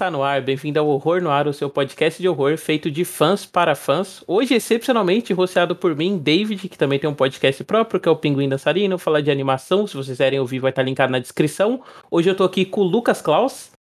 está 0.00 0.10
no 0.10 0.22
ar. 0.22 0.40
Bem-vindo 0.40 0.80
ao 0.80 0.88
Horror 0.88 1.20
no 1.20 1.30
Ar, 1.30 1.46
o 1.46 1.52
seu 1.52 1.68
podcast 1.68 2.22
de 2.22 2.26
horror 2.26 2.56
feito 2.56 2.90
de 2.90 3.04
fãs 3.04 3.44
para 3.44 3.74
fãs. 3.74 4.24
Hoje, 4.26 4.54
excepcionalmente, 4.54 5.34
roceado 5.34 5.76
por 5.76 5.94
mim, 5.94 6.16
David, 6.16 6.70
que 6.70 6.78
também 6.78 6.98
tem 6.98 7.10
um 7.10 7.14
podcast 7.14 7.62
próprio, 7.64 8.00
que 8.00 8.08
é 8.08 8.10
o 8.10 8.16
Pinguim 8.16 8.48
Dançarino, 8.48 8.98
falar 8.98 9.20
de 9.20 9.30
animação. 9.30 9.86
Se 9.86 9.92
vocês 9.92 10.16
quiserem 10.16 10.40
ouvir, 10.40 10.58
vai 10.58 10.70
estar 10.70 10.82
linkado 10.82 11.12
na 11.12 11.18
descrição. 11.18 11.84
Hoje 12.10 12.30
eu 12.30 12.34
tô 12.34 12.44
aqui 12.44 12.64
com 12.64 12.80
o 12.80 12.84
Lucas 12.84 13.20
Klaus. 13.20 13.72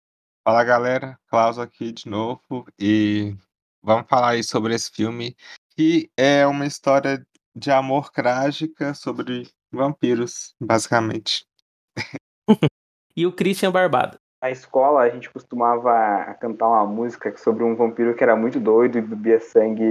Fala 0.43 0.61
galera, 0.65 1.17
Klaus 1.29 1.57
aqui 1.57 1.93
de 1.93 2.09
novo 2.09 2.67
e 2.77 3.33
vamos 3.81 4.05
falar 4.09 4.31
aí 4.31 4.43
sobre 4.43 4.75
esse 4.75 4.91
filme 4.91 5.37
que 5.77 6.11
é 6.17 6.45
uma 6.45 6.65
história 6.65 7.25
de 7.55 7.71
amor 7.71 8.09
trágica 8.11 8.93
sobre 8.93 9.47
vampiros, 9.71 10.53
basicamente. 10.59 11.45
e 13.15 13.25
o 13.25 13.31
Christian 13.31 13.71
Barbado. 13.71 14.19
Na 14.41 14.49
escola 14.49 15.01
a 15.01 15.09
gente 15.09 15.29
costumava 15.29 16.35
cantar 16.39 16.67
uma 16.67 16.85
música 16.85 17.35
sobre 17.37 17.63
um 17.63 17.75
vampiro 17.75 18.15
que 18.15 18.23
era 18.23 18.35
muito 18.35 18.59
doido 18.59 18.97
e 18.97 19.01
bebia 19.01 19.39
sangue 19.39 19.83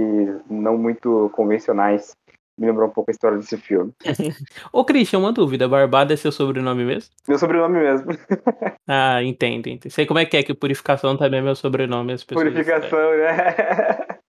não 0.49 0.77
muito 0.77 1.29
convencionais. 1.33 2.15
Me 2.57 2.67
lembrou 2.67 2.89
um 2.89 2.91
pouco 2.91 3.09
a 3.09 3.13
história 3.13 3.37
desse 3.37 3.55
filme. 3.57 3.93
Ô 4.73 4.83
Christian, 4.83 5.19
uma 5.19 5.31
dúvida, 5.31 5.69
Barbado 5.69 6.11
é 6.11 6.15
seu 6.15 6.31
sobrenome 6.31 6.83
mesmo? 6.83 7.13
Meu 7.27 7.37
sobrenome 7.37 7.79
mesmo. 7.79 8.07
ah, 8.89 9.23
entendo, 9.23 9.67
entendo. 9.67 9.91
Sei 9.91 10.05
como 10.05 10.19
é 10.19 10.25
que 10.25 10.35
é, 10.35 10.43
que 10.43 10.53
Purificação 10.53 11.15
também 11.15 11.39
é 11.39 11.43
meu 11.43 11.55
sobrenome. 11.55 12.11
As 12.11 12.23
pessoas 12.23 12.49
Purificação, 12.49 13.17
né? 13.17 14.07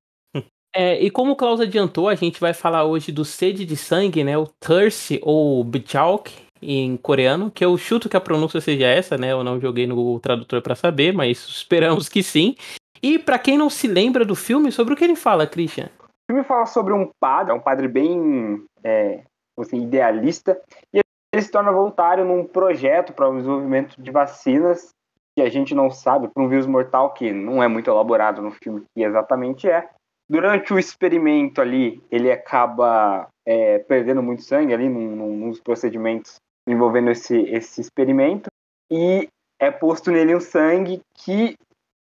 É, 0.73 1.03
e 1.03 1.11
como 1.11 1.33
o 1.33 1.37
Klaus 1.37 1.61
adiantou, 1.61 2.09
a 2.09 2.15
gente 2.15 2.39
vai 2.39 2.55
falar 2.55 2.85
hoje 2.85 3.11
do 3.11 3.25
sede 3.25 3.67
de 3.67 3.77
sangue, 3.77 4.23
né? 4.23 4.39
O 4.39 4.47
thirst 4.47 5.19
ou 5.21 5.65
bchauk, 5.65 6.33
em 6.63 6.97
coreano, 6.97 7.51
que 7.51 7.65
eu 7.65 7.77
chuto 7.77 8.09
que 8.09 8.17
a 8.17 8.21
pronúncia 8.21 8.61
seja 8.61 8.87
essa, 8.87 9.17
né? 9.17 9.33
Eu 9.33 9.43
não 9.43 9.61
joguei 9.61 9.87
no 9.87 10.19
tradutor 10.21 10.63
para 10.63 10.75
saber, 10.75 11.13
mas 11.13 11.39
esperamos 11.49 12.09
que 12.09 12.23
sim. 12.23 12.55
E 13.03 13.19
para 13.19 13.39
quem 13.39 13.57
não 13.57 13.71
se 13.71 13.89
lembra 13.89 14.25
do 14.25 14.35
filme, 14.35 14.71
sobre 14.71 14.95
o 14.95 14.97
que 14.97 15.05
ele 15.05 15.17
fala, 15.17 15.47
Christian? 15.47 15.89
O 16.05 16.33
filme 16.33 16.45
fala 16.45 16.67
sobre 16.67 16.93
um 16.93 17.11
padre, 17.19 17.53
é 17.53 17.55
um 17.55 17.61
padre 17.61 17.89
bem 17.89 18.63
é, 18.85 19.23
assim, 19.59 19.83
idealista, 19.83 20.61
e 20.95 21.01
ele 21.33 21.43
se 21.43 21.51
torna 21.51 21.73
voluntário 21.73 22.25
num 22.25 22.45
projeto 22.45 23.13
para 23.13 23.29
o 23.29 23.37
desenvolvimento 23.37 24.01
de 24.01 24.11
vacinas 24.11 24.91
que 25.37 25.43
a 25.43 25.49
gente 25.49 25.75
não 25.75 25.91
sabe, 25.91 26.29
para 26.29 26.43
um 26.43 26.49
vírus 26.49 26.67
mortal 26.67 27.15
que 27.15 27.33
não 27.33 27.63
é 27.63 27.69
muito 27.69 27.89
elaborado 27.89 28.43
no 28.43 28.51
filme 28.51 28.83
que 28.95 29.03
exatamente 29.03 29.69
é. 29.69 29.89
Durante 30.29 30.73
o 30.73 30.79
experimento 30.79 31.61
ali, 31.61 32.03
ele 32.11 32.31
acaba 32.31 33.29
é, 33.47 33.79
perdendo 33.79 34.23
muito 34.23 34.43
sangue 34.43 34.75
ali 34.75 34.89
num, 34.89 35.17
num, 35.17 35.37
nos 35.37 35.61
procedimentos 35.61 36.37
envolvendo 36.73 37.11
esse, 37.11 37.37
esse 37.43 37.81
experimento 37.81 38.51
e 38.91 39.29
é 39.59 39.71
posto 39.71 40.11
nele 40.11 40.35
um 40.35 40.41
sangue 40.41 41.01
que 41.15 41.55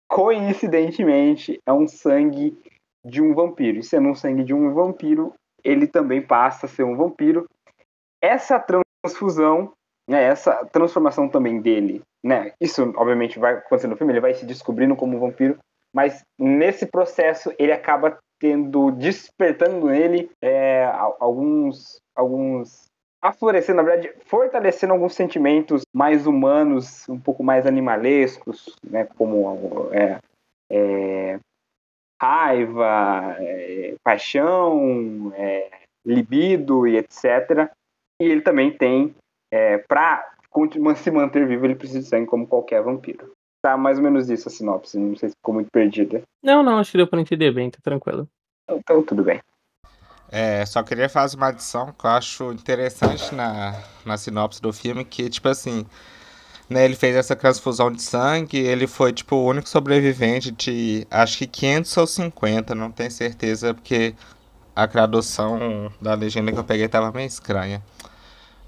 coincidentemente 0.07 1.59
é 1.66 1.72
um 1.72 1.88
sangue 1.88 2.57
de 3.03 3.22
um 3.22 3.34
vampiro. 3.34 3.79
E 3.79 3.84
sendo 3.84 4.09
um 4.09 4.16
sangue 4.16 4.44
de 4.44 4.53
um 4.53 4.74
vampiro, 4.74 5.34
ele 5.63 5.88
também 5.88 6.22
passa 6.22 6.66
a 6.66 6.69
ser 6.69 6.84
um 6.84 6.96
vampiro. 6.96 7.46
Essa 8.22 8.59
transfusão, 8.59 9.72
né, 10.09 10.24
essa 10.24 10.66
transformação 10.66 11.29
também 11.29 11.62
dele, 11.62 12.02
né, 12.24 12.53
isso 12.59 12.81
obviamente 12.96 13.38
vai 13.38 13.53
acontecer 13.53 13.88
no 13.88 13.96
filme, 13.96 14.13
ele 14.13 14.22
vai 14.22 14.34
se 14.34 14.46
descobrindo 14.46 14.96
como 14.96 15.16
um 15.16 15.19
vampiro, 15.19 15.58
mas 15.94 16.24
nesse 16.40 16.88
processo 16.88 17.53
ele 17.59 17.72
acaba 17.72 18.18
tendo, 18.40 18.91
despertando 18.91 19.88
nele 19.88 20.29
é, 20.41 20.85
alguns, 21.19 22.00
alguns 22.16 22.85
aflorecendo, 23.28 23.78
na 23.78 23.84
verdade, 23.84 24.13
fortalecendo 24.25 24.94
alguns 24.94 25.16
sentimentos 25.16 25.84
mais 25.94 26.28
humanos, 26.28 27.08
um 27.09 27.19
pouco 27.19 27.44
mais 27.44 27.66
animalescos, 27.66 28.75
né, 28.84 29.06
como 29.18 29.90
é, 29.91 30.19
é, 30.72 31.40
raiva, 32.22 33.35
é, 33.40 33.96
paixão, 34.03 35.34
é, 35.35 35.69
libido 36.06 36.88
e 36.88 36.97
etc. 36.97 37.69
E 38.22 38.25
ele 38.25 38.41
também 38.41 38.72
tem, 38.72 39.14
é, 39.52 39.78
para 39.80 40.31
se 40.96 41.12
manter 41.12 41.46
vivo, 41.47 41.66
ele 41.66 41.75
precisa 41.75 42.00
de 42.00 42.06
sangue 42.06 42.28
como 42.28 42.47
qualquer 42.47 42.81
vampiro. 42.81 43.31
Tá 43.64 43.75
mais 43.75 43.97
ou 43.97 44.03
menos 44.03 44.30
isso 44.30 44.47
a 44.47 44.52
sinopse, 44.52 44.97
não 44.97 45.16
sei 45.16 45.30
se 45.30 45.35
ficou 45.35 45.56
muito 45.56 45.68
perdida. 45.74 46.22
Não, 46.44 46.64
não, 46.64 46.78
acho 46.78 46.91
que 46.91 46.97
deu 46.97 47.08
pra 47.08 47.19
entender 47.19 47.52
bem, 47.52 47.69
tá 47.69 47.80
tranquilo. 47.84 48.28
Então, 48.69 49.03
tudo 49.03 49.24
bem. 49.24 49.41
É, 50.31 50.66
só 50.66 50.84
queria 50.84 51.08
fazer 51.08 51.38
uma 51.38 51.47
adição 51.47 51.94
que 51.97 52.06
eu 52.06 52.09
acho 52.09 52.52
interessante 52.52 53.34
na, 53.34 53.75
na 54.06 54.18
sinopse 54.18 54.62
do 54.62 54.74
filme, 54.74 55.06
que, 55.06 55.30
tipo 55.30 55.47
assim, 55.47 55.86
né, 56.69 56.84
ele 56.86 56.96
fez 56.96 57.16
essa 57.16 57.36
transfusão 57.36 57.91
de 57.91 58.02
sangue, 58.02 58.58
ele 58.58 58.88
foi, 58.88 59.14
tipo, 59.14 59.35
o 59.35 59.46
único 59.46 59.69
sobrevivente 59.69 60.52
de, 60.52 61.08
acho 61.12 61.38
que 61.38 61.47
500 61.47 61.97
ou 61.97 62.08
50, 62.08 62.75
não 62.75 62.91
tenho 62.91 63.12
certeza, 63.12 63.74
porque 63.74 64.16
a 64.75 64.88
tradução 64.88 65.91
da 66.02 66.14
legenda 66.16 66.52
que 66.52 66.59
eu 66.59 66.64
peguei 66.64 66.88
tava 66.88 67.12
meio 67.12 67.28
estranha. 67.28 67.81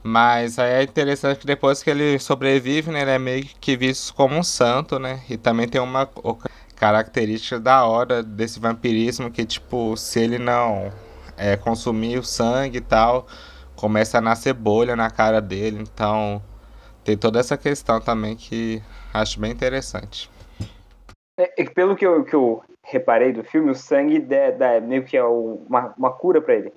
Mas 0.03 0.57
aí 0.59 0.72
é 0.72 0.84
interessante 0.84 1.40
que 1.40 1.47
depois 1.47 1.84
que 1.84 1.90
ele 1.90 2.19
sobrevive, 2.19 2.91
né, 2.91 3.01
ele 3.01 3.12
é 3.12 3.19
meio 3.19 3.46
que 3.59 3.75
visto 3.75 4.13
como 4.13 4.35
um 4.38 4.44
santo, 4.44 5.00
né, 5.00 5.22
e 5.29 5.38
também 5.38 5.67
tem 5.67 5.81
uma 5.81 6.09
característica 6.75 7.59
da 7.59 7.84
hora 7.85 8.23
desse 8.23 8.59
vampirismo 8.59 9.31
que, 9.31 9.46
tipo, 9.46 9.97
se 9.97 10.19
ele 10.19 10.38
não 10.38 10.91
é, 11.37 11.55
consumir 11.55 12.17
o 12.17 12.23
sangue 12.23 12.79
e 12.79 12.81
tal, 12.81 13.27
começa 13.75 14.17
a 14.17 14.21
nascer 14.21 14.53
bolha 14.53 14.95
na 14.95 15.09
cara 15.09 15.39
dele. 15.39 15.79
Então, 15.81 16.41
tem 17.03 17.17
toda 17.17 17.39
essa 17.39 17.57
questão 17.57 18.01
também 18.01 18.35
que 18.35 18.81
acho 19.13 19.39
bem 19.39 19.51
interessante. 19.51 20.29
É, 21.39 21.63
pelo 21.65 21.95
que 21.95 22.05
eu, 22.05 22.23
que 22.23 22.35
eu 22.35 22.63
reparei 22.83 23.31
do 23.31 23.43
filme, 23.43 23.69
o 23.69 23.75
sangue 23.75 24.19
dá, 24.19 24.51
dá 24.51 24.81
meio 24.81 25.03
que 25.03 25.15
é 25.15 25.23
uma, 25.23 25.93
uma 25.97 26.11
cura 26.11 26.41
para 26.41 26.55
ele. 26.55 26.73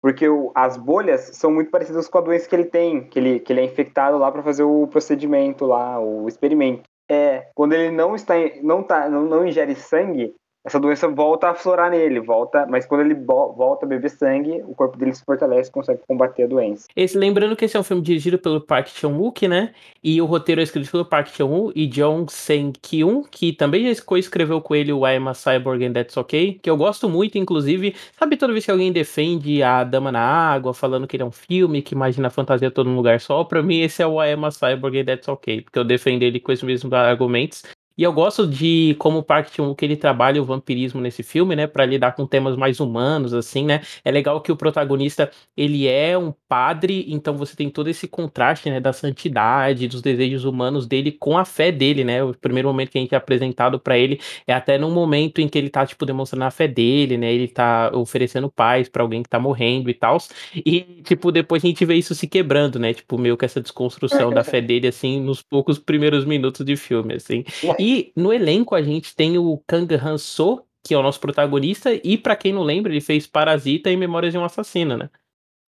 Porque 0.00 0.28
o, 0.28 0.50
as 0.54 0.76
bolhas 0.76 1.20
são 1.34 1.50
muito 1.50 1.70
parecidas 1.70 2.08
com 2.08 2.18
a 2.18 2.22
doença 2.22 2.48
que 2.48 2.54
ele 2.54 2.64
tem, 2.64 3.04
que 3.04 3.18
ele, 3.18 3.40
que 3.40 3.52
ele 3.52 3.60
é 3.60 3.64
infectado 3.64 4.16
lá 4.16 4.30
para 4.30 4.42
fazer 4.42 4.62
o 4.62 4.86
procedimento 4.86 5.66
lá, 5.66 6.00
o 6.00 6.28
experimento. 6.28 6.84
É, 7.10 7.48
quando 7.54 7.72
ele 7.72 7.90
não 7.90 8.14
está 8.14 8.34
não 8.62 8.82
tá 8.82 9.08
não, 9.08 9.24
não 9.24 9.46
ingere 9.46 9.74
sangue, 9.74 10.34
essa 10.68 10.78
doença 10.78 11.08
volta 11.08 11.46
a 11.46 11.50
aflorar 11.50 11.90
nele, 11.90 12.20
volta, 12.20 12.66
mas 12.68 12.84
quando 12.84 13.00
ele 13.00 13.14
volta 13.14 13.86
a 13.86 13.88
beber 13.88 14.10
sangue, 14.10 14.62
o 14.66 14.74
corpo 14.74 14.98
dele 14.98 15.14
se 15.14 15.24
fortalece 15.24 15.70
e 15.70 15.72
consegue 15.72 16.00
combater 16.06 16.42
a 16.42 16.46
doença. 16.46 16.86
Esse, 16.94 17.16
lembrando 17.16 17.56
que 17.56 17.64
esse 17.64 17.76
é 17.76 17.80
um 17.80 17.82
filme 17.82 18.02
dirigido 18.02 18.38
pelo 18.38 18.60
Park 18.60 18.88
Chan-wook, 18.88 19.48
né? 19.48 19.72
E 20.04 20.20
o 20.20 20.26
roteiro 20.26 20.60
é 20.60 20.64
escrito 20.64 20.90
pelo 20.90 21.06
Park 21.06 21.28
Chan-wook 21.28 21.72
e 21.74 21.86
Jong 21.86 22.30
Sen-kyun, 22.30 23.24
que 23.30 23.52
também 23.52 23.82
já 23.84 24.02
escreveu 24.18 24.60
com 24.60 24.74
ele 24.74 24.92
o 24.92 25.06
I 25.06 25.16
Am 25.16 25.28
a 25.28 25.34
Cyborg 25.34 25.84
and 25.86 25.92
That's 25.92 26.16
Okay, 26.18 26.60
que 26.62 26.68
eu 26.68 26.76
gosto 26.76 27.08
muito, 27.08 27.38
inclusive, 27.38 27.94
sabe 28.18 28.36
toda 28.36 28.52
vez 28.52 28.64
que 28.66 28.70
alguém 28.70 28.92
defende 28.92 29.62
a 29.62 29.82
Dama 29.84 30.12
na 30.12 30.20
Água, 30.20 30.74
falando 30.74 31.06
que 31.06 31.16
ele 31.16 31.22
é 31.22 31.26
um 31.26 31.30
filme, 31.30 31.80
que 31.80 31.94
imagina 31.94 32.28
a 32.28 32.30
fantasia 32.30 32.70
todo 32.70 32.90
lugar 32.90 33.20
só, 33.20 33.42
pra 33.42 33.62
mim 33.62 33.80
esse 33.80 34.02
é 34.02 34.06
o 34.06 34.22
I 34.22 34.32
Am 34.32 34.44
a 34.44 34.50
Cyborg 34.50 35.00
and 35.00 35.04
That's 35.06 35.28
Okay, 35.28 35.62
porque 35.62 35.78
eu 35.78 35.84
defendo 35.84 36.22
ele 36.22 36.38
com 36.38 36.52
esses 36.52 36.62
mesmos 36.62 36.92
argumentos, 36.92 37.62
e 37.98 38.04
eu 38.04 38.12
gosto 38.12 38.46
de 38.46 38.94
como 38.98 39.18
o 39.18 39.22
Park 39.22 39.48
chan 39.54 39.74
que 39.74 39.84
ele 39.84 39.96
trabalha 39.96 40.40
o 40.40 40.44
vampirismo 40.44 41.00
nesse 41.00 41.24
filme, 41.24 41.56
né, 41.56 41.66
para 41.66 41.84
lidar 41.84 42.12
com 42.12 42.24
temas 42.26 42.56
mais 42.56 42.78
humanos 42.78 43.34
assim, 43.34 43.64
né? 43.64 43.82
É 44.04 44.10
legal 44.10 44.40
que 44.40 44.52
o 44.52 44.56
protagonista, 44.56 45.30
ele 45.56 45.88
é 45.88 46.16
um 46.16 46.32
padre, 46.48 47.04
então 47.08 47.36
você 47.36 47.56
tem 47.56 47.68
todo 47.68 47.88
esse 47.88 48.06
contraste, 48.06 48.70
né, 48.70 48.78
da 48.78 48.92
santidade, 48.92 49.88
dos 49.88 50.00
desejos 50.00 50.44
humanos 50.44 50.86
dele 50.86 51.10
com 51.10 51.36
a 51.36 51.44
fé 51.44 51.72
dele, 51.72 52.04
né? 52.04 52.22
O 52.22 52.32
primeiro 52.34 52.68
momento 52.68 52.90
que 52.90 52.98
a 52.98 53.00
gente 53.00 53.14
é 53.14 53.18
apresentado 53.18 53.80
para 53.80 53.98
ele 53.98 54.20
é 54.46 54.54
até 54.54 54.78
num 54.78 54.92
momento 54.92 55.40
em 55.40 55.48
que 55.48 55.58
ele 55.58 55.68
tá 55.68 55.84
tipo 55.84 56.06
demonstrando 56.06 56.44
a 56.44 56.50
fé 56.52 56.68
dele, 56.68 57.16
né? 57.16 57.32
Ele 57.32 57.48
tá 57.48 57.90
oferecendo 57.92 58.48
paz 58.48 58.88
para 58.88 59.02
alguém 59.02 59.22
que 59.24 59.28
tá 59.28 59.40
morrendo 59.40 59.90
e 59.90 59.94
tal. 59.94 60.18
E 60.54 61.02
tipo, 61.02 61.32
depois 61.32 61.64
a 61.64 61.66
gente 61.66 61.84
vê 61.84 61.96
isso 61.96 62.14
se 62.14 62.28
quebrando, 62.28 62.78
né? 62.78 62.94
Tipo, 62.94 63.18
meio 63.18 63.36
que 63.36 63.44
essa 63.44 63.60
desconstrução 63.60 64.32
da 64.32 64.44
fé 64.44 64.60
dele 64.60 64.86
assim 64.86 65.20
nos 65.20 65.42
poucos 65.42 65.78
primeiros 65.80 66.24
minutos 66.24 66.64
de 66.64 66.76
filme, 66.76 67.14
assim. 67.14 67.44
E 67.78 67.87
e 67.88 68.12
no 68.14 68.34
elenco 68.34 68.74
a 68.74 68.82
gente 68.82 69.16
tem 69.16 69.38
o 69.38 69.62
Kang 69.66 69.94
Han-so, 69.94 70.62
que 70.84 70.92
é 70.92 70.98
o 70.98 71.02
nosso 71.02 71.18
protagonista, 71.18 71.90
e 72.04 72.18
para 72.18 72.36
quem 72.36 72.52
não 72.52 72.62
lembra, 72.62 72.92
ele 72.92 73.00
fez 73.00 73.26
Parasita 73.26 73.90
e 73.90 73.96
Memórias 73.96 74.34
de 74.34 74.38
um 74.38 74.44
Assassino, 74.44 74.98
né? 74.98 75.08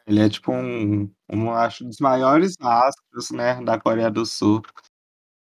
Ele 0.07 0.21
é 0.21 0.29
tipo 0.29 0.53
um, 0.53 1.11
um 1.33 1.51
acho 1.51 1.83
dos 1.83 1.99
maiores 1.99 2.57
astros, 2.61 3.31
né, 3.31 3.59
da 3.65 3.81
Coreia 3.81 4.11
do 4.11 4.27
Sul. 4.27 4.61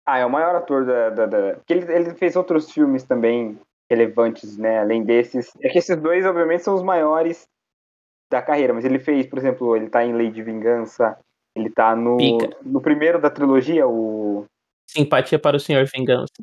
Ah, 0.03 0.17
é 0.17 0.25
o 0.25 0.31
maior 0.31 0.55
ator 0.55 0.83
da, 0.83 1.11
da, 1.11 1.25
da... 1.27 1.53
porque 1.57 1.73
ele, 1.73 1.93
ele 1.93 2.15
fez 2.15 2.35
outros 2.35 2.71
filmes 2.71 3.03
também 3.03 3.59
relevantes, 3.87 4.57
né, 4.57 4.79
além 4.79 5.03
desses. 5.03 5.51
É 5.61 5.69
que 5.69 5.77
esses 5.77 5.95
dois, 5.95 6.25
obviamente, 6.25 6.63
são 6.63 6.73
os 6.73 6.81
maiores 6.81 7.47
da 8.31 8.41
carreira, 8.41 8.73
mas 8.73 8.83
ele 8.83 8.97
fez, 8.97 9.27
por 9.27 9.37
exemplo, 9.37 9.75
ele 9.75 9.91
tá 9.91 10.03
em 10.03 10.13
Lei 10.13 10.31
de 10.31 10.41
Vingança, 10.41 11.19
ele 11.55 11.69
tá 11.69 11.95
no, 11.95 12.17
no 12.63 12.81
primeiro 12.81 13.21
da 13.21 13.29
trilogia, 13.29 13.87
o 13.87 14.47
Simpatia 14.93 15.39
para 15.39 15.57
o 15.57 15.59
Senhor 15.59 15.85
Vingança. 15.85 16.33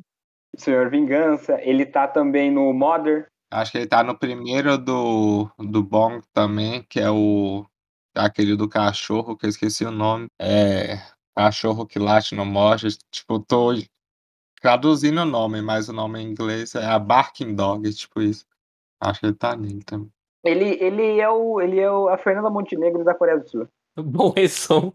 Senhor 0.56 0.90
Vingança. 0.90 1.58
Ele 1.62 1.86
tá 1.86 2.08
também 2.08 2.50
no 2.50 2.72
Mother. 2.72 3.28
Acho 3.50 3.72
que 3.72 3.78
ele 3.78 3.86
tá 3.86 4.02
no 4.02 4.16
primeiro 4.16 4.78
do, 4.78 5.50
do 5.58 5.82
Bong 5.82 6.22
também, 6.32 6.82
que 6.84 7.00
é 7.00 7.10
o. 7.10 7.66
aquele 8.14 8.56
do 8.56 8.68
cachorro, 8.68 9.36
que 9.36 9.46
eu 9.46 9.50
esqueci 9.50 9.84
o 9.84 9.90
nome. 9.90 10.28
É. 10.40 10.98
Cachorro 11.36 11.86
que 11.86 11.98
late 11.98 12.34
no 12.34 12.44
morte. 12.44 12.88
Tipo, 13.10 13.40
tô. 13.40 13.70
traduzindo 14.60 15.22
o 15.22 15.26
nome, 15.26 15.60
mas 15.62 15.88
o 15.88 15.92
nome 15.92 16.20
em 16.20 16.30
inglês 16.30 16.74
é 16.74 16.84
a 16.84 16.98
Barking 16.98 17.54
Dog, 17.54 17.92
tipo 17.94 18.20
isso. 18.20 18.46
Acho 19.00 19.20
que 19.20 19.26
ele 19.26 19.34
tá 19.34 19.56
nele 19.56 19.82
também. 19.82 20.12
Ele, 20.44 20.82
ele 20.82 21.20
é, 21.20 21.28
o, 21.28 21.60
ele 21.60 21.78
é 21.78 21.90
o, 21.90 22.08
a 22.08 22.16
Fernanda 22.16 22.48
Montenegro 22.48 23.04
da 23.04 23.14
Coreia 23.14 23.38
do 23.38 23.48
Sul. 23.48 23.68
Bom 23.96 24.30
resumo. 24.30 24.94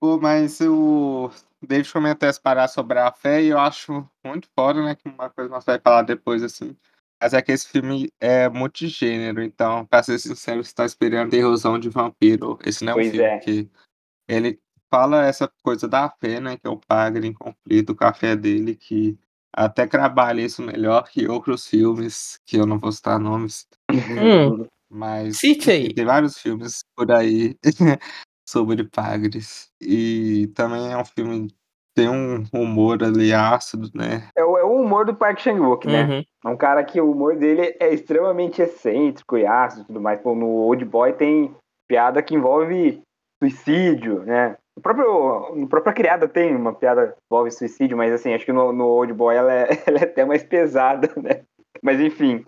Pô, 0.00 0.18
mas 0.18 0.60
o 0.60 1.30
David 1.66 1.92
comentou 1.92 2.28
essa 2.28 2.40
parada 2.40 2.68
sobre 2.68 2.98
a 2.98 3.12
fé 3.12 3.42
e 3.42 3.48
eu 3.48 3.58
acho 3.58 4.08
muito 4.24 4.48
foda, 4.54 4.82
né? 4.82 4.94
Que 4.94 5.08
uma 5.08 5.30
coisa 5.30 5.50
nós 5.50 5.64
vai 5.64 5.78
falar 5.78 6.02
depois, 6.02 6.42
assim. 6.42 6.76
Mas 7.20 7.32
é 7.32 7.40
que 7.40 7.52
esse 7.52 7.68
filme 7.68 8.10
é 8.20 8.48
multigênero, 8.48 9.42
então, 9.42 9.86
pra 9.86 10.02
ser 10.02 10.18
sincero, 10.18 10.62
você 10.62 10.74
tá 10.74 10.84
esperando 10.84 11.32
erosão 11.34 11.78
de 11.78 11.88
vampiro. 11.88 12.58
Esse 12.64 12.84
não 12.84 12.94
é 12.94 12.96
um 12.96 13.10
filme 13.10 13.20
é. 13.20 13.38
que 13.38 13.70
ele 14.28 14.60
fala 14.90 15.24
essa 15.24 15.50
coisa 15.62 15.86
da 15.86 16.10
fé, 16.10 16.40
né? 16.40 16.56
Que 16.56 16.66
é 16.66 16.70
o 16.70 16.76
padre 16.76 17.26
em 17.26 17.32
conflito 17.32 17.94
com 17.94 18.04
a 18.04 18.12
fé 18.12 18.34
dele, 18.34 18.74
que 18.74 19.16
até 19.54 19.86
trabalha 19.86 20.42
isso 20.42 20.62
melhor 20.62 21.04
que 21.08 21.28
outros 21.28 21.66
filmes, 21.66 22.40
que 22.44 22.56
eu 22.56 22.66
não 22.66 22.78
vou 22.78 22.90
citar 22.90 23.18
nomes, 23.20 23.66
Hum, 23.90 24.66
mas 24.90 25.38
cite 25.38 25.70
aí. 25.70 25.94
tem 25.94 26.04
vários 26.04 26.38
filmes 26.38 26.82
por 26.96 27.12
aí 27.12 27.56
sobre 28.48 28.84
padres. 28.84 29.70
E 29.80 30.48
também 30.54 30.92
é 30.92 30.96
um 30.96 31.04
filme 31.04 31.48
tem 31.94 32.08
um 32.08 32.44
humor 32.52 33.02
ali 33.02 33.32
ácido, 33.32 33.90
né? 33.94 34.28
É 34.36 34.42
o, 34.42 34.56
é 34.56 34.64
o 34.64 34.76
humor 34.76 35.04
do 35.04 35.14
Park 35.14 35.40
Chan-wook, 35.40 35.86
né? 35.86 36.04
Uhum. 36.04 36.24
É 36.44 36.48
um 36.48 36.56
cara 36.56 36.82
que 36.84 37.00
o 37.00 37.10
humor 37.10 37.36
dele 37.36 37.76
é 37.78 37.92
extremamente 37.92 38.62
excêntrico 38.62 39.36
e 39.36 39.46
ácido 39.46 39.82
e 39.82 39.86
tudo 39.86 40.00
mais. 40.00 40.20
Pô, 40.20 40.34
no 40.34 40.46
Old 40.46 40.84
Boy 40.84 41.12
tem 41.12 41.54
piada 41.86 42.22
que 42.22 42.34
envolve 42.34 43.02
suicídio, 43.42 44.20
né? 44.20 44.56
O 44.74 44.80
próprio, 44.80 45.54
no 45.54 45.68
própria 45.68 45.92
criada 45.92 46.26
tem 46.26 46.56
uma 46.56 46.72
piada 46.72 47.08
que 47.08 47.18
envolve 47.30 47.50
suicídio, 47.50 47.96
mas 47.96 48.12
assim, 48.12 48.32
acho 48.32 48.46
que 48.46 48.52
no, 48.52 48.72
no 48.72 48.86
Old 48.86 49.12
Boy 49.12 49.36
ela 49.36 49.52
é, 49.52 49.68
ela 49.86 49.98
é 49.98 50.04
até 50.04 50.24
mais 50.24 50.42
pesada, 50.42 51.10
né? 51.20 51.42
Mas 51.82 52.00
enfim, 52.00 52.44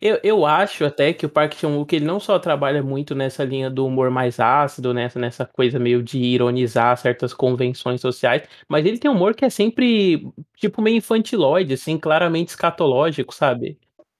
Eu, 0.00 0.18
eu 0.22 0.46
acho 0.46 0.84
até 0.84 1.12
que 1.12 1.24
o 1.24 1.28
Park 1.28 1.54
Chan-wook 1.54 1.94
ele 1.94 2.04
não 2.04 2.20
só 2.20 2.38
trabalha 2.38 2.82
muito 2.82 3.14
nessa 3.14 3.44
linha 3.44 3.70
do 3.70 3.86
humor 3.86 4.10
mais 4.10 4.38
ácido, 4.38 4.92
nessa, 4.92 5.18
nessa 5.18 5.46
coisa 5.46 5.78
meio 5.78 6.02
de 6.02 6.18
ironizar 6.18 6.96
certas 6.96 7.32
convenções 7.32 8.00
sociais, 8.00 8.42
mas 8.68 8.84
ele 8.84 8.98
tem 8.98 9.10
um 9.10 9.14
humor 9.14 9.34
que 9.34 9.44
é 9.44 9.50
sempre 9.50 10.30
tipo 10.56 10.82
meio 10.82 10.96
infantiloide, 10.96 11.74
assim, 11.74 11.98
claramente 11.98 12.48
escatológico, 12.48 13.34
sabe? 13.34 13.78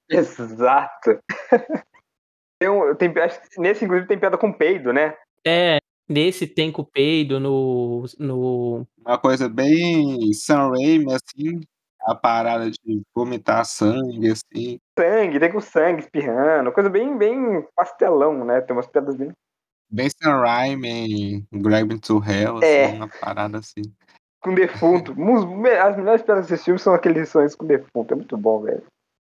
exato. 0.09 1.19
Tem 2.61 2.69
um, 2.69 2.95
tem, 2.95 3.09
acho 3.19 3.41
que 3.49 3.59
nesse, 3.59 3.87
inclusive, 3.87 4.07
tem 4.07 4.19
piada 4.19 4.37
com 4.37 4.53
peido, 4.53 4.93
né? 4.93 5.15
É, 5.47 5.79
nesse 6.07 6.47
tem 6.47 6.71
com 6.71 6.85
peido, 6.85 7.41
no, 7.41 8.05
no. 8.19 8.87
Uma 8.99 9.17
coisa 9.17 9.49
bem 9.49 10.31
Sam 10.35 10.69
Raimi, 10.69 11.07
assim, 11.11 11.61
a 12.07 12.15
parada 12.15 12.71
de 12.71 13.03
vomitar 13.15 13.65
sangue, 13.65 14.31
assim. 14.31 14.79
Sangue, 14.99 15.39
tem 15.41 15.53
com 15.53 15.61
sangue 15.61 16.01
espirrando, 16.01 16.73
coisa 16.73 16.89
bem, 16.91 17.17
bem 17.17 17.67
pastelão, 17.75 18.45
né? 18.45 18.61
Tem 18.61 18.75
umas 18.75 18.87
piadas 18.87 19.15
bem. 19.17 19.33
Bem 19.93 20.09
Sam 20.09 20.41
Raimi, 20.41 21.45
Grabbing 21.53 21.99
to 21.99 22.23
Hell, 22.25 22.59
assim, 22.59 22.67
É. 22.67 22.87
uma 22.95 23.09
parada 23.09 23.59
assim. 23.59 23.83
com 24.43 24.55
defunto. 24.55 25.13
As 25.85 25.97
melhores 25.97 26.23
piadas 26.23 26.47
desse 26.47 26.65
filme 26.65 26.79
são 26.79 26.95
aqueles 26.95 27.29
sonhos 27.29 27.55
com 27.55 27.67
defunto. 27.67 28.15
É 28.15 28.17
muito 28.17 28.37
bom, 28.37 28.63
velho. 28.63 28.83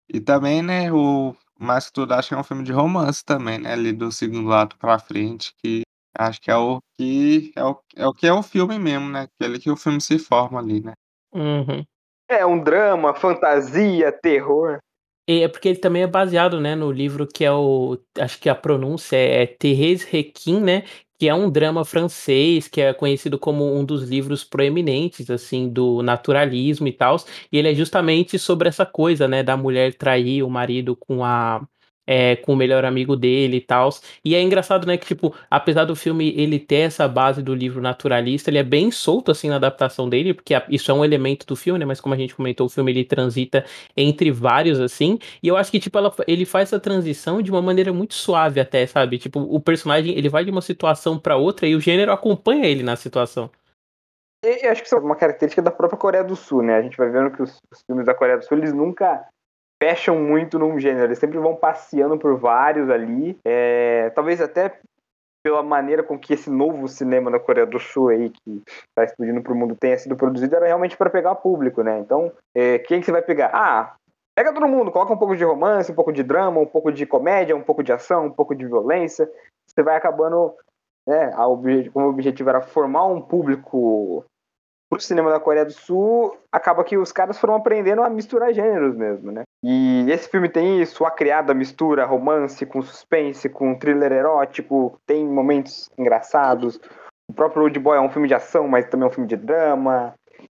E 0.09 0.21
também, 0.21 0.63
né, 0.63 0.91
o 0.93 1.35
Mais 1.59 1.87
que 1.87 1.93
tudo 1.93 2.13
acho 2.15 2.29
que 2.29 2.35
é 2.35 2.39
um 2.39 2.45
filme 2.45 2.63
de 2.65 2.73
romance 2.73 3.25
também, 3.25 3.59
né? 3.59 3.73
Ali 3.73 3.93
do 3.93 4.11
segundo 4.13 4.53
ato 4.53 4.77
pra 4.79 4.99
frente, 4.99 5.53
que 5.63 5.83
acho 6.19 6.41
que 6.41 6.51
é 6.51 6.57
o 6.57 6.79
que 6.99 7.53
é 7.57 7.65
o, 7.65 7.79
é 7.97 8.07
o 8.07 8.13
que 8.13 8.27
é 8.27 8.33
o 8.33 8.43
filme 8.43 8.79
mesmo, 8.79 9.09
né? 9.09 9.23
Aquele 9.41 9.59
que 9.59 9.71
o 9.71 9.77
filme 9.77 10.01
se 10.01 10.19
forma 10.19 10.59
ali, 10.59 10.81
né? 10.81 10.93
Uhum. 11.35 11.85
É 12.29 12.45
um 12.45 12.59
drama, 12.59 13.15
fantasia, 13.15 14.11
terror. 14.13 14.79
É 15.29 15.49
porque 15.49 15.69
ele 15.69 15.79
também 15.79 16.03
é 16.03 16.07
baseado, 16.07 16.61
né, 16.61 16.75
no 16.77 16.91
livro 16.93 17.27
que 17.27 17.45
é 17.45 17.51
o. 17.53 17.99
Acho 18.19 18.39
que 18.39 18.49
a 18.49 18.55
pronúncia 18.55 19.17
é 19.17 19.47
Thérèse 19.47 20.07
Requin, 20.09 20.61
né? 20.61 20.85
Que 21.19 21.29
é 21.29 21.35
um 21.35 21.51
drama 21.51 21.85
francês, 21.85 22.69
que 22.69 22.81
é 22.81 22.93
conhecido 22.95 23.39
como 23.39 23.75
um 23.75 23.85
dos 23.85 24.05
livros 24.09 24.45
proeminentes, 24.45 25.29
assim, 25.31 25.69
do 25.69 26.03
naturalismo 26.03 26.87
e 26.87 26.93
tal. 26.93 27.17
E 27.51 27.59
ele 27.59 27.71
é 27.71 27.75
justamente 27.75 28.39
sobre 28.39 28.69
essa 28.69 28.87
coisa, 28.87 29.27
né, 29.27 29.43
da 29.43 29.57
mulher 29.57 29.95
trair 29.95 30.43
o 30.43 30.51
marido 30.51 30.95
com 30.97 31.25
a. 31.25 31.67
é, 32.07 32.37
com 32.37 32.53
o 32.53 32.57
melhor 32.57 32.85
amigo 32.85 33.17
dele 33.17 33.57
e 33.57 33.61
tal. 33.61 33.91
E 34.25 34.35
é 34.35 34.41
engraçado, 34.43 34.87
né, 34.87 34.97
que, 34.97 35.07
tipo, 35.07 35.35
apesar 35.51 35.85
do 35.85 35.97
filme 35.97 36.33
ele 36.37 36.59
ter 36.59 36.87
essa 36.87 37.09
base 37.09 37.43
do 37.43 37.55
livro 37.55 37.81
naturalista, 37.83 38.51
ele 38.51 38.59
é 38.59 38.63
bem 38.63 38.91
solto, 38.91 39.31
assim, 39.31 39.49
na 39.49 39.57
adaptação 39.57 40.09
dele, 40.09 40.33
porque 40.35 40.55
isso 40.69 40.91
é 40.91 40.95
um 40.95 41.05
elemento 41.05 41.47
do 41.47 41.57
filme, 41.57 41.79
né, 41.79 41.85
mas 41.85 42.01
como 42.01 42.15
a 42.15 42.19
gente 42.19 42.35
comentou, 42.35 42.67
o 42.67 42.71
filme 42.71 42.93
ele 42.93 43.05
transita 43.05 43.65
entre 43.97 44.31
vários, 44.31 44.79
assim, 44.81 45.19
e 45.43 45.49
eu 45.49 45.57
acho 45.57 45.71
que, 45.71 45.81
tipo, 45.81 45.99
ela- 45.99 46.15
ele 46.27 46.45
faz 46.45 46.69
essa 46.69 46.81
transição 46.81 47.43
de 47.43 47.51
uma 47.51 47.63
maneira 47.63 47.93
muito 47.93 48.15
suave 48.15 48.61
até, 48.61 48.87
sabe? 48.87 49.19
Tipo, 49.19 49.41
o 49.41 49.61
personagem, 49.61 50.17
ele 50.17 50.29
vai 50.29 50.45
de 50.45 50.51
uma 50.51 50.63
situação 50.63 51.19
pra 51.19 51.37
outra 51.37 51.67
e 51.67 51.75
o 51.75 51.81
gênero 51.81 52.13
acompanha 52.13 52.67
ele 52.67 52.83
na 52.83 52.97
situação. 52.97 53.51
Eu 54.45 54.71
acho 54.71 54.83
que 54.83 54.87
isso 54.87 54.95
é 54.95 55.01
uma 55.01 55.17
característica 55.17 55.63
da 55.63 55.71
própria 55.71 55.99
Coreia 55.99 56.23
do 56.23 56.37
Sul, 56.37 56.63
né? 56.63 56.77
A 56.77 56.83
gente 56.83 56.97
vai 56.97 57.11
vendo 57.11 57.31
que 57.33 57.43
os, 57.43 57.59
os 57.73 57.83
filmes 57.85 58.07
da 58.07 58.15
Coreia 58.15 58.39
do 58.39 58.45
Sul, 58.45 58.59
eles 58.59 58.73
nunca 58.73 59.27
fecham 59.83 60.19
muito 60.19 60.59
num 60.59 60.79
gênero. 60.79 61.07
Eles 61.07 61.19
sempre 61.19 61.39
vão 61.39 61.55
passeando 61.55 62.19
por 62.19 62.37
vários 62.39 62.89
ali. 62.91 63.39
É, 63.45 64.11
talvez 64.11 64.41
até 64.41 64.79
pela 65.45 65.63
maneira 65.63 66.03
com 66.03 66.19
que 66.19 66.35
esse 66.35 66.51
novo 66.51 66.89
cinema 66.89 67.31
da 67.31 67.39
Coreia 67.39 67.65
do 67.67 67.79
Sul 67.79 68.09
aí, 68.09 68.31
que 68.31 68.63
está 68.89 69.05
explodindo 69.05 69.41
pro 69.43 69.55
mundo, 69.55 69.77
tenha 69.77 69.97
sido 69.97 70.17
produzido, 70.17 70.57
era 70.57 70.67
realmente 70.67 70.97
para 70.97 71.09
pegar 71.09 71.37
público, 71.37 71.83
né? 71.83 72.01
Então, 72.01 72.33
é, 72.53 72.81
quem 72.81 72.99
que 72.99 73.07
você 73.07 73.13
vai 73.13 73.23
pegar? 73.23 73.51
Ah, 73.55 73.95
pega 74.37 74.53
todo 74.53 74.67
mundo, 74.67 74.91
coloca 74.91 75.13
um 75.13 75.17
pouco 75.17 75.37
de 75.37 75.45
romance, 75.45 75.93
um 75.93 75.95
pouco 75.95 76.13
de 76.13 76.25
drama, 76.25 76.59
um 76.61 76.67
pouco 76.67 76.91
de 76.91 77.07
comédia, 77.07 77.55
um 77.55 77.63
pouco 77.63 77.83
de 77.83 77.93
ação, 77.93 78.27
um 78.27 78.33
pouco 78.33 78.57
de 78.57 78.67
violência. 78.67 79.31
Você 79.69 79.85
vai 79.85 79.95
acabando, 79.95 80.53
né? 81.07 81.31
A 81.35 81.47
obje- 81.47 81.91
como 81.91 82.07
o 82.07 82.11
objetivo 82.11 82.51
era 82.51 82.61
formar 82.61 83.07
um 83.07 83.23
público 83.23 84.25
pro 84.91 85.01
cinema 85.01 85.31
da 85.31 85.39
Coreia 85.39 85.65
do 85.65 85.73
Sul, 85.73 86.37
acaba 86.51 86.83
que 86.83 86.97
os 86.99 87.13
caras 87.13 87.39
foram 87.39 87.55
aprendendo 87.55 88.03
a 88.03 88.11
misturar 88.11 88.53
gêneros 88.53 88.97
mesmo, 88.97 89.31
né? 89.31 89.45
E 89.69 90.09
esse 90.13 90.29
filme 90.29 90.49
tem 90.49 90.81
isso, 90.81 91.05
a 91.05 91.11
criada 91.11 91.53
mistura 91.53 92.05
romance 92.05 92.65
com 92.65 92.81
suspense, 92.81 93.49
com 93.49 93.77
thriller 93.77 94.13
erótico, 94.13 94.97
tem 95.05 95.27
momentos 95.27 95.91
engraçados. 95.99 96.79
O 97.29 97.33
próprio 97.35 97.65
Old 97.65 97.77
Boy 97.81 97.99
é 97.99 98.01
um 98.01 98.09
filme 98.09 98.29
de 98.29 98.35
ação, 98.35 98.69
mas 98.69 98.87
também 98.87 99.09
é 99.09 99.11
um 99.11 99.13
filme 99.13 99.29
de 99.29 99.35
drama. 99.37 100.15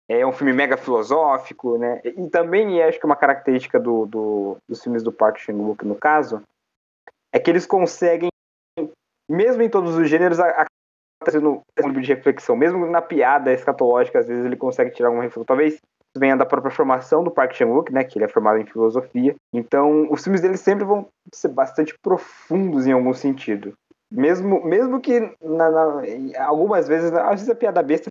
É 0.09 0.25
um 0.25 0.31
filme 0.31 0.52
mega 0.52 0.76
filosófico, 0.76 1.76
né? 1.76 2.00
E 2.05 2.29
também 2.29 2.81
acho 2.85 3.00
que 3.00 3.07
uma 3.07 3.17
característica 3.17 3.81
do, 3.81 4.07
do- 4.07 4.57
dos 4.69 4.81
filmes 4.81 5.02
do 5.02 5.11
Park 5.11 5.38
Chan-wook, 5.38 5.85
no 5.85 5.97
caso, 5.97 6.40
é 7.33 7.40
que 7.40 7.50
eles 7.50 7.67
conseguem, 7.67 8.29
mesmo 9.29 9.61
em 9.61 9.69
todos 9.69 9.97
os 9.97 10.09
gêneros, 10.09 10.38
a, 10.38 10.67
trazendo 11.21 11.62
um 11.85 11.93
de 12.00 12.14
reflexão. 12.14 12.55
Mesmo 12.55 12.87
na 12.87 13.02
piada 13.02 13.52
escatológica, 13.52 14.21
às 14.21 14.29
vezes 14.29 14.45
ele 14.45 14.57
consegue 14.57 14.93
tirar 14.93 15.11
uma 15.11 15.23
reflexão. 15.23 15.45
Talvez 15.45 15.81
venha 16.17 16.37
da 16.37 16.47
própria 16.47 16.73
formação 16.73 17.23
do 17.23 17.31
Park 17.31 17.55
Chan-wook, 17.55 17.93
né, 17.93 18.05
que 18.05 18.19
ele 18.19 18.25
é 18.25 18.29
formado 18.29 18.59
em 18.59 18.67
filosofia. 18.67 19.35
Então, 19.52 20.11
os 20.11 20.23
filmes 20.23 20.40
dele 20.40 20.57
sempre 20.57 20.85
vão 20.85 21.09
ser 21.33 21.49
bastante 21.49 21.97
profundos 22.02 22.87
em 22.87 22.93
algum 22.93 23.14
sentido. 23.14 23.75
Mesmo, 24.11 24.64
mesmo 24.64 25.00
que 25.00 25.21
na, 25.40 25.71
na- 25.71 26.02
algumas 26.45 26.88
vezes, 26.88 27.12
às 27.12 27.31
vezes 27.31 27.49
a 27.49 27.55
piada 27.55 27.83
besta 27.83 28.09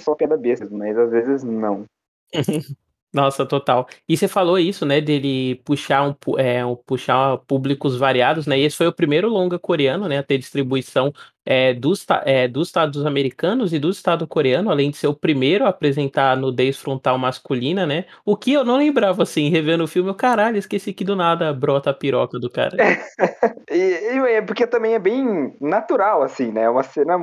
é 0.00 0.02
só 0.02 0.14
piada 0.14 0.36
besta, 0.36 0.66
mas 0.70 0.96
às 0.96 1.10
vezes 1.10 1.42
não. 1.42 1.84
Nossa, 3.12 3.46
total. 3.46 3.86
E 4.06 4.16
você 4.18 4.28
falou 4.28 4.58
isso, 4.58 4.84
né, 4.84 5.00
dele 5.00 5.54
puxar 5.64 6.06
um, 6.06 6.14
é, 6.38 6.64
um- 6.64 6.76
puxar 6.76 7.38
públicos 7.46 7.96
variados, 7.96 8.46
né? 8.46 8.58
E 8.58 8.64
esse 8.64 8.76
foi 8.76 8.86
o 8.86 8.92
primeiro 8.92 9.30
longa 9.30 9.58
coreano, 9.58 10.06
né, 10.06 10.18
a 10.18 10.22
ter 10.22 10.36
distribuição 10.36 11.10
é, 11.46 11.72
dos, 11.72 12.04
é, 12.26 12.46
dos 12.46 12.68
estados 12.68 13.06
americanos 13.06 13.72
e 13.72 13.78
do 13.78 13.88
estado 13.88 14.26
coreano, 14.26 14.70
além 14.70 14.90
de 14.90 14.98
ser 14.98 15.06
o 15.06 15.14
primeiro 15.14 15.64
a 15.64 15.70
apresentar 15.70 16.36
nudez 16.36 16.78
frontal 16.78 17.16
masculina, 17.18 17.86
né? 17.86 18.04
O 18.26 18.36
que 18.36 18.52
eu 18.52 18.62
não 18.62 18.76
lembrava, 18.76 19.22
assim, 19.22 19.48
revendo 19.48 19.84
o 19.84 19.88
filme, 19.88 20.10
eu, 20.10 20.14
caralho, 20.14 20.58
esqueci 20.58 20.92
que 20.92 21.02
do 21.04 21.16
nada 21.16 21.50
brota 21.54 21.88
a 21.90 21.94
piroca 21.94 22.38
do 22.38 22.50
cara. 22.50 22.76
E, 23.70 23.76
e 23.76 24.18
é 24.34 24.42
porque 24.42 24.66
também 24.66 24.94
é 24.94 24.98
bem 24.98 25.54
natural, 25.60 26.22
assim, 26.22 26.50
né? 26.52 26.62
É 26.62 26.70
uma 26.70 26.82
cena 26.82 27.16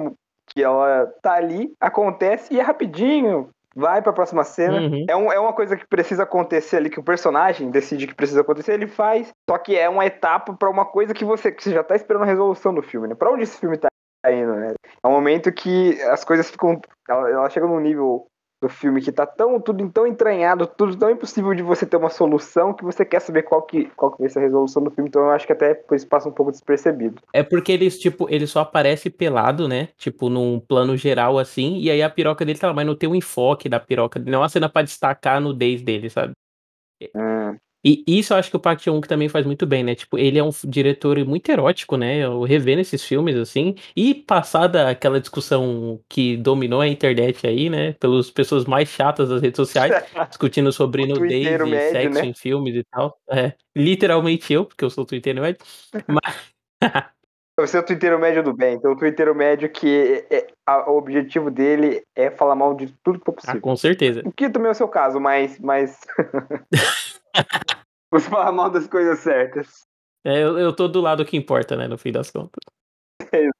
que 0.54 0.62
ela 0.64 1.06
tá 1.22 1.34
ali, 1.36 1.74
acontece 1.80 2.54
e 2.54 2.60
é 2.60 2.64
rapidinho, 2.64 3.50
vai 3.76 4.02
pra 4.02 4.14
próxima 4.14 4.44
cena. 4.44 4.80
Uhum. 4.80 5.06
É, 5.08 5.16
um, 5.16 5.32
é 5.32 5.40
uma 5.40 5.54
coisa 5.54 5.76
que 5.76 5.86
precisa 5.86 6.24
acontecer 6.24 6.78
ali, 6.78 6.90
que 6.90 7.00
o 7.00 7.04
personagem 7.04 7.70
decide 7.70 8.08
que 8.08 8.16
precisa 8.16 8.42
acontecer, 8.42 8.74
ele 8.74 8.88
faz. 8.88 9.32
Só 9.50 9.58
que 9.58 9.76
é 9.76 9.90
uma 9.90 10.06
etapa 10.06 10.54
pra 10.54 10.70
uma 10.70 10.86
coisa 10.86 11.14
que 11.14 11.26
você, 11.26 11.52
que 11.52 11.62
você 11.62 11.72
já 11.72 11.84
tá 11.84 11.96
esperando 11.96 12.24
a 12.24 12.28
resolução 12.28 12.74
do 12.74 12.82
filme, 12.82 13.08
né? 13.08 13.16
Pra 13.16 13.32
onde 13.32 13.44
esse 13.44 13.60
filme 13.60 13.78
tá 13.78 13.90
indo, 14.32 14.56
né? 14.56 14.74
É 15.04 15.08
um 15.08 15.12
momento 15.12 15.52
que 15.52 16.02
as 16.04 16.24
coisas 16.24 16.50
ficam. 16.50 16.80
Ela, 17.08 17.30
ela 17.30 17.50
chega 17.50 17.68
num 17.68 17.80
nível 17.80 18.26
do 18.66 18.70
filme 18.70 19.00
que 19.00 19.12
tá 19.12 19.28
tão 19.28 19.62
tudo 19.62 19.88
tão 19.92 20.08
entranhado, 20.08 20.66
tudo 20.66 20.98
tão 20.98 21.12
impossível 21.12 21.54
de 21.54 21.62
você 21.62 21.86
ter 21.86 21.98
uma 21.98 22.10
solução 22.10 22.74
que 22.74 22.84
você 22.84 23.06
quer 23.06 23.20
saber 23.20 23.44
qual 23.44 23.62
que, 23.62 23.86
qual 23.96 24.12
que 24.12 24.20
vai 24.20 24.30
ser 24.30 24.40
a 24.40 24.42
resolução 24.42 24.84
do 24.84 24.90
filme, 24.90 25.08
então 25.08 25.22
eu 25.22 25.30
acho 25.30 25.46
que 25.46 25.54
até 25.54 25.76
por 25.76 25.96
isso 25.96 26.08
passa 26.08 26.28
um 26.28 26.32
pouco 26.32 26.52
despercebido. 26.52 27.22
É 27.32 27.44
porque 27.44 27.72
eles, 27.72 28.00
tipo, 28.00 28.28
ele 28.28 28.48
só 28.48 28.62
aparece 28.62 29.10
pelado, 29.10 29.68
né? 29.68 29.90
Tipo, 29.98 30.30
num 30.30 30.60
plano 30.60 30.98
geral 30.98 31.38
assim, 31.38 31.78
e 31.78 31.92
aí 31.92 32.02
a 32.02 32.10
piroca 32.10 32.44
dele 32.44 32.58
tá 32.58 32.68
lá, 32.68 32.74
mas 32.74 32.88
não 32.88 32.96
tem 32.96 33.08
um 33.08 33.16
enfoque 33.16 33.70
da 33.70 33.80
piroca, 33.80 34.20
não 34.20 34.34
é 34.34 34.38
uma 34.40 34.50
cena 34.50 34.68
pra 34.68 34.82
destacar 34.82 35.38
a 35.38 35.40
nudez 35.40 35.84
dele, 35.84 36.10
sabe? 36.10 36.34
Hum. 37.16 37.58
E 37.86 38.04
isso 38.08 38.34
eu 38.34 38.38
acho 38.38 38.50
que 38.50 38.58
o 38.58 38.60
Park 38.60 38.82
Chan-wook 38.82 39.08
também 39.08 39.30
faz 39.30 39.46
muito 39.46 39.68
bem, 39.68 39.84
né? 39.84 39.94
Tipo, 39.94 40.18
ele 40.18 40.40
é 40.40 40.44
um 40.44 40.50
diretor 40.64 41.24
muito 41.24 41.52
erótico, 41.52 41.96
né? 41.96 42.18
Eu 42.18 42.42
revendo 42.42 42.82
esses 42.82 43.04
filmes, 43.04 43.36
assim, 43.36 43.76
e 43.96 44.16
passada 44.16 44.90
aquela 44.90 45.20
discussão 45.20 46.02
que 46.10 46.36
dominou 46.36 46.82
a 46.82 46.88
internet 46.88 47.46
aí, 47.46 47.70
né? 47.70 47.94
Pelas 47.94 48.32
pessoas 48.32 48.66
mais 48.66 48.90
chatas 48.90 49.30
das 49.30 49.40
redes 49.40 49.58
sociais, 49.58 49.94
discutindo 50.30 50.72
sobre 50.72 51.06
nudez 51.06 51.46
e 51.46 51.64
médio, 51.64 51.92
sexo 51.92 52.22
né? 52.22 52.26
em 52.26 52.34
filmes 52.34 52.76
e 52.76 52.84
tal. 52.92 53.16
É, 53.30 53.54
literalmente 53.76 54.52
eu, 54.52 54.66
porque 54.66 54.84
eu 54.84 54.90
sou 54.90 55.06
twitteiro 55.06 55.42
médio. 55.42 55.64
Mas... 56.08 56.56
Você 57.58 57.78
é 57.78 57.80
o 57.80 57.84
twitteiro 57.84 58.20
médio 58.20 58.44
do 58.44 58.54
bem, 58.54 58.76
então 58.76 58.92
o 58.92 58.98
twitteiro 58.98 59.34
médio 59.34 59.70
que 59.70 60.26
é, 60.30 60.40
é, 60.40 60.48
a, 60.66 60.92
o 60.92 60.98
objetivo 60.98 61.50
dele 61.50 62.04
é 62.14 62.30
falar 62.30 62.54
mal 62.54 62.74
de 62.74 62.94
tudo 63.02 63.18
que 63.18 63.24
for 63.24 63.32
Ah, 63.32 63.36
possível. 63.36 63.62
com 63.62 63.76
certeza. 63.78 64.22
O 64.26 64.32
que 64.32 64.50
também 64.50 64.68
é 64.68 64.72
o 64.72 64.76
seu 64.76 64.90
caso, 64.90 65.22
mas. 65.22 65.58
mas... 65.60 65.98
Você 68.12 68.30
fala 68.30 68.52
mal 68.52 68.70
das 68.70 68.88
coisas 68.88 69.20
certas. 69.20 69.86
É, 70.24 70.42
eu, 70.42 70.58
eu 70.58 70.76
tô 70.76 70.88
do 70.88 71.02
lado 71.02 71.26
que 71.26 71.38
importa, 71.38 71.76
né? 71.76 71.88
No 71.88 71.98
fim 71.98 72.12
das 72.12 72.32
contas. 72.32 72.62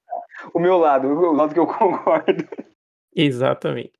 O 0.54 0.60
meu 0.60 0.78
lado, 0.78 1.08
o 1.08 1.32
lado 1.32 1.54
que 1.54 1.60
eu 1.60 1.66
concordo. 1.66 2.46
Exatamente. 3.16 3.94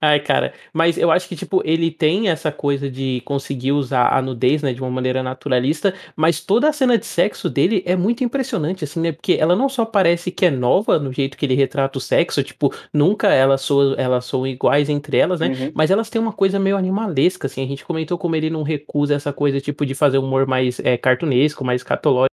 Ai, 0.00 0.20
cara, 0.20 0.52
mas 0.72 0.98
eu 0.98 1.10
acho 1.10 1.28
que, 1.28 1.34
tipo, 1.36 1.62
ele 1.64 1.90
tem 1.90 2.28
essa 2.28 2.52
coisa 2.52 2.90
de 2.90 3.22
conseguir 3.24 3.72
usar 3.72 4.08
a 4.14 4.20
nudez, 4.20 4.62
né, 4.62 4.72
de 4.72 4.80
uma 4.80 4.90
maneira 4.90 5.22
naturalista, 5.22 5.94
mas 6.14 6.40
toda 6.40 6.68
a 6.68 6.72
cena 6.72 6.98
de 6.98 7.06
sexo 7.06 7.48
dele 7.48 7.82
é 7.86 7.96
muito 7.96 8.22
impressionante, 8.22 8.84
assim, 8.84 9.00
né, 9.00 9.12
porque 9.12 9.34
ela 9.40 9.56
não 9.56 9.68
só 9.68 9.84
parece 9.84 10.30
que 10.30 10.44
é 10.46 10.50
nova 10.50 10.98
no 10.98 11.12
jeito 11.12 11.36
que 11.36 11.46
ele 11.46 11.54
retrata 11.54 11.98
o 11.98 12.00
sexo, 12.00 12.42
tipo, 12.42 12.72
nunca 12.92 13.28
elas 13.32 13.62
soam, 13.62 13.94
elas 13.98 14.24
são 14.26 14.46
iguais 14.46 14.88
entre 14.88 15.16
elas, 15.16 15.40
né, 15.40 15.48
Uhum. 15.48 15.72
mas 15.74 15.90
elas 15.90 16.10
têm 16.10 16.20
uma 16.20 16.32
coisa 16.32 16.58
meio 16.58 16.76
animalesca, 16.76 17.46
assim, 17.46 17.62
a 17.64 17.66
gente 17.66 17.84
comentou 17.84 18.18
como 18.18 18.36
ele 18.36 18.50
não 18.50 18.62
recusa 18.62 19.14
essa 19.14 19.32
coisa, 19.32 19.60
tipo, 19.60 19.86
de 19.86 19.94
fazer 19.94 20.18
humor 20.18 20.46
mais 20.46 20.78
é, 20.80 20.96
cartunesco, 20.96 21.64
mais 21.64 21.82
catológico 21.82 22.35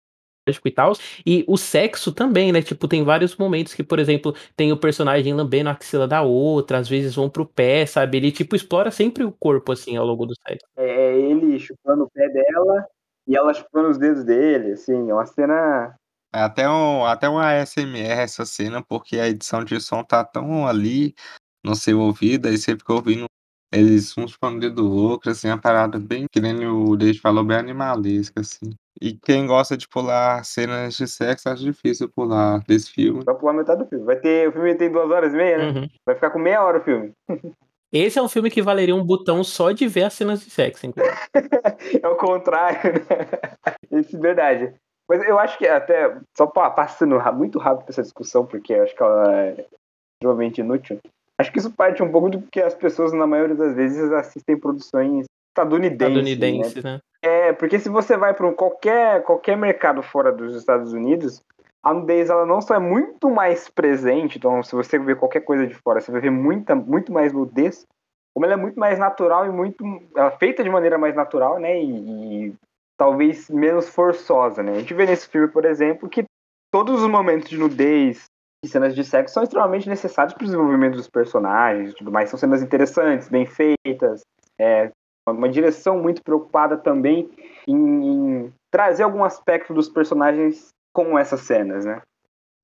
e 0.51 0.71
tal. 0.71 0.93
E 1.27 1.45
o 1.47 1.57
sexo 1.57 2.13
também, 2.13 2.53
né? 2.53 2.63
Tipo, 2.63 2.89
tem 2.89 3.05
vários 3.05 3.37
momentos 3.37 3.75
que, 3.75 3.83
por 3.83 3.99
exemplo, 3.99 4.35
tem 4.57 4.73
o 4.73 4.77
personagem 4.77 5.35
lambendo 5.35 5.69
a 5.69 5.73
axila 5.73 6.07
da 6.09 6.23
outra, 6.23 6.79
às 6.79 6.89
vezes 6.89 7.15
vão 7.15 7.29
pro 7.29 7.47
pé, 7.47 7.85
sabe? 7.87 8.17
Ele, 8.17 8.33
tipo, 8.33 8.57
explora 8.57 8.91
sempre 8.91 9.25
o 9.25 9.33
corpo, 9.33 9.73
assim, 9.73 9.97
ao 9.97 10.07
longo 10.07 10.27
do 10.27 10.35
sexo. 10.47 10.67
É, 10.77 10.89
é 10.89 11.19
ele 11.19 11.59
chupando 11.59 12.05
o 12.05 12.11
pé 12.11 12.29
dela 12.29 12.87
e 13.27 13.37
ela 13.37 13.53
chupando 13.53 13.91
os 13.91 13.99
dedos 13.99 14.25
dele, 14.25 14.73
assim, 14.73 15.11
é 15.11 15.15
uma 15.15 15.27
cena. 15.27 15.95
É 16.35 16.41
até, 16.41 16.69
um, 16.69 17.05
até 17.05 17.29
uma 17.29 17.61
ASMR 17.61 18.21
essa 18.21 18.45
cena, 18.45 18.83
porque 18.83 19.19
a 19.19 19.29
edição 19.29 19.65
de 19.65 19.81
som 19.81 20.03
tá 20.03 20.25
tão 20.25 20.67
ali 20.67 21.15
no 21.65 21.75
seu 21.75 22.01
ouvido, 22.01 22.49
aí 22.49 22.57
você 22.57 22.77
fica 22.77 22.93
ouvindo 22.93 23.27
eles 23.73 24.17
um 24.17 24.27
chupando 24.27 24.57
o 24.57 24.61
dedo 24.61 24.77
do 24.77 24.91
outro, 24.91 25.31
assim, 25.31 25.49
uma 25.49 25.61
parada 25.61 25.99
bem, 25.99 26.27
que 26.31 26.41
nem 26.41 26.67
o 26.67 26.97
Dave 26.97 27.19
falou, 27.19 27.45
bem 27.45 27.59
animalesca, 27.59 28.41
assim. 28.41 28.75
E 29.01 29.13
quem 29.15 29.47
gosta 29.47 29.77
de 29.77 29.87
pular 29.89 30.45
cenas 30.45 30.97
de 30.97 31.07
sexo, 31.07 31.49
acha 31.49 31.63
difícil 31.63 32.09
pular 32.09 32.61
desse 32.67 32.91
filme. 32.91 33.23
Vai 33.25 33.35
pular 33.37 33.53
metade 33.53 33.83
do 33.85 33.89
filme. 33.89 34.05
Vai 34.05 34.17
ter, 34.17 34.49
o 34.49 34.53
filme 34.53 34.75
tem 34.75 34.91
duas 34.91 35.11
horas 35.11 35.33
e 35.33 35.37
meia, 35.37 35.59
né? 35.59 35.81
Uhum. 35.81 35.89
Vai 36.05 36.15
ficar 36.17 36.31
com 36.31 36.39
meia 36.39 36.65
hora 36.65 36.79
o 36.79 36.83
filme. 36.83 37.13
Esse 37.93 38.19
é 38.19 38.23
um 38.23 38.29
filme 38.29 38.51
que 38.51 38.61
valeria 38.61 38.95
um 38.95 39.05
botão 39.05 39.43
só 39.45 39.71
de 39.71 39.87
ver 39.87 40.05
as 40.05 40.15
cenas 40.15 40.41
de 40.41 40.51
sexo, 40.51 40.87
inclusive. 40.87 41.17
É 42.03 42.09
o 42.09 42.17
contrário, 42.17 42.93
né? 42.95 44.01
Isso 44.01 44.17
é 44.17 44.21
verdade. 44.21 44.75
Mas 45.09 45.23
eu 45.27 45.39
acho 45.39 45.57
que 45.57 45.67
até, 45.67 46.19
só 46.37 46.47
pa- 46.47 46.71
passando 46.71 47.19
muito 47.33 47.59
rápido 47.59 47.89
essa 47.89 48.03
discussão, 48.03 48.45
porque 48.45 48.75
eu 48.75 48.83
acho 48.83 48.95
que 48.95 49.03
ela 49.03 49.35
é 49.43 49.67
extremamente 50.17 50.61
inútil. 50.61 50.99
Acho 51.41 51.53
que 51.53 51.59
isso 51.59 51.71
parte 51.71 52.03
um 52.03 52.11
pouco 52.11 52.29
do 52.29 52.43
que 52.43 52.61
as 52.61 52.75
pessoas, 52.75 53.13
na 53.13 53.27
maioria 53.27 53.55
das 53.55 53.75
vezes, 53.75 54.11
assistem 54.13 54.59
produções 54.59 55.25
estadunidenses. 55.59 56.15
né? 56.15 56.31
Estadunidense, 56.31 56.85
né? 56.85 57.01
É, 57.23 57.53
porque 57.53 57.79
se 57.79 57.89
você 57.89 58.17
vai 58.17 58.33
para 58.35 58.53
qualquer, 58.53 59.23
qualquer 59.23 59.57
mercado 59.57 60.03
fora 60.03 60.31
dos 60.31 60.55
Estados 60.55 60.93
Unidos, 60.93 61.43
a 61.83 61.93
nudez 61.93 62.31
ela 62.31 62.47
não 62.47 62.61
só 62.61 62.75
é 62.75 62.79
muito 62.79 63.31
mais 63.31 63.69
presente, 63.69 64.39
então 64.39 64.63
se 64.63 64.75
você 64.75 64.99
ver 64.99 65.17
qualquer 65.17 65.41
coisa 65.41 65.67
de 65.67 65.75
fora, 65.75 66.01
você 66.01 66.13
vai 66.13 66.21
ver 66.21 66.31
muita, 66.31 66.75
muito 66.75 67.13
mais 67.13 67.33
nudez, 67.33 67.87
como 68.35 68.47
ela 68.47 68.55
é 68.55 68.57
muito 68.57 68.79
mais 68.79 68.99
natural 68.99 69.47
e 69.47 69.51
muito. 69.51 69.85
Ela 70.17 70.29
é 70.29 70.39
feita 70.39 70.63
de 70.63 70.71
maneira 70.71 70.97
mais 70.97 71.15
natural, 71.15 71.59
né? 71.59 71.83
E, 71.83 72.47
e 72.47 72.55
talvez 72.97 73.51
menos 73.51 73.89
forçosa, 73.89 74.63
né? 74.63 74.73
A 74.73 74.79
gente 74.79 74.95
vê 74.95 75.07
nesse 75.07 75.29
filme, 75.29 75.49
por 75.49 75.65
exemplo, 75.65 76.09
que 76.09 76.25
todos 76.71 77.03
os 77.03 77.09
momentos 77.09 77.49
de 77.49 77.59
nudez 77.59 78.27
e 78.65 78.69
cenas 78.69 78.95
de 78.95 79.03
sexo 79.03 79.35
são 79.35 79.43
extremamente 79.43 79.89
necessários 79.89 80.35
para 80.35 80.43
o 80.43 80.47
desenvolvimento 80.47 80.97
dos 80.97 81.09
personagens 81.09 81.91
e 81.91 81.95
tudo 81.95 82.13
mais. 82.13 82.31
São 82.31 82.39
cenas 82.39 82.63
interessantes, 82.63 83.29
bem 83.29 83.47
feitas, 83.47 84.23
é, 84.59 84.91
uma 85.33 85.49
direção 85.49 85.99
muito 85.99 86.23
preocupada 86.23 86.77
também 86.77 87.29
em, 87.67 87.75
em 87.77 88.53
trazer 88.71 89.03
algum 89.03 89.25
aspecto 89.25 89.75
dos 89.75 89.89
personagens 89.89 90.69
com 90.93 91.19
essas 91.19 91.41
cenas, 91.41 91.85
né? 91.85 92.01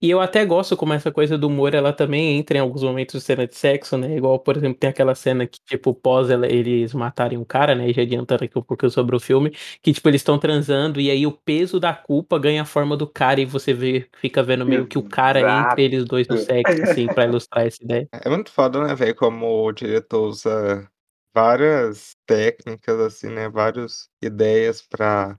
E 0.02 0.10
eu 0.10 0.20
até 0.20 0.44
gosto 0.44 0.76
como 0.76 0.92
essa 0.92 1.10
coisa 1.10 1.38
do 1.38 1.46
humor, 1.46 1.72
ela 1.72 1.90
também 1.90 2.36
entra 2.36 2.58
em 2.58 2.60
alguns 2.60 2.82
momentos 2.82 3.14
de 3.18 3.24
cena 3.24 3.46
de 3.46 3.56
sexo, 3.56 3.96
né? 3.96 4.14
Igual, 4.16 4.38
por 4.38 4.54
exemplo, 4.54 4.78
tem 4.78 4.90
aquela 4.90 5.14
cena 5.14 5.46
que, 5.46 5.58
tipo, 5.64 5.94
pós 5.94 6.28
ela- 6.28 6.46
eles 6.46 6.92
matarem 6.92 7.38
um 7.38 7.44
cara, 7.44 7.74
né? 7.74 7.88
E 7.88 7.92
já 7.94 8.02
adiantando 8.02 8.44
aqui 8.44 8.58
um 8.58 8.62
pouquinho 8.62 8.90
sobre 8.90 9.16
o 9.16 9.20
filme, 9.20 9.50
que, 9.80 9.94
tipo, 9.94 10.06
eles 10.06 10.20
estão 10.20 10.38
transando 10.38 11.00
e 11.00 11.10
aí 11.10 11.26
o 11.26 11.32
peso 11.32 11.80
da 11.80 11.94
culpa 11.94 12.38
ganha 12.38 12.62
a 12.62 12.66
forma 12.66 12.98
do 12.98 13.06
cara 13.06 13.40
e 13.40 13.46
você 13.46 13.72
vê, 13.72 14.06
fica 14.18 14.42
vendo 14.42 14.66
meio 14.66 14.86
que 14.86 14.98
o 14.98 15.02
cara 15.02 15.40
Exato. 15.40 15.70
entre 15.70 15.84
eles 15.84 16.04
dois 16.04 16.28
no 16.28 16.36
sexo, 16.36 16.82
assim, 16.82 17.06
pra 17.06 17.24
ilustrar 17.24 17.66
essa 17.66 17.82
ideia. 17.82 18.06
É 18.12 18.28
muito 18.28 18.50
foda, 18.50 18.84
né, 18.86 18.94
velho, 18.94 19.14
como 19.14 19.64
o 19.64 19.72
diretor 19.72 20.28
usa 20.28 20.86
várias 21.34 22.16
técnicas, 22.26 22.98
assim, 23.00 23.28
né, 23.28 23.48
várias 23.48 24.08
ideias 24.22 24.80
pra, 24.82 25.38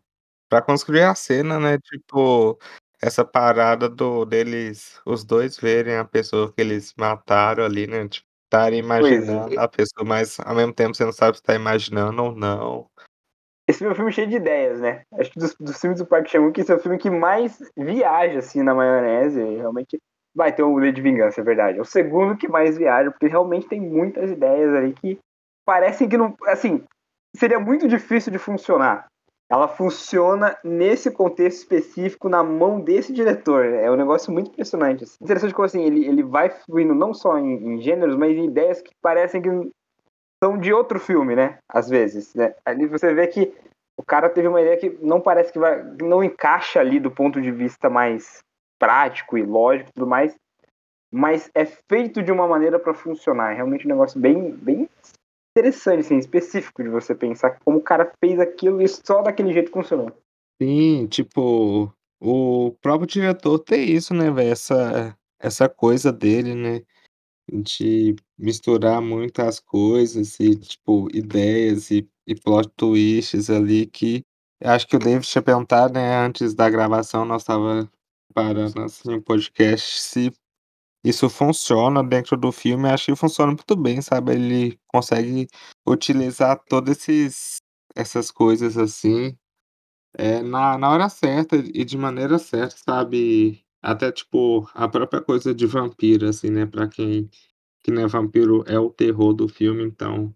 pra 0.49 0.61
construir 0.61 1.03
a 1.03 1.15
cena, 1.15 1.59
né, 1.59 1.77
tipo, 1.79 2.59
essa 3.01 3.23
parada 3.23 3.87
do 3.87 4.25
deles, 4.25 4.99
os 5.05 5.23
dois 5.23 5.57
verem 5.57 5.95
a 5.95 6.05
pessoa 6.05 6.51
que 6.51 6.61
eles 6.61 6.93
mataram 6.97 7.63
ali, 7.63 7.87
né, 7.87 8.07
tipo, 8.07 8.27
estarem 8.45 8.79
imaginando 8.79 9.59
a 9.59 9.67
pessoa, 9.67 10.05
mas 10.05 10.39
ao 10.39 10.55
mesmo 10.55 10.73
tempo 10.73 10.95
você 10.95 11.03
não 11.03 11.11
sabe 11.11 11.37
se 11.37 11.43
tá 11.43 11.55
imaginando 11.55 12.23
ou 12.23 12.35
não. 12.35 12.87
Esse 13.67 13.83
é 13.83 13.89
um 13.89 13.95
filme 13.95 14.11
cheio 14.11 14.27
de 14.27 14.35
ideias, 14.35 14.79
né? 14.79 15.01
Acho 15.13 15.31
que 15.31 15.39
dos, 15.39 15.55
dos 15.55 15.81
filmes 15.81 15.99
do 15.99 16.05
Park 16.05 16.27
Chan-wook, 16.27 16.59
esse 16.61 16.71
é 16.71 16.75
o 16.75 16.79
filme 16.79 16.99
que 16.99 17.09
mais 17.09 17.57
viaja, 17.75 18.37
assim, 18.37 18.61
na 18.61 18.75
maionese. 18.75 19.41
E 19.41 19.57
realmente 19.57 19.97
vai 20.35 20.53
ter 20.53 20.61
o 20.61 20.77
Lei 20.77 20.91
de 20.91 21.01
Vingança, 21.01 21.41
é 21.41 21.43
verdade. 21.43 21.79
É 21.79 21.81
o 21.81 21.85
segundo 21.85 22.37
que 22.37 22.47
mais 22.47 22.77
viaja, 22.77 23.09
porque 23.09 23.27
realmente 23.27 23.67
tem 23.67 23.81
muitas 23.81 24.29
ideias 24.29 24.71
ali 24.71 24.93
que 24.93 25.19
parecem 25.65 26.07
que 26.07 26.17
não... 26.17 26.35
Assim, 26.45 26.83
seria 27.35 27.59
muito 27.59 27.87
difícil 27.87 28.31
de 28.31 28.37
funcionar. 28.37 29.07
Ela 29.49 29.67
funciona 29.67 30.57
nesse 30.63 31.11
contexto 31.11 31.59
específico, 31.59 32.27
na 32.27 32.43
mão 32.43 32.81
desse 32.81 33.13
diretor. 33.13 33.65
É 33.65 33.91
um 33.91 33.95
negócio 33.95 34.31
muito 34.31 34.49
impressionante. 34.49 35.03
Assim. 35.03 35.17
Interessante 35.21 35.53
como, 35.53 35.65
assim, 35.65 35.83
ele, 35.83 36.05
ele 36.05 36.23
vai 36.23 36.49
fluindo 36.49 36.95
não 36.95 37.13
só 37.13 37.37
em, 37.37 37.75
em 37.75 37.81
gêneros, 37.81 38.15
mas 38.15 38.35
em 38.35 38.45
ideias 38.45 38.81
que 38.81 38.91
parecem 39.01 39.41
que 39.41 39.49
são 40.43 40.57
de 40.57 40.73
outro 40.73 40.99
filme, 40.99 41.35
né? 41.35 41.59
Às 41.69 41.87
vezes, 41.89 42.33
né? 42.33 42.55
Ali 42.65 42.87
você 42.87 43.13
vê 43.13 43.27
que 43.27 43.53
o 43.97 44.03
cara 44.03 44.29
teve 44.29 44.47
uma 44.47 44.61
ideia 44.61 44.77
que 44.77 44.97
não 45.01 45.21
parece 45.21 45.53
que 45.53 45.59
vai, 45.59 45.81
não 46.01 46.23
encaixa 46.23 46.79
ali 46.79 46.99
do 46.99 47.11
ponto 47.11 47.39
de 47.39 47.51
vista 47.51 47.89
mais 47.89 48.39
prático 48.79 49.37
e 49.37 49.43
lógico 49.43 49.89
e 49.89 49.93
tudo 49.93 50.07
mais, 50.07 50.35
mas 51.11 51.49
é 51.55 51.65
feito 51.65 52.21
de 52.21 52.31
uma 52.31 52.47
maneira 52.47 52.77
para 52.77 52.93
funcionar. 52.93 53.51
É 53.51 53.55
realmente 53.55 53.85
um 53.85 53.89
negócio 53.89 54.19
bem, 54.19 54.51
bem 54.51 54.89
interessante, 55.55 56.01
assim, 56.01 56.17
específico 56.17 56.83
de 56.83 56.89
você 56.89 57.15
pensar 57.15 57.57
como 57.63 57.77
o 57.77 57.81
cara 57.81 58.11
fez 58.19 58.37
aquilo 58.39 58.81
e 58.81 58.87
só 58.87 59.21
daquele 59.21 59.53
jeito 59.53 59.71
funcionou. 59.71 60.11
Sim, 60.61 61.07
tipo, 61.07 61.93
o 62.19 62.71
próprio 62.81 63.07
diretor 63.07 63.59
tem 63.59 63.89
isso, 63.89 64.13
né, 64.13 64.29
velho? 64.29 64.51
Essa, 64.51 65.17
essa 65.39 65.69
coisa 65.69 66.11
dele, 66.11 66.53
né? 66.53 66.81
De 67.49 68.15
misturar 68.37 69.01
muitas 69.01 69.59
coisas 69.59 70.39
e, 70.39 70.55
tipo, 70.55 71.07
ideias 71.13 71.89
e, 71.89 72.07
e 72.27 72.35
plot 72.35 72.69
twists 72.75 73.49
ali 73.49 73.85
que 73.85 74.23
acho 74.63 74.87
que 74.87 74.95
o 74.95 74.99
David 74.99 75.27
tinha 75.27 75.41
perguntado, 75.41 75.93
né, 75.93 76.17
antes 76.17 76.53
da 76.53 76.69
gravação, 76.69 77.23
nós 77.23 77.43
tava 77.43 77.89
parando 78.33 78.81
assim 78.81 79.13
o 79.13 79.21
podcast, 79.21 79.99
se 79.99 80.31
isso 81.05 81.29
funciona 81.29 82.03
dentro 82.03 82.35
do 82.35 82.51
filme, 82.51 82.89
acho 82.89 83.05
que 83.05 83.15
funciona 83.15 83.51
muito 83.51 83.75
bem, 83.75 84.01
sabe? 84.01 84.33
Ele 84.33 84.79
consegue 84.87 85.47
utilizar 85.87 86.59
todas 86.67 86.97
esses, 86.97 87.57
essas 87.95 88.31
coisas 88.31 88.75
assim 88.77 89.37
é, 90.17 90.41
na, 90.41 90.77
na 90.77 90.89
hora 90.89 91.09
certa 91.09 91.57
e 91.57 91.85
de 91.85 91.97
maneira 91.97 92.39
certa, 92.39 92.75
sabe? 92.77 93.63
Até 93.81 94.11
tipo 94.11 94.67
a 94.73 94.87
própria 94.87 95.21
coisa 95.21 95.53
de 95.53 95.67
vampiro, 95.67 96.27
assim, 96.27 96.49
né? 96.49 96.65
Pra 96.65 96.87
quem 96.87 97.29
que 97.83 97.91
né, 97.91 98.07
vampiro 98.07 98.63
é 98.67 98.79
o 98.79 98.89
terror 98.89 99.33
do 99.33 99.47
filme, 99.47 99.83
então 99.83 100.35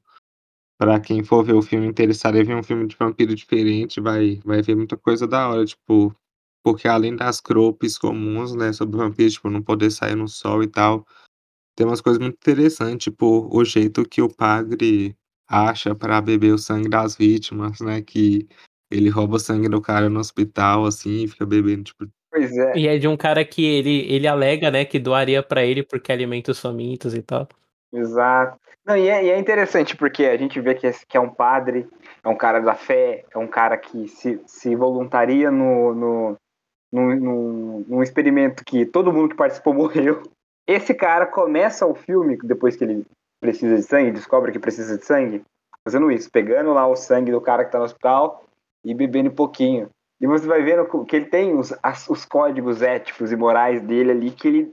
para 0.77 0.99
quem 0.99 1.23
for 1.23 1.43
ver 1.43 1.53
o 1.53 1.61
filme 1.61 1.87
interessado 1.87 2.37
em 2.37 2.43
ver 2.43 2.55
um 2.55 2.63
filme 2.63 2.87
de 2.87 2.95
vampiro 2.95 3.35
diferente, 3.35 3.99
vai 3.99 4.39
vai 4.45 4.61
ver 4.61 4.75
muita 4.75 4.97
coisa 4.97 5.27
da 5.27 5.49
hora, 5.49 5.65
tipo, 5.65 6.15
porque 6.63 6.87
além 6.87 7.15
das 7.15 7.39
tropes 7.41 7.97
comuns, 7.97 8.53
né, 8.55 8.73
sobre 8.73 8.97
vampiros, 8.97 9.33
tipo, 9.33 9.49
não 9.49 9.61
poder 9.61 9.91
sair 9.91 10.15
no 10.15 10.27
sol 10.27 10.61
e 10.63 10.67
tal, 10.67 11.05
tem 11.75 11.85
umas 11.87 12.01
coisas 12.01 12.19
muito 12.19 12.35
interessantes, 12.35 13.05
tipo, 13.05 13.49
o 13.51 13.63
jeito 13.63 14.03
que 14.07 14.21
o 14.21 14.33
padre 14.33 15.15
acha 15.47 15.95
para 15.95 16.21
beber 16.21 16.53
o 16.53 16.57
sangue 16.57 16.89
das 16.89 17.15
vítimas, 17.15 17.79
né, 17.79 18.01
que 18.01 18.47
ele 18.91 19.09
rouba 19.09 19.35
o 19.35 19.39
sangue 19.39 19.69
do 19.69 19.81
cara 19.81 20.09
no 20.09 20.19
hospital, 20.19 20.85
assim, 20.85 21.23
e 21.23 21.27
fica 21.27 21.45
bebendo, 21.45 21.83
tipo 21.83 22.07
Pois 22.31 22.55
é. 22.55 22.77
E 22.77 22.87
é 22.87 22.97
de 22.99 23.07
um 23.07 23.17
cara 23.17 23.43
que 23.43 23.65
ele 23.65 24.05
ele 24.11 24.27
alega, 24.27 24.69
né, 24.69 24.85
que 24.85 24.99
doaria 24.99 25.41
pra 25.41 25.63
ele 25.65 25.81
porque 25.81 26.11
alimenta 26.11 26.51
os 26.51 26.59
famintos 26.59 27.15
e 27.15 27.23
tal. 27.23 27.47
Exato. 27.91 28.59
Não, 28.85 28.95
e 28.95 29.07
é, 29.07 29.25
e 29.25 29.29
é 29.29 29.39
interessante 29.39 29.95
porque 29.95 30.25
a 30.25 30.37
gente 30.37 30.59
vê 30.61 30.75
que, 30.75 30.85
esse- 30.87 31.05
que 31.05 31.17
é 31.17 31.19
um 31.19 31.29
padre, 31.29 31.87
é 32.23 32.29
um 32.29 32.37
cara 32.37 32.59
da 32.59 32.75
fé, 32.75 33.25
é 33.31 33.37
um 33.37 33.47
cara 33.47 33.77
que 33.77 34.07
se, 34.07 34.39
se 34.45 34.75
voluntaria 34.75 35.49
no, 35.49 35.93
no, 35.95 36.37
no, 36.91 37.15
no- 37.15 37.79
num 37.87 38.03
experimento 38.03 38.63
que 38.65 38.85
todo 38.85 39.13
mundo 39.13 39.29
que 39.29 39.35
participou 39.35 39.73
morreu. 39.75 40.23
Esse 40.67 40.93
cara 40.93 41.25
começa 41.25 41.85
o 41.85 41.95
filme, 41.95 42.37
depois 42.43 42.75
que 42.75 42.83
ele 42.83 43.05
precisa 43.41 43.75
de 43.75 43.83
sangue, 43.83 44.11
descobre 44.11 44.51
que 44.51 44.59
precisa 44.59 44.97
de 44.97 45.05
sangue, 45.05 45.41
fazendo 45.87 46.11
isso, 46.11 46.29
pegando 46.29 46.73
lá 46.73 46.85
o 46.87 46.95
sangue 46.95 47.31
do 47.31 47.41
cara 47.41 47.65
que 47.65 47.71
tá 47.71 47.79
no 47.79 47.85
hospital 47.85 48.43
e 48.85 48.93
bebendo 48.93 49.29
um 49.29 49.35
pouquinho. 49.35 49.89
E 50.21 50.27
você 50.27 50.45
vai 50.45 50.61
vendo 50.61 50.85
que 51.05 51.15
ele 51.15 51.25
tem 51.25 51.55
os, 51.57 51.73
as- 51.81 52.07
os 52.09 52.25
códigos 52.25 52.81
éticos 52.81 53.31
e 53.31 53.35
morais 53.35 53.81
dele 53.81 54.11
ali 54.11 54.31
que 54.31 54.47
ele 54.47 54.71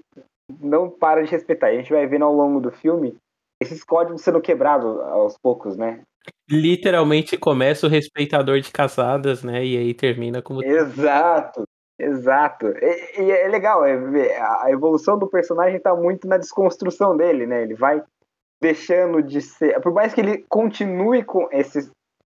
não 0.61 0.91
para 0.91 1.23
de 1.25 1.31
respeitar. 1.31 1.71
E 1.73 1.77
a 1.77 1.79
gente 1.81 1.93
vai 1.93 2.07
vendo 2.07 2.25
ao 2.25 2.35
longo 2.35 2.61
do 2.61 2.71
filme 2.71 3.17
esses 3.63 3.83
códigos 3.83 4.21
sendo 4.23 4.41
quebrados 4.41 4.99
aos 5.01 5.39
poucos, 5.39 5.77
né? 5.77 6.03
Literalmente 6.51 7.39
começa 7.39 7.87
o 7.87 7.91
respeitador 7.91 8.61
de 8.61 8.71
casadas, 8.71 9.43
né, 9.43 9.65
e 9.65 9.77
aí 9.77 9.95
termina 9.95 10.43
como 10.43 10.63
Exato, 10.63 11.65
exato. 11.99 12.67
E, 12.69 13.23
e 13.23 13.31
é 13.31 13.49
legal, 13.49 13.85
é 13.85 13.95
a 14.39 14.71
evolução 14.71 15.19
do 15.19 15.27
personagem 15.27 15.81
tá 15.81 15.95
muito 15.95 16.27
na 16.27 16.37
desconstrução 16.37 17.17
dele, 17.17 17.47
né? 17.47 17.63
Ele 17.63 17.75
vai 17.75 18.03
deixando 18.61 19.23
de 19.23 19.41
ser. 19.41 19.81
Por 19.81 19.93
mais 19.93 20.15
que 20.15 20.21
ele 20.21 20.45
continue 20.49 21.23
com 21.25 21.49
esses 21.51 21.91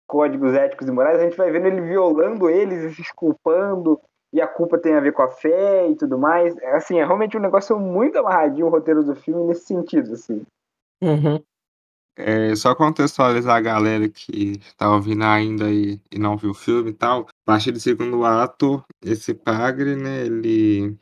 códigos 0.06 0.54
éticos 0.54 0.88
e 0.88 0.92
morais, 0.92 1.18
a 1.18 1.24
gente 1.24 1.36
vai 1.36 1.50
vendo 1.50 1.66
ele 1.66 1.80
violando 1.80 2.48
eles 2.50 2.84
e 2.84 2.90
se 2.90 3.02
desculpando. 3.02 4.00
E 4.34 4.40
a 4.40 4.46
culpa 4.46 4.78
tem 4.78 4.94
a 4.94 5.00
ver 5.00 5.12
com 5.12 5.22
a 5.22 5.28
fé 5.28 5.88
e 5.88 5.94
tudo 5.94 6.18
mais. 6.18 6.56
Assim, 6.74 6.98
é 6.98 7.04
realmente 7.04 7.36
um 7.36 7.40
negócio 7.40 7.78
muito 7.78 8.18
amarradinho 8.18 8.66
o 8.66 8.70
roteiro 8.70 9.04
do 9.04 9.14
filme 9.14 9.44
nesse 9.44 9.66
sentido, 9.66 10.14
assim. 10.14 10.42
Uhum. 11.02 11.42
É, 12.16 12.54
só 12.54 12.74
contextualizar 12.74 13.56
a 13.56 13.60
galera 13.60 14.06
que 14.08 14.58
tá 14.76 14.92
ouvindo 14.94 15.24
ainda 15.24 15.70
e, 15.72 15.98
e 16.10 16.18
não 16.18 16.36
viu 16.36 16.50
o 16.50 16.54
filme 16.54 16.90
e 16.90 16.94
tal. 16.94 17.22
A 17.22 17.32
partir 17.46 17.72
do 17.72 17.80
segundo 17.80 18.24
ato, 18.24 18.84
esse 19.02 19.32
padre, 19.32 19.96
né, 19.96 20.26
ele, 20.26 20.98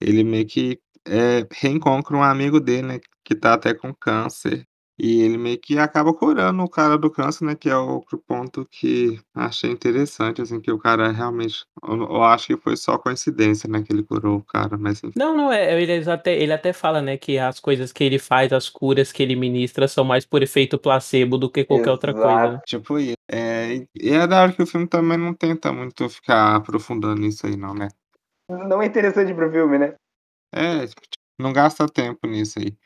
ele 0.00 0.24
meio 0.24 0.46
que 0.46 0.80
é, 1.06 1.46
reencontra 1.52 2.16
um 2.16 2.22
amigo 2.22 2.60
dele, 2.60 2.86
né, 2.86 3.00
que 3.24 3.34
tá 3.34 3.54
até 3.54 3.74
com 3.74 3.94
câncer. 3.94 4.66
E 4.98 5.20
ele 5.20 5.36
meio 5.36 5.58
que 5.58 5.78
acaba 5.78 6.12
curando 6.14 6.62
o 6.62 6.68
cara 6.70 6.96
do 6.96 7.10
câncer, 7.10 7.44
né, 7.44 7.54
que 7.54 7.68
é 7.68 7.76
outro 7.76 8.16
ponto 8.18 8.66
que 8.70 9.20
achei 9.34 9.70
interessante, 9.70 10.40
assim, 10.40 10.60
que 10.60 10.70
o 10.72 10.78
cara 10.78 11.12
realmente... 11.12 11.64
Eu, 11.86 11.96
eu 12.02 12.22
acho 12.22 12.46
que 12.46 12.56
foi 12.56 12.76
só 12.76 12.96
coincidência, 12.96 13.68
né, 13.68 13.82
que 13.82 13.92
ele 13.92 14.02
curou 14.02 14.38
o 14.38 14.42
cara, 14.44 14.78
mas 14.78 15.04
enfim. 15.04 15.12
Não, 15.18 15.36
não, 15.36 15.52
é, 15.52 15.80
ele 15.82 16.10
até, 16.10 16.34
ele 16.34 16.52
até 16.52 16.72
fala, 16.72 17.02
né, 17.02 17.16
que 17.18 17.38
as 17.38 17.60
coisas 17.60 17.92
que 17.92 18.02
ele 18.04 18.18
faz, 18.18 18.52
as 18.52 18.70
curas 18.70 19.12
que 19.12 19.22
ele 19.22 19.36
ministra 19.36 19.86
são 19.86 20.04
mais 20.04 20.24
por 20.24 20.42
efeito 20.42 20.78
placebo 20.78 21.36
do 21.36 21.50
que 21.50 21.64
qualquer 21.64 21.90
outra 21.90 22.12
coisa. 22.14 22.52
né? 22.52 22.60
Tipo 22.66 22.98
isso. 22.98 23.16
É, 23.28 23.74
e- 23.74 23.88
e 24.00 24.10
é 24.12 24.26
da 24.26 24.42
hora 24.42 24.52
que 24.52 24.62
o 24.62 24.66
filme 24.66 24.86
também 24.86 25.18
não 25.18 25.34
tenta 25.34 25.72
muito 25.72 26.08
ficar 26.08 26.56
aprofundando 26.56 27.20
nisso 27.20 27.46
aí, 27.46 27.56
não, 27.56 27.74
né? 27.74 27.88
Não 28.48 28.80
é 28.80 28.86
interessante 28.86 29.34
pro 29.34 29.50
filme, 29.50 29.78
né? 29.78 29.94
É, 30.54 30.86
tipo, 30.86 31.02
não 31.38 31.52
gasta 31.52 31.86
tempo 31.86 32.26
nisso 32.26 32.58
aí. 32.58 32.76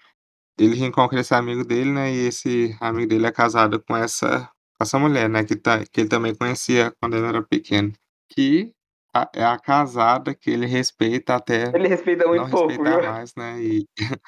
Ele 0.60 0.76
reencontra 0.76 1.20
esse 1.20 1.34
amigo 1.34 1.64
dele, 1.64 1.90
né? 1.90 2.12
E 2.12 2.26
esse 2.26 2.76
amigo 2.80 3.08
dele 3.08 3.26
é 3.26 3.32
casado 3.32 3.82
com 3.82 3.96
essa, 3.96 4.42
com 4.78 4.82
essa 4.82 4.98
mulher, 4.98 5.28
né? 5.28 5.44
Que, 5.44 5.56
tá, 5.56 5.84
que 5.84 6.00
ele 6.02 6.08
também 6.08 6.34
conhecia 6.34 6.92
quando 7.00 7.16
ele 7.16 7.26
era 7.26 7.42
pequeno. 7.42 7.92
Que 8.28 8.72
a- 9.14 9.28
é 9.34 9.44
a 9.44 9.58
casada 9.58 10.34
que 10.34 10.50
ele 10.50 10.66
respeita 10.66 11.34
até 11.36 11.72
Ele 11.74 11.88
respeita 11.88 12.26
muito 12.28 12.42
não 12.42 12.50
pouco, 12.50 12.68
respeitar 12.68 13.00
viu? 13.00 13.10
mais, 13.10 13.34
né? 13.36 13.62
E 13.62 13.86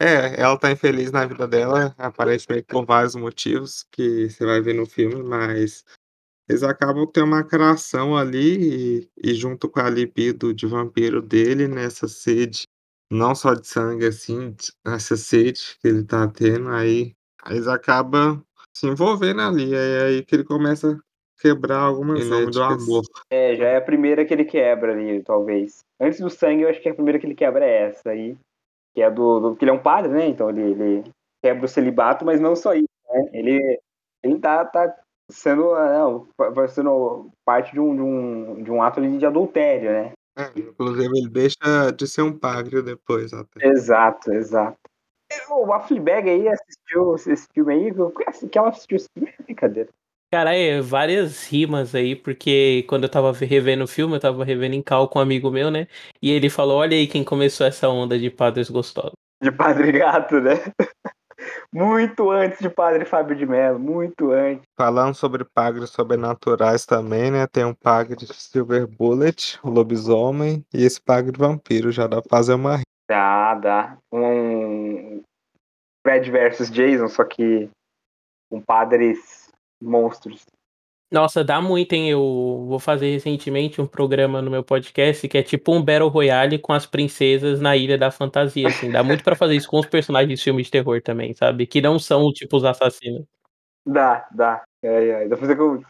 é, 0.00 0.40
ela 0.40 0.58
tá 0.58 0.70
infeliz 0.70 1.10
na 1.10 1.24
vida 1.26 1.46
dela, 1.48 1.94
aparentemente 1.98 2.64
por 2.68 2.84
vários 2.84 3.14
motivos 3.14 3.84
que 3.92 4.28
você 4.28 4.44
vai 4.44 4.60
ver 4.60 4.74
no 4.74 4.86
filme, 4.86 5.22
mas 5.22 5.84
eles 6.48 6.62
acabam 6.62 7.06
tendo 7.12 7.26
uma 7.28 7.40
atração 7.40 8.16
ali 8.16 9.00
e, 9.02 9.10
e 9.32 9.34
junto 9.34 9.68
com 9.70 9.80
a 9.80 9.90
libido 9.90 10.54
de 10.54 10.66
vampiro 10.66 11.22
dele, 11.22 11.68
nessa 11.68 12.08
sede, 12.08 12.64
não 13.10 13.34
só 13.34 13.54
de 13.54 13.66
sangue, 13.66 14.06
assim, 14.06 14.50
de- 14.52 14.72
essa 14.86 15.16
sede 15.16 15.76
que 15.80 15.88
ele 15.88 16.04
tá 16.04 16.26
tendo, 16.28 16.68
aí 16.70 17.14
eles 17.48 17.66
acabam 17.66 18.42
se 18.74 18.86
envolvendo 18.86 19.40
ali, 19.40 19.74
é 19.74 20.02
aí 20.02 20.22
que 20.24 20.34
ele 20.34 20.44
começa 20.44 20.92
a 20.92 21.40
quebrar 21.40 21.78
algumas 21.78 22.24
em 22.24 22.28
nome 22.28 22.50
do 22.50 22.62
amor. 22.62 23.02
É, 23.30 23.56
já 23.56 23.66
é 23.68 23.76
a 23.76 23.82
primeira 23.82 24.24
que 24.24 24.34
ele 24.34 24.44
quebra 24.44 24.92
ali, 24.92 25.22
talvez. 25.22 25.80
Antes 26.00 26.20
do 26.20 26.28
sangue, 26.28 26.62
eu 26.62 26.68
acho 26.68 26.80
que 26.80 26.88
a 26.88 26.94
primeira 26.94 27.18
que 27.18 27.26
ele 27.26 27.34
quebra 27.34 27.64
é 27.64 27.88
essa 27.88 28.10
aí. 28.10 28.36
Que 28.94 29.02
é 29.02 29.10
do. 29.10 29.40
do 29.40 29.56
que 29.56 29.64
ele 29.64 29.70
é 29.70 29.74
um 29.74 29.82
padre, 29.82 30.10
né? 30.10 30.26
Então 30.26 30.50
ele, 30.50 30.62
ele 30.62 31.04
quebra 31.42 31.64
o 31.64 31.68
celibato, 31.68 32.24
mas 32.24 32.40
não 32.40 32.56
só 32.56 32.74
isso, 32.74 32.88
né? 33.10 33.30
Ele, 33.32 33.80
ele 34.22 34.38
tá, 34.38 34.64
tá 34.64 34.94
sendo, 35.30 35.74
ah, 35.74 35.92
não, 35.92 36.28
sendo 36.68 37.30
parte 37.44 37.72
de 37.72 37.80
um, 37.80 37.94
de 37.94 38.02
um, 38.02 38.62
de 38.62 38.70
um 38.70 38.82
ato 38.82 39.00
ali 39.00 39.18
de 39.18 39.26
adultério, 39.26 39.90
né? 39.90 40.12
É, 40.36 40.50
inclusive, 40.58 41.18
ele 41.18 41.28
deixa 41.28 41.90
de 41.96 42.06
ser 42.06 42.22
um 42.22 42.38
padre 42.38 42.82
depois, 42.82 43.32
até. 43.32 43.66
Exato, 43.66 44.32
exato. 44.32 44.78
O 45.50 45.72
a 45.72 45.80
Fleabag 45.80 46.28
aí 46.28 46.48
assistiu 46.48 47.14
esse 47.14 47.48
filme 47.52 47.74
aí, 47.74 47.92
que 48.50 48.58
ela 48.58 48.68
assistiu 48.68 48.96
esse 48.96 49.08
filme 49.12 49.32
é 49.38 49.42
brincadeira. 49.42 49.88
Caralho, 50.30 50.82
várias 50.82 51.46
rimas 51.46 51.94
aí, 51.94 52.14
porque 52.14 52.84
quando 52.88 53.04
eu 53.04 53.08
tava 53.08 53.32
revendo 53.32 53.84
o 53.84 53.88
filme, 53.88 54.16
eu 54.16 54.20
tava 54.20 54.44
revendo 54.44 54.74
em 54.74 54.82
cal 54.82 55.08
com 55.08 55.18
um 55.18 55.22
amigo 55.22 55.50
meu, 55.50 55.70
né? 55.70 55.86
E 56.20 56.30
ele 56.30 56.50
falou: 56.50 56.78
Olha 56.78 56.96
aí 56.96 57.06
quem 57.06 57.24
começou 57.24 57.66
essa 57.66 57.88
onda 57.88 58.18
de 58.18 58.28
padres 58.28 58.68
gostosos. 58.68 59.14
De 59.42 59.52
Padre 59.52 59.92
Gato, 59.92 60.40
né? 60.40 60.54
Muito 61.72 62.30
antes 62.30 62.58
de 62.58 62.70
Padre 62.70 63.04
Fábio 63.04 63.36
de 63.36 63.44
Mello, 63.46 63.78
muito 63.78 64.30
antes. 64.30 64.64
Falando 64.76 65.14
sobre 65.14 65.44
padres 65.44 65.90
sobrenaturais 65.90 66.86
também, 66.86 67.30
né? 67.30 67.46
Tem 67.46 67.64
um 67.64 67.74
padre 67.74 68.16
de 68.16 68.26
Silver 68.32 68.86
Bullet, 68.86 69.58
o 69.62 69.68
lobisomem, 69.68 70.64
e 70.72 70.84
esse 70.84 71.00
padre 71.00 71.36
vampiro, 71.36 71.92
já 71.92 72.06
dá 72.06 72.22
pra 72.22 72.30
fazer 72.30 72.54
uma 72.54 72.80
Dá, 73.08 73.54
dá. 73.54 73.98
Um 74.12 75.22
Fred 76.04 76.30
versus 76.30 76.70
Jason, 76.70 77.08
só 77.08 77.24
que 77.24 77.70
com 78.50 78.60
padres 78.60 79.50
monstros. 79.80 80.44
Nossa, 81.16 81.42
dá 81.42 81.62
muito, 81.62 81.94
hein? 81.94 82.10
Eu 82.10 82.66
vou 82.68 82.78
fazer 82.78 83.10
recentemente 83.10 83.80
um 83.80 83.86
programa 83.86 84.42
no 84.42 84.50
meu 84.50 84.62
podcast 84.62 85.26
que 85.26 85.38
é 85.38 85.42
tipo 85.42 85.74
um 85.74 85.82
Battle 85.82 86.10
Royale 86.10 86.58
com 86.58 86.74
as 86.74 86.84
princesas 86.84 87.58
na 87.58 87.74
Ilha 87.74 87.96
da 87.96 88.10
Fantasia, 88.10 88.68
assim. 88.68 88.90
Dá 88.90 89.02
muito 89.02 89.24
pra 89.24 89.34
fazer 89.34 89.56
isso 89.56 89.66
com 89.68 89.78
os 89.78 89.86
personagens 89.86 90.38
de 90.38 90.44
filme 90.44 90.62
de 90.62 90.70
terror 90.70 91.00
também, 91.00 91.32
sabe? 91.32 91.66
Que 91.66 91.80
não 91.80 91.98
são, 91.98 92.30
tipo, 92.32 92.54
os 92.58 92.64
assassinos. 92.66 93.24
Dá, 93.86 94.26
dá. 94.30 94.62
É, 94.82 95.08
é. 95.08 95.28
Dá 95.28 95.36
pra 95.38 95.46
fazer 95.46 95.56
com 95.56 95.80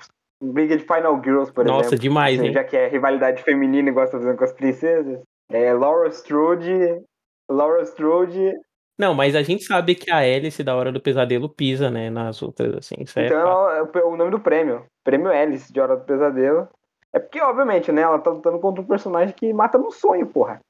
briga 0.40 0.76
de 0.76 0.84
Final 0.84 1.20
Girls, 1.24 1.52
por 1.52 1.64
Nossa, 1.64 1.88
exemplo. 1.88 2.02
demais, 2.02 2.38
Assim, 2.38 2.48
hein? 2.48 2.54
já 2.54 2.62
que 2.62 2.76
é 2.76 2.86
rivalidade 2.88 3.42
feminina 3.42 3.88
igual 3.88 4.06
você 4.06 4.12
tá 4.12 4.18
fazendo 4.18 4.38
com 4.38 4.44
as 4.44 4.52
princesas. 4.52 5.20
É 5.50 5.72
Laura 5.72 6.08
Strode. 6.08 7.02
Laura 7.50 7.82
Strode. 7.82 8.52
Não, 8.98 9.14
mas 9.14 9.36
a 9.36 9.42
gente 9.42 9.64
sabe 9.64 9.94
que 9.94 10.10
a 10.10 10.18
Alice 10.18 10.62
da 10.62 10.74
Hora 10.74 10.90
do 10.90 11.00
Pesadelo 11.00 11.48
pisa, 11.48 11.90
né? 11.90 12.08
Nas 12.08 12.42
outras, 12.42 12.74
assim. 12.74 12.96
É 13.16 13.26
Então 13.26 13.70
é 13.70 14.04
o 14.04 14.16
nome 14.16 14.30
do 14.30 14.40
prêmio. 14.40 14.86
Prêmio 15.04 15.30
Alice 15.30 15.70
de 15.72 15.80
Hora 15.80 15.96
do 15.96 16.04
Pesadelo. 16.04 16.68
É 17.12 17.18
porque, 17.18 17.40
obviamente, 17.40 17.92
né? 17.92 18.02
Ela 18.02 18.18
tá 18.18 18.30
lutando 18.30 18.58
contra 18.58 18.82
um 18.82 18.86
personagem 18.86 19.34
que 19.34 19.52
mata 19.52 19.76
no 19.76 19.90
sonho, 19.90 20.26
porra. 20.26 20.60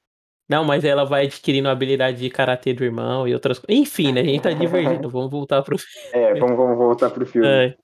Não, 0.49 0.63
mas 0.63 0.85
ela 0.85 1.03
vai 1.03 1.25
adquirindo 1.25 1.67
a 1.67 1.71
habilidade 1.71 2.19
de 2.19 2.29
karatê 2.29 2.73
do 2.73 2.83
irmão 2.83 3.27
e 3.27 3.33
outras 3.33 3.59
coisas. 3.59 3.81
Enfim, 3.81 4.13
né? 4.13 4.21
A 4.21 4.25
gente 4.25 4.41
tá 4.41 4.51
divergindo. 4.51 5.07
Vamos 5.11 5.29
voltar 5.29 5.61
pro 5.61 5.77
É, 6.13 6.33
vamos, 6.35 6.55
vamos 6.55 6.77
voltar 6.77 7.09
pro 7.09 7.25
filme. 7.25 7.47
É. 7.47 7.75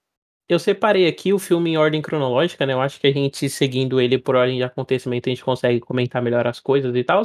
Eu 0.48 0.60
separei 0.60 1.08
aqui 1.08 1.34
o 1.34 1.40
filme 1.40 1.72
em 1.72 1.78
ordem 1.78 2.02
cronológica, 2.02 2.66
né? 2.66 2.74
Eu 2.74 2.82
acho 2.82 3.00
que 3.00 3.08
a 3.08 3.12
gente, 3.12 3.50
seguindo 3.50 4.00
ele 4.00 4.18
por 4.18 4.36
ordem 4.36 4.58
de 4.58 4.64
acontecimento, 4.64 5.28
a 5.28 5.32
gente 5.32 5.44
consegue 5.44 5.80
comentar 5.80 6.22
melhor 6.22 6.46
as 6.48 6.60
coisas 6.60 6.94
e 6.96 7.04
tal. 7.04 7.22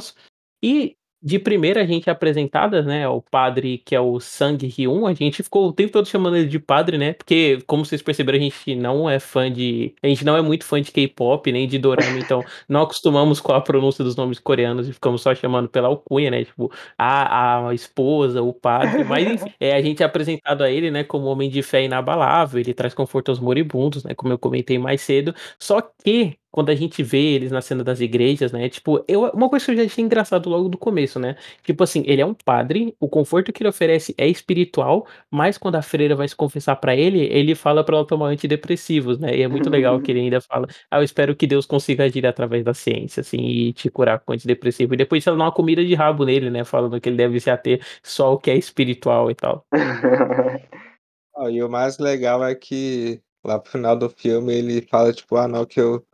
E 0.63 0.97
de 1.21 1.37
primeira 1.37 1.81
a 1.81 1.85
gente 1.85 2.09
é 2.09 2.11
apresentada, 2.11 2.81
né, 2.81 3.07
o 3.07 3.21
padre 3.21 3.77
que 3.79 3.93
é 3.95 3.99
o 3.99 4.19
Sang 4.19 4.57
Hyun, 4.65 5.05
a 5.05 5.13
gente 5.13 5.43
ficou 5.43 5.67
o 5.67 5.73
tempo 5.73 5.91
todo 5.91 6.07
chamando 6.07 6.37
ele 6.37 6.47
de 6.47 6.59
padre, 6.59 6.97
né, 6.97 7.13
porque 7.13 7.59
como 7.67 7.85
vocês 7.85 8.01
perceberam 8.01 8.37
a 8.37 8.41
gente 8.41 8.75
não 8.75 9.09
é 9.09 9.19
fã 9.19 9.51
de 9.51 9.93
a 10.01 10.07
gente 10.07 10.23
não 10.23 10.37
é 10.37 10.41
muito 10.41 10.63
fã 10.65 10.81
de 10.81 10.91
K-pop, 10.91 11.51
nem 11.51 11.67
de 11.67 11.77
dorama, 11.77 12.17
então 12.19 12.43
não 12.69 12.81
acostumamos 12.83 13.39
com 13.41 13.51
a 13.53 13.61
pronúncia 13.61 14.03
dos 14.03 14.15
nomes 14.15 14.39
coreanos 14.39 14.87
e 14.87 14.93
ficamos 14.93 15.21
só 15.21 15.35
chamando 15.35 15.67
pela 15.69 15.87
alcunha, 15.89 16.31
né, 16.31 16.45
tipo, 16.45 16.71
a 16.97 17.67
a 17.69 17.73
esposa, 17.73 18.41
o 18.41 18.53
padre, 18.53 19.03
mas 19.03 19.29
enfim, 19.29 19.53
é, 19.59 19.73
a 19.75 19.81
gente 19.81 20.01
é 20.01 20.05
apresentado 20.05 20.63
a 20.63 20.71
ele, 20.71 20.89
né, 20.89 21.03
como 21.03 21.25
homem 21.25 21.49
de 21.49 21.61
fé 21.61 21.83
inabalável, 21.83 22.59
ele 22.59 22.73
traz 22.73 22.93
conforto 22.93 23.29
aos 23.29 23.39
moribundos, 23.39 24.03
né, 24.03 24.13
como 24.15 24.33
eu 24.33 24.37
comentei 24.39 24.77
mais 24.77 25.01
cedo, 25.01 25.33
só 25.59 25.81
que 25.81 26.37
quando 26.51 26.69
a 26.69 26.75
gente 26.75 27.03
vê 27.03 27.19
eles 27.35 27.51
na 27.51 27.61
cena 27.61 27.83
das 27.83 27.99
igrejas, 28.01 28.51
né, 28.51 28.69
tipo, 28.69 29.03
eu 29.07 29.23
uma 29.33 29.49
coisa 29.49 29.65
que 29.65 29.71
eu 29.71 29.75
já 29.77 29.83
achei 29.83 30.03
engraçado 30.03 30.49
logo 30.49 30.69
do 30.69 30.77
começo, 30.77 31.19
né, 31.19 31.35
tipo 31.63 31.83
assim, 31.83 32.03
ele 32.05 32.21
é 32.21 32.25
um 32.25 32.33
padre, 32.33 32.95
o 32.99 33.07
conforto 33.07 33.51
que 33.53 33.61
ele 33.61 33.69
oferece 33.69 34.13
é 34.17 34.27
espiritual, 34.27 35.05
mas 35.29 35.57
quando 35.57 35.75
a 35.75 35.81
freira 35.81 36.15
vai 36.15 36.27
se 36.27 36.35
confessar 36.35 36.75
pra 36.77 36.95
ele, 36.95 37.19
ele 37.21 37.55
fala 37.55 37.83
pra 37.83 37.95
ela 37.97 38.05
tomar 38.07 38.27
antidepressivos, 38.29 39.19
né, 39.19 39.35
e 39.37 39.41
é 39.41 39.47
muito 39.47 39.69
legal 39.69 39.99
que 40.01 40.11
ele 40.11 40.21
ainda 40.21 40.41
fala: 40.41 40.67
"Ah, 40.89 40.99
eu 40.99 41.03
espero 41.03 41.35
que 41.35 41.45
Deus 41.47 41.65
consiga 41.65 42.03
agir 42.05 42.25
através 42.25 42.63
da 42.63 42.73
ciência, 42.73 43.21
assim, 43.21 43.37
e 43.39 43.73
te 43.73 43.89
curar 43.89 44.19
com 44.19 44.33
antidepressivo", 44.33 44.93
e 44.93 44.97
depois 44.97 45.25
ela 45.27 45.37
dá 45.37 45.43
uma 45.45 45.51
comida 45.51 45.85
de 45.85 45.93
rabo 45.95 46.25
nele, 46.25 46.49
né, 46.49 46.63
falando 46.63 46.99
que 46.99 47.09
ele 47.09 47.17
deve 47.17 47.39
se 47.39 47.49
ater 47.49 47.81
só 48.03 48.27
ao 48.27 48.39
que 48.39 48.49
é 48.51 48.55
espiritual 48.57 49.29
e 49.31 49.35
tal. 49.35 49.65
Ah, 51.37 51.49
e 51.51 51.63
o 51.63 51.69
mais 51.69 51.97
legal 51.99 52.43
é 52.43 52.53
que, 52.55 53.21
lá 53.45 53.59
para 53.59 53.69
o 53.69 53.71
final 53.71 53.95
do 53.97 54.09
filme, 54.09 54.53
ele 54.53 54.81
fala 54.89 55.13
tipo: 55.13 55.37
"Ah 55.37 55.47
não, 55.47 55.65
que 55.65 55.79
eu 55.81 56.05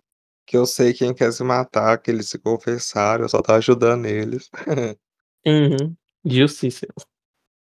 que 0.45 0.57
eu 0.57 0.65
sei 0.65 0.93
quem 0.93 1.13
quer 1.13 1.31
se 1.33 1.43
matar, 1.43 1.97
que 1.99 2.11
eles 2.11 2.29
se 2.29 2.39
confessaram, 2.39 3.23
eu 3.25 3.29
só 3.29 3.41
tô 3.41 3.53
ajudando 3.53 4.05
eles". 4.05 4.49
Uhum. 5.47 5.95
Justiça. 6.25 6.87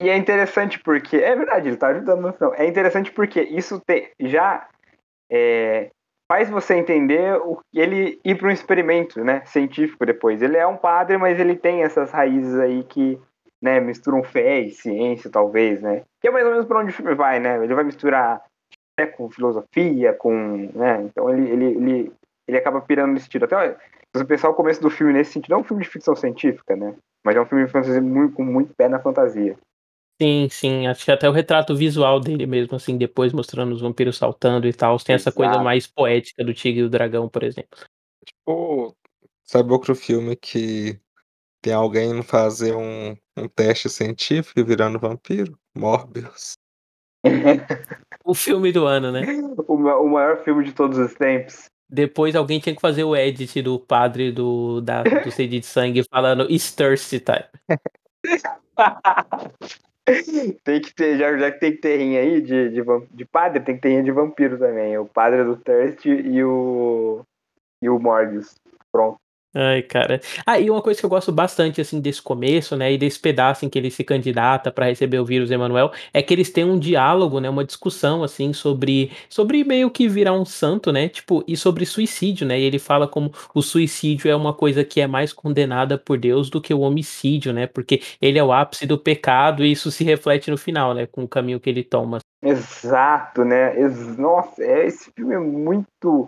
E 0.01 0.09
é 0.09 0.17
interessante 0.17 0.79
porque 0.79 1.17
é 1.17 1.35
verdade, 1.35 1.67
ele 1.69 1.77
tá 1.77 1.87
ajudando 1.87 2.21
no 2.21 2.33
final. 2.33 2.53
É 2.55 2.65
interessante 2.67 3.11
porque 3.11 3.41
isso 3.41 3.79
te 3.85 4.11
já, 4.21 4.67
eh, 5.31 5.91
faz 6.31 6.49
você 6.49 6.75
entender 6.75 7.35
o 7.41 7.59
ele 7.73 8.19
ir 8.25 8.37
para 8.37 8.47
um 8.49 8.51
experimento, 8.51 9.23
né, 9.23 9.43
científico 9.45 10.05
depois. 10.05 10.41
Ele 10.41 10.57
é 10.57 10.67
um 10.67 10.77
padre, 10.77 11.17
mas 11.17 11.39
ele 11.39 11.55
tem 11.55 11.83
essas 11.83 12.11
raízes 12.11 12.55
aí 12.59 12.83
que, 12.85 13.19
né, 13.61 13.79
misturam 13.79 14.23
fé 14.23 14.61
e 14.61 14.71
ciência 14.71 15.29
talvez, 15.31 15.81
né. 15.81 16.03
Que 16.21 16.29
é 16.29 16.31
mais 16.31 16.45
ou 16.45 16.51
menos 16.51 16.65
pra 16.67 16.79
onde 16.79 16.91
o 16.91 16.93
filme 16.95 17.15
vai, 17.15 17.39
né, 17.39 17.63
ele 17.63 17.75
vai 17.75 17.83
misturar 17.83 18.41
fé 18.99 19.07
com 19.07 19.29
filosofia, 19.31 20.13
com 20.13 20.69
né, 20.75 21.03
então 21.03 21.29
ele 21.29 21.49
ele 21.51 21.65
ele 21.77 22.13
ele 22.47 22.58
acaba 22.58 22.82
pirando 22.82 23.13
nesse 23.13 23.25
sentido. 23.25 23.45
Até 23.45 23.73
se 23.73 23.77
você 24.15 24.25
pensar 24.25 24.49
o 24.49 24.53
começo 24.53 24.82
do 24.82 24.89
filme 24.89 25.13
nesse 25.13 25.34
sentido, 25.34 25.53
é 25.53 25.58
um 25.58 25.63
filme 25.63 25.84
de 25.84 25.89
ficção 25.89 26.15
científica, 26.15 26.75
né, 26.75 26.95
mas 27.23 27.36
é 27.36 27.41
um 27.41 27.45
filme 27.45 27.67
fantasia 27.67 28.01
muito 28.01 28.36
com 28.36 28.43
muito 28.43 28.73
pé 28.75 28.88
na 28.88 28.99
fantasia. 28.99 29.58
Sim, 30.21 30.47
sim, 30.49 30.88
acho 30.88 31.03
que 31.03 31.12
até 31.12 31.27
o 31.27 31.34
retrato 31.34 31.75
visual 31.75 32.19
dele 32.19 32.45
mesmo, 32.45 32.75
assim, 32.75 32.97
depois 32.97 33.34
mostrando 33.34 33.73
os 33.73 33.82
vampiros 33.82 34.17
saltando 34.17 34.67
e 34.67 34.73
tals, 34.73 35.03
tem 35.03 35.15
essa 35.15 35.32
coisa 35.32 35.53
Exato. 35.53 35.65
mais 35.65 35.88
poética 35.88 36.43
do 36.43 36.53
Tigre 36.53 36.82
e 36.82 36.84
o 36.84 36.89
Dragão, 36.89 37.27
por 37.27 37.43
exemplo. 37.43 37.79
Tipo, 38.23 38.95
sabe 39.43 39.71
outro 39.71 39.95
filme 39.95 40.36
que 40.36 40.99
tem 41.62 41.73
alguém 41.73 42.21
fazer 42.21 42.75
um 42.75 43.17
um 43.36 43.47
teste 43.47 43.89
científico 43.89 44.60
e 44.60 44.63
virando 44.63 44.99
vampiro? 44.99 45.58
Morbius. 45.75 46.53
O 48.25 48.34
filme 48.34 48.71
do 48.71 48.86
ano, 48.86 49.12
né. 49.12 49.21
O 49.67 49.73
o 49.73 50.10
maior 50.10 50.41
filme 50.45 50.63
de 50.63 50.71
todos 50.71 50.97
os 50.97 51.13
tempos. 51.13 51.65
Depois 51.93 52.36
alguém 52.36 52.60
tinha 52.60 52.75
que 52.75 52.82
fazer 52.82 53.03
o 53.03 53.15
edit 53.15 53.62
do 53.62 53.79
padre 53.79 54.32
do 54.32 54.82
da 54.82 55.03
do 55.03 55.03
Sede 55.32 55.60
de 55.60 55.65
Sangue 55.65 56.03
falando 56.10 56.49
"It's 56.51 56.73
thirsty 56.73 57.19
time". 57.19 57.45
Tem 60.65 60.82
que 60.82 60.93
ter, 60.93 61.17
já 61.17 61.38
já 61.38 61.49
que 61.51 61.60
tem 61.60 61.71
que 61.71 61.77
ter 61.77 61.97
rinha 61.97 62.19
aí 62.21 62.41
de 62.41 62.69
de 62.71 62.84
de 63.12 63.25
padre, 63.25 63.62
tem 63.62 63.75
que 63.75 63.82
ter 63.82 63.89
rinha 63.89 64.03
de 64.03 64.12
vampiro 64.12 64.58
também, 64.60 64.97
o 64.97 65.06
padre 65.06 65.43
do 65.45 65.56
Thirst 65.56 66.06
e 66.06 66.43
o 66.43 67.21
e 67.82 67.89
o 67.89 67.99
Morbius, 67.99 68.56
pronto. 68.91 69.22
Ai, 69.55 69.83
cara. 69.83 70.19
Ah, 70.47 70.59
e 70.59 70.67
uma 70.67 70.81
coisa 70.81 70.99
que 70.99 71.05
eu 71.05 71.09
gosto 71.09 71.31
bastante, 71.31 71.79
assim, 71.79 72.01
desse 72.01 72.19
começo, 72.19 72.75
né, 72.75 72.91
e 72.93 72.97
desse 72.97 73.19
pedaço 73.19 73.63
em 73.63 73.69
que 73.69 73.77
ele 73.77 73.91
se 73.91 74.03
candidata 74.03 74.71
pra 74.71 74.87
receber 74.87 75.19
o 75.19 75.25
vírus 75.25 75.51
Emanuel, 75.51 75.91
é 76.11 76.23
que 76.23 76.33
eles 76.33 76.49
têm 76.49 76.63
um 76.63 76.79
diálogo, 76.79 77.39
né, 77.39 77.47
uma 77.47 77.63
discussão, 77.63 78.23
assim, 78.23 78.51
sobre 78.51 79.11
sobre 79.29 79.63
meio 79.63 79.91
que 79.91 80.07
virar 80.07 80.33
um 80.33 80.43
santo, 80.43 80.91
né, 80.91 81.07
tipo, 81.07 81.43
e 81.47 81.55
sobre 81.55 81.85
suicídio, 81.85 82.47
né, 82.47 82.59
e 82.59 82.63
ele 82.63 82.79
fala 82.79 83.07
como 83.07 83.31
o 83.53 83.61
suicídio 83.61 84.27
é 84.29 84.35
uma 84.35 84.53
coisa 84.55 84.83
que 84.83 84.99
é 84.99 85.05
mais 85.05 85.31
condenada 85.31 85.99
por 85.99 86.17
Deus 86.17 86.49
do 86.49 86.59
que 86.59 86.73
o 86.73 86.79
homicídio, 86.79 87.53
né, 87.53 87.67
porque 87.67 88.01
ele 88.19 88.39
é 88.39 88.43
o 88.43 88.51
ápice 88.51 88.87
do 88.87 88.97
pecado 88.97 89.63
e 89.63 89.71
isso 89.71 89.91
se 89.91 90.03
reflete 90.03 90.49
no 90.49 90.57
final, 90.57 90.95
né, 90.95 91.05
com 91.05 91.23
o 91.23 91.27
caminho 91.27 91.59
que 91.59 91.69
ele 91.69 91.83
toma. 91.83 92.17
Exato, 92.41 93.45
né, 93.45 93.79
ex 93.79 94.17
nossa, 94.17 94.63
é 94.63 94.87
esse 94.87 95.11
filme 95.11 95.35
é 95.35 95.39
muito 95.39 96.27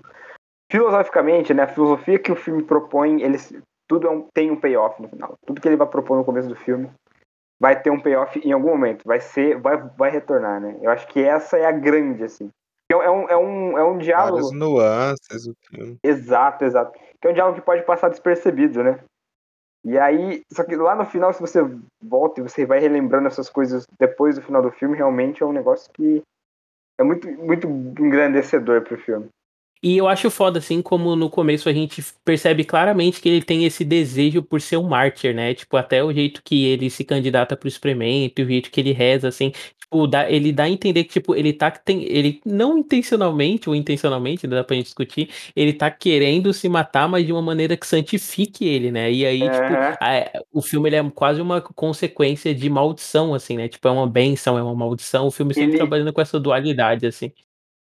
filosoficamente, 0.72 1.54
né, 1.54 1.64
a 1.64 1.68
filosofia 1.68 2.20
que 2.20 2.32
o 2.32 2.36
filme 2.36 2.64
propõe, 2.64 3.22
eles 3.22 3.54
tudo 3.88 4.08
é 4.08 4.10
um 4.10 4.28
tem 4.34 4.50
um 4.52 4.60
payoff 4.60 5.02
no 5.02 5.08
final. 5.08 5.36
Tudo 5.46 5.62
que 5.62 5.68
ele 5.68 5.78
vai 5.78 5.88
propor 5.88 6.18
no 6.18 6.26
começo 6.26 6.48
do 6.48 6.56
filme 6.56 6.90
vai 7.60 7.80
ter 7.82 7.90
um 7.90 8.00
payoff 8.00 8.40
em 8.40 8.52
algum 8.52 8.70
momento, 8.70 9.04
vai 9.06 9.20
ser 9.20 9.60
vai 9.60 9.78
vai 9.98 10.12
retornar, 10.12 10.60
né. 10.60 10.78
Eu 10.82 10.90
acho 10.92 11.08
que 11.08 11.22
essa 11.22 11.58
é 11.58 11.66
a 11.66 11.72
grande, 11.72 12.24
assim. 12.24 12.50
É 12.92 12.96
um 12.96 13.30
é 13.30 13.38
um 13.38 13.78
é 13.78 13.84
um 13.84 13.98
diálogo 13.98 14.38
Várias 14.38 14.52
nuances 14.52 15.50
filme. 15.70 15.98
Exato, 16.04 16.66
exato. 16.66 16.98
Que 17.22 17.28
é 17.28 17.32
um 17.32 17.34
diálogo 17.34 17.60
que 17.60 17.66
pode 17.66 17.84
passar 17.84 18.10
despercebido, 18.10 18.84
né. 18.84 19.00
E 19.84 19.98
aí 20.00 20.42
só 20.52 20.64
que 20.64 20.76
lá 20.76 20.96
no 20.96 21.06
final, 21.06 21.32
se 21.32 21.42
você 21.42 21.60
volta 22.02 22.40
e 22.40 22.44
você 22.44 22.66
vai 22.66 22.80
relembrando 22.80 23.28
essas 23.28 23.50
coisas 23.50 23.86
depois 24.00 24.36
do 24.36 24.42
final 24.42 24.62
do 24.62 24.72
filme, 24.72 24.98
realmente 24.98 25.44
é 25.44 25.46
um 25.46 25.54
negócio 25.54 25.92
que 25.94 26.24
é 27.00 27.04
muito 27.04 27.30
muito 27.32 27.68
engrandecedor 27.68 28.82
para 28.82 28.96
o 28.96 29.00
filme. 29.00 29.30
E 29.88 29.98
eu 29.98 30.08
acho 30.08 30.32
foda, 30.32 30.58
assim, 30.58 30.82
como 30.82 31.16
no 31.16 31.30
começo 31.30 31.70
a 31.70 31.74
gente 31.74 32.04
percebe 32.24 32.64
claramente 32.66 33.22
que 33.22 33.30
ele 33.30 33.44
tem 33.46 33.66
esse 33.66 33.86
desejo 33.86 34.42
por 34.42 34.60
ser 34.60 34.78
um 34.78 34.88
mártir, 34.90 35.36
né, 35.36 35.54
tipo, 35.54 35.78
até 35.78 36.04
o 36.04 36.12
jeito 36.12 36.42
que 36.44 36.66
ele 36.66 36.90
se 36.90 37.04
candidata 37.04 37.56
para 37.56 37.68
o 37.68 37.70
experimento, 37.70 38.42
o 38.42 38.46
jeito 38.48 38.72
que 38.72 38.80
ele 38.82 38.92
reza, 38.94 39.28
assim, 39.28 39.52
tipo, 39.80 40.08
dá 40.08 40.28
ele 40.32 40.52
dá 40.52 40.64
a 40.64 40.70
entender 40.72 41.04
que, 41.04 41.12
tipo, 41.14 41.36
ele 41.36 41.54
tá 41.54 41.70
tem 41.70 42.04
ele 42.04 42.42
não 42.44 42.80
intencionalmente 42.80 43.70
ou 43.70 43.76
intencionalmente, 43.76 44.48
dá 44.48 44.64
pra 44.64 44.76
gente 44.76 44.86
discutir, 44.88 45.30
ele 45.56 45.72
tá 45.72 45.92
querendo 45.92 46.52
se 46.52 46.68
matar, 46.68 47.08
mas 47.08 47.24
de 47.24 47.32
uma 47.32 47.42
maneira 47.44 47.78
que 47.78 47.86
santifique 47.86 48.66
ele, 48.66 48.90
né, 48.92 49.12
e 49.12 49.24
aí, 49.24 49.52
tipo, 49.52 49.78
Aham. 49.78 49.96
eh, 50.02 50.32
o 50.52 50.64
filme 50.64 50.90
ele 50.90 50.96
é 50.96 51.12
quase 51.12 51.40
uma 51.42 51.62
consequência 51.62 52.56
de 52.56 52.68
maldição, 52.72 53.36
assim, 53.36 53.56
né, 53.58 53.68
tipo, 53.70 53.88
é 53.88 53.92
uma 53.92 54.08
bênção, 54.08 54.58
é 54.58 54.64
uma 54.64 54.74
maldição, 54.74 55.28
o 55.28 55.32
filme 55.32 55.54
sempre 55.54 55.76
Ele 55.76 55.78
trabalhando 55.78 56.12
com 56.12 56.22
essa 56.22 56.40
dualidade, 56.40 57.06
assim. 57.06 57.32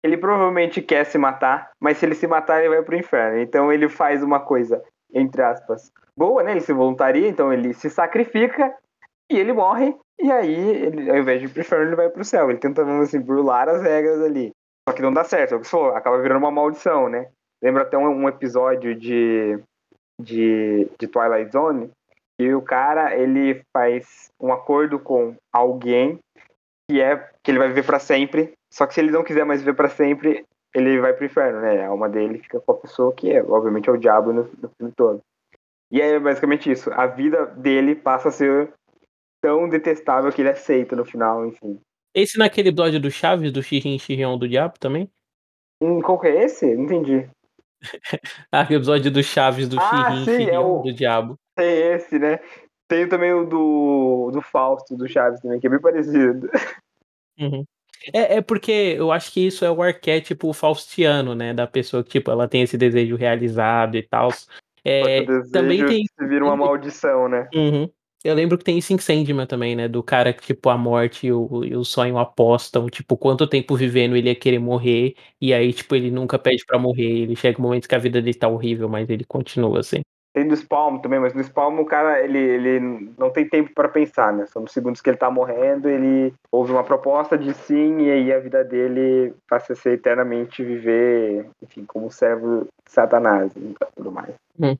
Ele 0.04 0.18
provavelmente 0.18 0.82
quer 0.82 1.04
se 1.04 1.16
matar, 1.16 1.70
mas 1.80 1.96
se 1.96 2.04
ele 2.04 2.14
se 2.14 2.26
matar 2.26 2.60
ele 2.60 2.68
vai 2.68 2.82
para 2.82 2.94
o 2.94 2.98
inferno, 2.98 3.38
então 3.38 3.72
ele 3.72 3.88
faz 3.88 4.22
uma 4.22 4.38
coisa, 4.38 4.84
entre 5.12 5.40
aspas, 5.40 5.90
boa, 6.14 6.42
né, 6.42 6.50
ele 6.50 6.60
se 6.60 6.74
voluntaria, 6.74 7.26
então 7.26 7.50
ele 7.50 7.72
se 7.72 7.88
sacrifica, 7.88 8.76
e 9.32 9.38
ele 9.38 9.54
morre, 9.54 9.96
e 10.20 10.30
aí 10.30 10.70
ele 10.84 11.10
ao 11.10 11.16
invés 11.16 11.40
de 11.40 11.46
ir 11.46 11.48
para 11.48 11.58
o 11.58 11.62
inferno 11.62 11.86
ele 11.86 11.96
vai 11.96 12.10
para 12.10 12.20
o 12.20 12.24
céu, 12.24 12.50
ele 12.50 12.58
tentando, 12.58 12.90
assim, 13.02 13.18
burlar 13.18 13.66
as 13.66 13.82
regras 13.82 14.20
ali. 14.20 14.52
Só 14.86 14.94
que 14.94 15.00
não 15.00 15.10
dá 15.10 15.24
certo, 15.24 15.58
acaba 15.94 16.20
virando 16.20 16.40
uma 16.40 16.50
maldição, 16.50 17.08
né. 17.08 17.30
Lembra 17.62 17.82
até 17.82 17.96
um 17.96 18.06
um 18.06 18.28
episódio 18.28 18.94
de 18.94 19.58
de 20.20 20.86
de 21.00 21.08
Twilight 21.08 21.50
Zone, 21.50 21.90
que 22.38 22.54
o 22.54 22.60
cara 22.60 23.16
ele 23.16 23.62
faz 23.72 24.30
um 24.38 24.52
acordo 24.52 24.98
com 24.98 25.34
alguém, 25.50 26.18
que 26.90 27.00
é 27.00 27.16
que 27.42 27.50
ele 27.50 27.58
vai 27.58 27.68
viver 27.68 27.86
pra 27.86 27.98
sempre, 27.98 28.52
só 28.74 28.86
que 28.86 28.94
se 28.94 29.00
ele 29.00 29.10
não 29.12 29.22
quiser 29.22 29.44
mais 29.44 29.60
viver 29.60 29.74
pra 29.76 29.88
sempre, 29.88 30.44
ele 30.74 30.98
vai 31.00 31.12
para 31.12 31.22
o 31.22 31.26
inferno, 31.26 31.60
né, 31.60 31.84
a 31.84 31.88
alma 31.88 32.08
dele 32.08 32.38
fica 32.40 32.60
com 32.60 32.72
a 32.72 32.76
pessoa 32.76 33.14
que 33.14 33.30
é, 33.30 33.42
obviamente 33.42 33.88
é 33.88 33.92
o 33.92 33.96
diabo 33.96 34.32
no 34.32 34.42
no 34.60 34.68
filme 34.76 34.92
todo. 34.96 35.20
E 35.92 36.02
aí 36.02 36.12
é 36.14 36.18
basicamente 36.18 36.70
isso, 36.70 36.90
a 36.92 37.06
vida 37.06 37.46
dele 37.46 37.94
passa 37.94 38.28
a 38.28 38.32
ser 38.32 38.72
tão 39.40 39.68
detestável 39.68 40.32
que 40.32 40.40
ele 40.42 40.48
aceita 40.50 40.96
no 40.96 41.04
final, 41.04 41.46
enfim. 41.46 41.78
Esse 42.14 42.38
naquele 42.38 42.70
episódio 42.70 43.00
do 43.00 43.10
Chaves, 43.10 43.52
do 43.52 43.62
Xirrin 43.62 43.98
Xirrão 43.98 44.38
do 44.38 44.48
Diabo 44.48 44.78
também? 44.78 45.08
Hum, 45.80 46.00
qual 46.00 46.18
que 46.18 46.26
é 46.28 46.44
esse? 46.44 46.74
Não 46.74 46.84
entendi. 46.84 47.28
Aquele 48.50 48.78
episódio 48.78 49.10
do 49.10 49.22
Chaves, 49.22 49.68
do 49.68 49.78
Ah, 49.78 49.88
Xirrin 49.88 50.24
sim, 50.24 50.30
é 50.32 50.36
Xirrião 50.38 50.80
o 50.80 50.82
do 50.82 50.92
Diabo. 50.92 51.34
tem 51.56 51.78
esse, 51.94 52.18
né. 52.18 52.40
Tem 52.88 53.08
também 53.08 53.32
o 53.32 53.44
do 53.44 54.30
do 54.32 54.40
Fausto, 54.42 54.96
do 54.96 55.08
Chaves 55.08 55.40
também, 55.40 55.60
que 55.60 55.66
é 55.66 55.70
bem 55.70 55.80
parecido. 55.80 56.48
Uhum. 57.38 57.64
É 58.12 58.36
é 58.36 58.40
porque 58.42 58.70
eu 58.98 59.10
acho 59.12 59.32
que 59.32 59.46
isso 59.46 59.64
é 59.64 59.70
o 59.70 59.82
arquétipo 59.82 60.52
faustiano, 60.52 61.34
né, 61.34 61.54
da 61.54 61.66
pessoa 61.66 62.02
que, 62.04 62.10
tipo, 62.10 62.30
ela 62.30 62.48
tem 62.48 62.62
esse 62.62 62.76
desejo 62.76 63.16
realizado 63.16 63.96
e 63.96 64.00
o 64.00 64.28
Eh, 64.86 65.24
também 65.50 65.84
tem 65.86 66.04
se 66.04 66.26
vira 66.26 66.44
uma 66.44 66.56
maldição, 66.56 67.28
né. 67.28 67.48
Uhum. 67.54 67.88
Eu 68.22 68.34
lembro 68.34 68.56
que 68.56 68.64
tem 68.64 68.78
isso 68.78 68.92
em 68.92 68.98
Sandman 68.98 69.46
também, 69.46 69.76
né, 69.76 69.86
do 69.86 70.02
cara 70.02 70.32
que, 70.32 70.46
tipo, 70.46 70.68
a 70.70 70.78
morte 70.78 71.26
e 71.26 71.32
o 71.32 71.64
e 71.64 71.76
o 71.76 71.84
sonho 71.84 72.16
apostam, 72.18 72.86
tipo, 72.88 73.16
quanto 73.16 73.46
tempo 73.46 73.76
vivendo 73.76 74.16
ele 74.16 74.28
ia 74.28 74.34
querer 74.34 74.58
morrer, 74.58 75.14
e 75.40 75.52
aí, 75.52 75.72
tipo, 75.72 75.94
ele 75.94 76.10
nunca 76.10 76.38
pede 76.38 76.64
pra 76.66 76.78
morrer, 76.78 77.04
ele 77.22 77.36
chega 77.36 77.58
um 77.58 77.62
momento 77.62 77.86
que 77.88 77.94
a 77.94 77.98
vida 77.98 78.20
dele 78.22 78.34
tá 78.36 78.48
horrível, 78.48 78.88
mas 78.88 79.08
ele 79.10 79.24
continua, 79.24 79.80
assim. 79.80 80.00
Tem 80.34 80.48
do 80.48 80.56
Spawn 80.56 80.98
também, 80.98 81.20
mas 81.20 81.32
no 81.32 81.42
Spawn 81.42 81.78
o 81.78 81.86
cara, 81.86 82.20
ele, 82.22 82.38
ele 82.38 82.80
não 83.16 83.30
tem 83.30 83.48
tempo 83.48 83.70
para 83.72 83.88
pensar, 83.88 84.32
né? 84.32 84.44
São 84.46 84.64
os 84.64 84.72
segundos 84.72 85.00
que 85.00 85.08
ele 85.08 85.16
tá 85.16 85.30
morrendo, 85.30 85.88
ele 85.88 86.34
ouve 86.50 86.72
uma 86.72 86.82
proposta 86.82 87.38
de 87.38 87.54
sim, 87.54 88.00
e 88.00 88.10
aí 88.10 88.32
a 88.32 88.40
vida 88.40 88.64
dele 88.64 89.32
passa 89.48 89.72
a 89.72 89.76
ser 89.76 89.92
eternamente 89.92 90.64
viver, 90.64 91.48
enfim, 91.62 91.84
como 91.86 92.10
servo 92.10 92.66
de 92.84 92.92
Satanás 92.92 93.52
e 93.54 93.74
tudo 93.94 94.10
mais. 94.10 94.34
Uhum. 94.58 94.74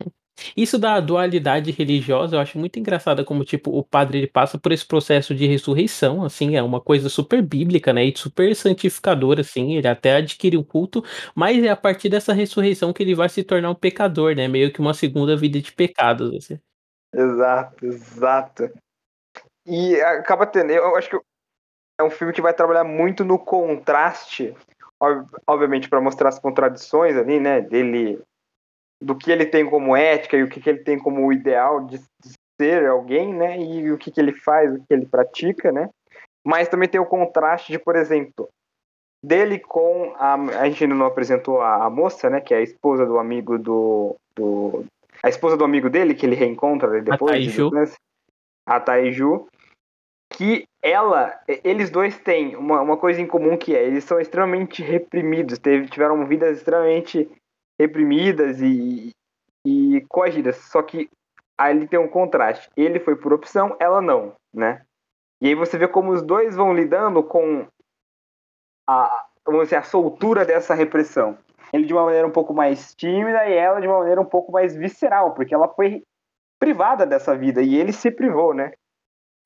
Isso 0.56 0.78
da 0.78 0.98
dualidade 1.00 1.70
religiosa, 1.70 2.36
eu 2.36 2.40
acho 2.40 2.58
muito 2.58 2.78
engraçada 2.78 3.24
como, 3.24 3.44
tipo, 3.44 3.70
o 3.70 3.84
padre 3.84 4.18
ele 4.18 4.26
passa 4.26 4.58
por 4.58 4.72
esse 4.72 4.84
processo 4.84 5.34
de 5.34 5.46
ressurreição, 5.46 6.24
assim, 6.24 6.56
é 6.56 6.62
uma 6.62 6.80
coisa 6.80 7.08
super 7.08 7.40
bíblica, 7.40 7.92
né, 7.92 8.04
e 8.04 8.16
super 8.16 8.54
santificadora, 8.56 9.42
assim, 9.42 9.76
ele 9.76 9.86
até 9.86 10.16
adquire 10.16 10.56
um 10.56 10.64
culto, 10.64 11.04
mas 11.34 11.62
é 11.62 11.68
a 11.68 11.76
partir 11.76 12.08
dessa 12.08 12.32
ressurreição 12.32 12.92
que 12.92 13.02
ele 13.02 13.14
vai 13.14 13.28
se 13.28 13.44
tornar 13.44 13.70
um 13.70 13.74
pecador, 13.74 14.34
né, 14.34 14.48
meio 14.48 14.72
que 14.72 14.80
uma 14.80 14.94
segunda 14.94 15.36
vida 15.36 15.60
de 15.60 15.72
pecados, 15.72 16.34
assim. 16.34 16.58
Exato, 17.14 17.86
exato. 17.86 18.70
E 19.66 20.00
acaba 20.00 20.46
tendo, 20.46 20.72
eu 20.72 20.96
acho 20.96 21.08
que 21.08 21.18
é 21.98 22.02
um 22.02 22.10
filme 22.10 22.32
que 22.32 22.42
vai 22.42 22.52
trabalhar 22.52 22.84
muito 22.84 23.24
no 23.24 23.38
contraste, 23.38 24.52
obviamente 25.46 25.88
para 25.88 26.00
mostrar 26.00 26.28
as 26.28 26.40
contradições 26.40 27.16
ali, 27.16 27.38
né, 27.38 27.60
dele 27.60 28.20
do 29.04 29.14
que 29.14 29.30
ele 29.30 29.44
tem 29.44 29.68
como 29.68 29.94
ética 29.94 30.36
e 30.36 30.42
o 30.42 30.48
que, 30.48 30.60
que 30.60 30.70
ele 30.70 30.78
tem 30.78 30.98
como 30.98 31.30
ideal 31.32 31.84
de, 31.84 31.98
de 31.98 32.32
ser 32.60 32.86
alguém, 32.86 33.34
né? 33.34 33.58
E 33.58 33.92
o 33.92 33.98
que, 33.98 34.10
que 34.10 34.20
ele 34.20 34.32
faz, 34.32 34.72
o 34.72 34.78
que 34.78 34.92
ele 34.92 35.06
pratica, 35.06 35.70
né? 35.70 35.90
Mas 36.44 36.68
também 36.68 36.88
tem 36.88 37.00
o 37.00 37.06
contraste 37.06 37.72
de, 37.72 37.78
por 37.78 37.96
exemplo, 37.96 38.48
dele 39.22 39.58
com 39.58 40.14
a. 40.16 40.34
A 40.34 40.68
gente 40.68 40.84
ainda 40.84 40.94
não 40.94 41.06
apresentou 41.06 41.60
a, 41.60 41.84
a 41.84 41.90
moça, 41.90 42.30
né? 42.30 42.40
Que 42.40 42.54
é 42.54 42.58
a 42.58 42.62
esposa 42.62 43.04
do 43.04 43.18
amigo 43.18 43.58
do. 43.58 44.16
do 44.34 44.84
a 45.22 45.28
esposa 45.28 45.56
do 45.56 45.64
amigo 45.64 45.88
dele, 45.88 46.14
que 46.14 46.24
ele 46.24 46.34
reencontra 46.34 47.00
depois. 47.00 47.30
A 47.30 47.34
Taiju. 47.34 47.70
A 48.66 48.80
Taiju. 48.80 49.46
Que 50.32 50.64
ela, 50.82 51.38
eles 51.62 51.90
dois 51.90 52.18
têm 52.18 52.56
uma, 52.56 52.80
uma 52.80 52.96
coisa 52.96 53.20
em 53.20 53.26
comum 53.26 53.56
que 53.56 53.76
é, 53.76 53.84
eles 53.84 54.02
são 54.02 54.18
extremamente 54.18 54.82
reprimidos, 54.82 55.58
teve, 55.58 55.86
tiveram 55.86 56.26
vidas 56.26 56.58
extremamente 56.58 57.30
reprimidas 57.80 58.60
e, 58.60 59.10
e 59.66 60.04
coagidas. 60.08 60.56
Só 60.56 60.82
que 60.82 61.08
ali 61.58 61.86
tem 61.86 61.98
um 61.98 62.08
contraste. 62.08 62.68
Ele 62.76 63.00
foi 63.00 63.16
por 63.16 63.32
opção, 63.32 63.76
ela 63.78 64.00
não, 64.00 64.32
né? 64.52 64.84
E 65.40 65.48
aí 65.48 65.54
você 65.54 65.76
vê 65.76 65.86
como 65.86 66.12
os 66.12 66.22
dois 66.22 66.56
vão 66.56 66.72
lidando 66.72 67.22
com 67.22 67.66
a, 68.88 69.26
vamos 69.44 69.64
dizer, 69.64 69.76
a 69.76 69.82
soltura 69.82 70.44
dessa 70.44 70.74
repressão. 70.74 71.36
Ele 71.72 71.86
de 71.86 71.92
uma 71.92 72.04
maneira 72.04 72.26
um 72.26 72.32
pouco 72.32 72.54
mais 72.54 72.94
tímida 72.94 73.46
e 73.48 73.52
ela 73.52 73.80
de 73.80 73.86
uma 73.86 73.98
maneira 73.98 74.20
um 74.20 74.26
pouco 74.26 74.52
mais 74.52 74.74
visceral, 74.76 75.34
porque 75.34 75.54
ela 75.54 75.68
foi 75.68 76.02
privada 76.58 77.04
dessa 77.04 77.36
vida 77.36 77.60
e 77.60 77.74
ele 77.74 77.92
se 77.92 78.10
privou, 78.10 78.54
né? 78.54 78.72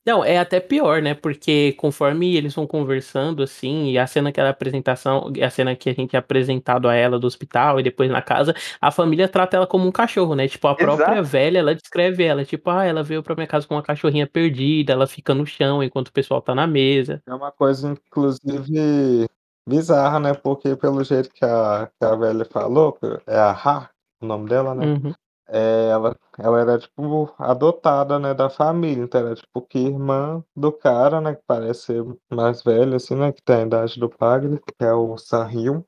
Não, 0.09 0.25
é 0.25 0.39
até 0.39 0.59
pior, 0.59 1.03
né? 1.03 1.13
Porque 1.13 1.75
conforme 1.75 2.35
eles 2.35 2.55
vão 2.55 2.67
conversando, 2.67 3.43
assim, 3.43 3.91
e 3.91 3.99
a 3.99 4.07
cena 4.07 4.33
que 4.33 4.41
ela 4.41 4.49
apresentação, 4.49 5.31
a 5.39 5.51
cena 5.51 5.77
que 5.77 5.91
a 5.91 5.93
gente 5.93 6.17
é 6.17 6.19
apresentado 6.19 6.89
a 6.89 6.95
ela 6.95 7.19
do 7.19 7.27
hospital 7.27 7.79
e 7.79 7.83
depois 7.83 8.11
na 8.11 8.23
casa, 8.23 8.55
a 8.81 8.91
família 8.91 9.29
trata 9.29 9.59
ela 9.59 9.67
como 9.67 9.87
um 9.87 9.93
cachorro, 9.93 10.35
né? 10.35 10.49
Tipo, 10.49 10.67
a 10.69 10.75
própria 10.75 11.13
Exato. 11.13 11.25
velha, 11.25 11.59
ela 11.59 11.75
descreve 11.75 12.25
ela, 12.25 12.43
tipo, 12.43 12.71
ah, 12.71 12.87
ela 12.87 13.03
veio 13.03 13.23
pra 13.23 13.35
minha 13.35 13.47
casa 13.47 13.67
com 13.67 13.75
uma 13.75 13.83
cachorrinha 13.83 14.27
perdida, 14.27 14.95
ela 14.95 15.07
fica 15.07 15.35
no 15.35 15.45
chão 15.45 15.83
enquanto 15.83 16.09
o 16.09 16.13
pessoal 16.13 16.41
tá 16.41 16.55
na 16.55 16.67
mesa. 16.67 17.23
É 17.27 17.35
uma 17.35 17.53
coisa, 17.53 17.91
inclusive, 17.91 19.29
bizarra, 19.69 20.19
né? 20.19 20.33
Porque 20.33 20.75
pelo 20.75 21.05
jeito 21.05 21.29
que 21.35 21.45
a, 21.45 21.87
que 22.01 22.07
a 22.07 22.17
velha 22.17 22.47
falou, 22.47 22.97
é 23.27 23.37
a 23.37 23.51
Ha, 23.51 23.91
o 24.23 24.27
nome 24.27 24.49
dela, 24.49 24.75
né? 24.75 24.87
Uhum. 24.87 25.13
É, 25.51 25.89
ela, 25.91 26.15
ela 26.39 26.61
era, 26.61 26.79
tipo, 26.79 27.35
adotada, 27.39 28.19
né, 28.19 28.35
da 28.35 28.51
família, 28.51 29.05
então 29.05 29.21
era, 29.21 29.35
tipo, 29.35 29.63
que 29.63 29.79
irmã 29.79 30.45
do 30.55 30.71
cara, 30.71 31.21
né, 31.21 31.35
que 31.35 31.43
parece 31.47 31.81
ser 31.87 32.05
mais 32.31 32.63
velho, 32.63 32.95
assim, 32.95 33.15
né, 33.15 33.33
que 33.33 33.43
tem 33.43 33.57
a 33.57 33.63
idade 33.63 33.99
do 33.99 34.11
Pagni, 34.11 34.59
que 34.59 34.85
é 34.85 34.93
o 34.93 35.17
Sahil, 35.17 35.87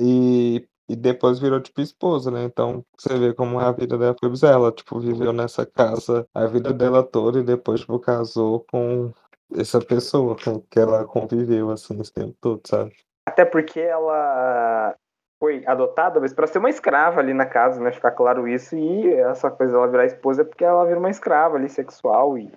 e, 0.00 0.66
e 0.88 0.96
depois 0.96 1.38
virou, 1.38 1.60
tipo, 1.60 1.80
esposa, 1.80 2.30
né, 2.30 2.42
então 2.42 2.84
você 2.98 3.16
vê 3.16 3.32
como 3.32 3.60
a 3.60 3.70
vida 3.70 3.96
dela 3.96 4.16
foi 4.18 4.30
bizarra, 4.30 4.54
ela, 4.54 4.72
tipo, 4.72 4.98
viveu 4.98 5.32
nessa 5.32 5.64
casa 5.64 6.26
a 6.34 6.46
vida 6.46 6.72
dela 6.72 7.02
toda 7.02 7.38
e 7.38 7.44
depois, 7.44 7.80
tipo, 7.80 8.00
casou 8.00 8.66
com 8.68 9.12
essa 9.56 9.80
pessoa 9.80 10.36
com 10.36 10.60
que 10.60 10.78
ela 10.78 11.04
conviveu, 11.04 11.70
assim, 11.70 12.00
esse 12.00 12.12
tempo 12.12 12.36
todo, 12.40 12.60
sabe? 12.66 12.92
Até 13.26 13.44
porque 13.44 13.78
ela 13.78 14.96
foi 15.38 15.64
adotada, 15.66 16.20
mas 16.20 16.32
para 16.32 16.46
ser 16.46 16.58
uma 16.58 16.70
escrava 16.70 17.20
ali 17.20 17.32
na 17.32 17.46
casa, 17.46 17.80
né? 17.80 17.92
Ficar 17.92 18.10
claro 18.10 18.48
isso. 18.48 18.76
E 18.76 19.14
essa 19.14 19.50
coisa 19.50 19.72
dela 19.72 19.88
virar 19.88 20.06
esposa 20.06 20.42
é 20.42 20.44
porque 20.44 20.64
ela 20.64 20.84
vira 20.84 20.98
uma 20.98 21.10
escrava 21.10 21.56
ali, 21.56 21.68
sexual. 21.68 22.36
E... 22.36 22.52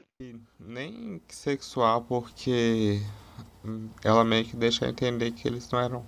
Nem 0.60 1.22
sexual, 1.28 2.02
porque 2.02 3.00
ela 4.04 4.24
meio 4.24 4.46
que 4.46 4.56
deixa 4.56 4.88
entender 4.88 5.32
que 5.32 5.48
eles 5.48 5.70
não 5.72 5.80
eram 5.80 6.06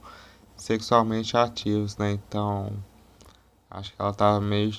sexualmente 0.55 1.38
ativos, 1.38 1.97
né? 1.97 2.12
Então, 2.12 2.71
acho 3.69 3.95
que 3.95 4.01
ela 4.01 4.13
tava 4.13 4.41
meio 4.41 4.71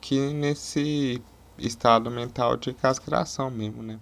que 0.00 0.32
nesse 0.32 1.22
estado 1.58 2.10
mental 2.10 2.56
de 2.56 2.72
castração 2.72 3.50
mesmo, 3.50 3.82
né? 3.82 3.98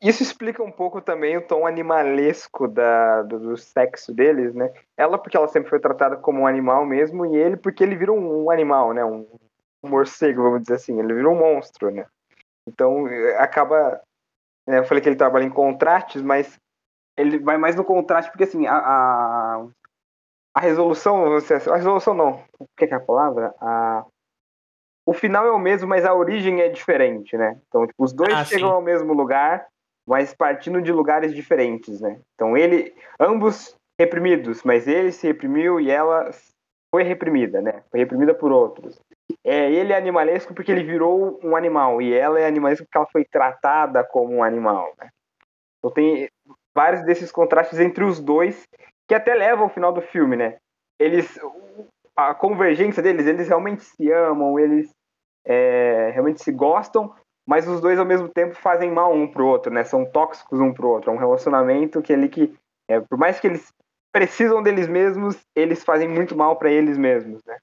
Isso 0.00 0.22
explica 0.22 0.62
um 0.62 0.70
pouco 0.70 1.02
também 1.02 1.36
o 1.36 1.46
tom 1.46 1.66
animalesco 1.66 2.66
da, 2.66 3.22
do, 3.22 3.38
do, 3.38 3.56
sexo 3.56 4.14
deles, 4.14 4.54
né? 4.54 4.72
Ela 4.96 5.18
porque 5.18 5.36
ela 5.36 5.46
sempre 5.46 5.68
foi 5.68 5.78
tratada 5.78 6.16
como 6.16 6.40
um 6.40 6.46
animal 6.46 6.86
mesmo, 6.86 7.26
e 7.26 7.36
ele 7.36 7.56
porque 7.56 7.84
ele 7.84 7.94
virou 7.94 8.18
um, 8.18 8.44
um 8.44 8.50
animal, 8.50 8.94
né? 8.94 9.04
Um, 9.04 9.26
um, 9.82 9.88
morcego, 9.88 10.42
vamos 10.42 10.62
dizer 10.62 10.76
assim. 10.76 10.98
Ele 10.98 11.12
virou 11.12 11.34
um 11.34 11.38
monstro, 11.38 11.90
né? 11.90 12.06
Então 12.66 13.04
acaba. 13.36 14.00
Né, 14.66 14.78
eu 14.78 14.84
falei 14.84 15.02
que 15.02 15.08
ele 15.10 15.16
trabalha 15.16 15.44
em 15.44 15.50
contrastes, 15.50 16.22
mas 16.22 16.58
ele 17.14 17.38
vai 17.38 17.58
mais 17.58 17.76
no 17.76 17.84
contraste 17.84 18.30
porque 18.30 18.44
assim 18.44 18.66
a, 18.66 18.76
a, 18.76 19.66
a 20.54 20.60
resolução, 20.60 21.26
a 21.26 21.76
resolução 21.76 22.14
não, 22.14 22.42
o 22.58 22.66
que 22.74 22.86
é 22.86 22.94
a 22.94 23.00
palavra? 23.00 23.54
A, 23.60 24.06
o 25.06 25.12
final 25.12 25.46
é 25.46 25.52
o 25.52 25.58
mesmo, 25.58 25.86
mas 25.86 26.06
a 26.06 26.14
origem 26.14 26.62
é 26.62 26.70
diferente, 26.70 27.36
né? 27.36 27.60
Então, 27.68 27.86
tipo, 27.86 28.02
os 28.02 28.14
dois 28.14 28.32
ah, 28.32 28.44
chegam 28.46 28.70
sim. 28.70 28.74
ao 28.74 28.80
mesmo 28.80 29.12
lugar, 29.12 29.66
mas 30.06 30.34
partindo 30.34 30.82
de 30.82 30.92
lugares 30.92 31.34
diferentes, 31.34 32.00
né? 32.00 32.20
Então 32.34 32.56
ele, 32.56 32.94
ambos 33.18 33.74
reprimidos, 33.98 34.62
mas 34.62 34.86
ele 34.86 35.12
se 35.12 35.26
reprimiu 35.26 35.80
e 35.80 35.90
ela 35.90 36.30
foi 36.94 37.02
reprimida, 37.02 37.60
né? 37.60 37.82
Foi 37.90 38.00
reprimida 38.00 38.34
por 38.34 38.52
outros. 38.52 39.00
É, 39.42 39.70
ele 39.70 39.92
é 39.92 39.96
animalesco 39.96 40.54
porque 40.54 40.70
ele 40.70 40.84
virou 40.84 41.40
um 41.42 41.56
animal 41.56 42.00
e 42.00 42.12
ela 42.12 42.38
é 42.38 42.46
animalesca 42.46 42.84
porque 42.84 42.98
ela 42.98 43.08
foi 43.10 43.24
tratada 43.24 44.04
como 44.04 44.34
um 44.34 44.42
animal, 44.42 44.92
né? 44.98 45.08
Então 45.78 45.90
tem 45.90 46.28
vários 46.74 47.04
desses 47.04 47.30
contrastes 47.32 47.78
entre 47.78 48.04
os 48.04 48.20
dois 48.20 48.64
que 49.08 49.14
até 49.14 49.34
levam 49.34 49.64
ao 49.64 49.74
final 49.74 49.92
do 49.92 50.00
filme, 50.00 50.36
né? 50.36 50.56
Eles 50.98 51.38
a 52.16 52.32
convergência 52.34 53.02
deles, 53.02 53.26
eles 53.26 53.48
realmente 53.48 53.82
se 53.82 54.10
amam, 54.10 54.58
eles 54.58 54.90
é, 55.44 56.10
realmente 56.12 56.42
se 56.42 56.52
gostam, 56.52 57.12
mas 57.46 57.68
os 57.68 57.80
dois 57.80 57.98
ao 57.98 58.06
mesmo 58.06 58.28
tempo 58.28 58.54
fazem 58.54 58.90
mal 58.90 59.12
um 59.12 59.26
pro 59.26 59.46
outro, 59.46 59.72
né? 59.72 59.84
São 59.84 60.04
tóxicos 60.04 60.60
um 60.60 60.72
pro 60.72 60.88
outro. 60.88 61.10
É 61.10 61.14
um 61.14 61.18
relacionamento 61.18 62.02
que 62.02 62.12
ali 62.12 62.28
que, 62.28 62.54
é, 62.88 63.00
por 63.00 63.18
mais 63.18 63.38
que 63.38 63.46
eles 63.46 63.72
precisam 64.12 64.62
deles 64.62 64.88
mesmos, 64.88 65.36
eles 65.54 65.82
fazem 65.82 66.08
muito 66.08 66.36
mal 66.36 66.56
para 66.56 66.70
eles 66.70 66.96
mesmos, 66.96 67.42
né? 67.44 67.56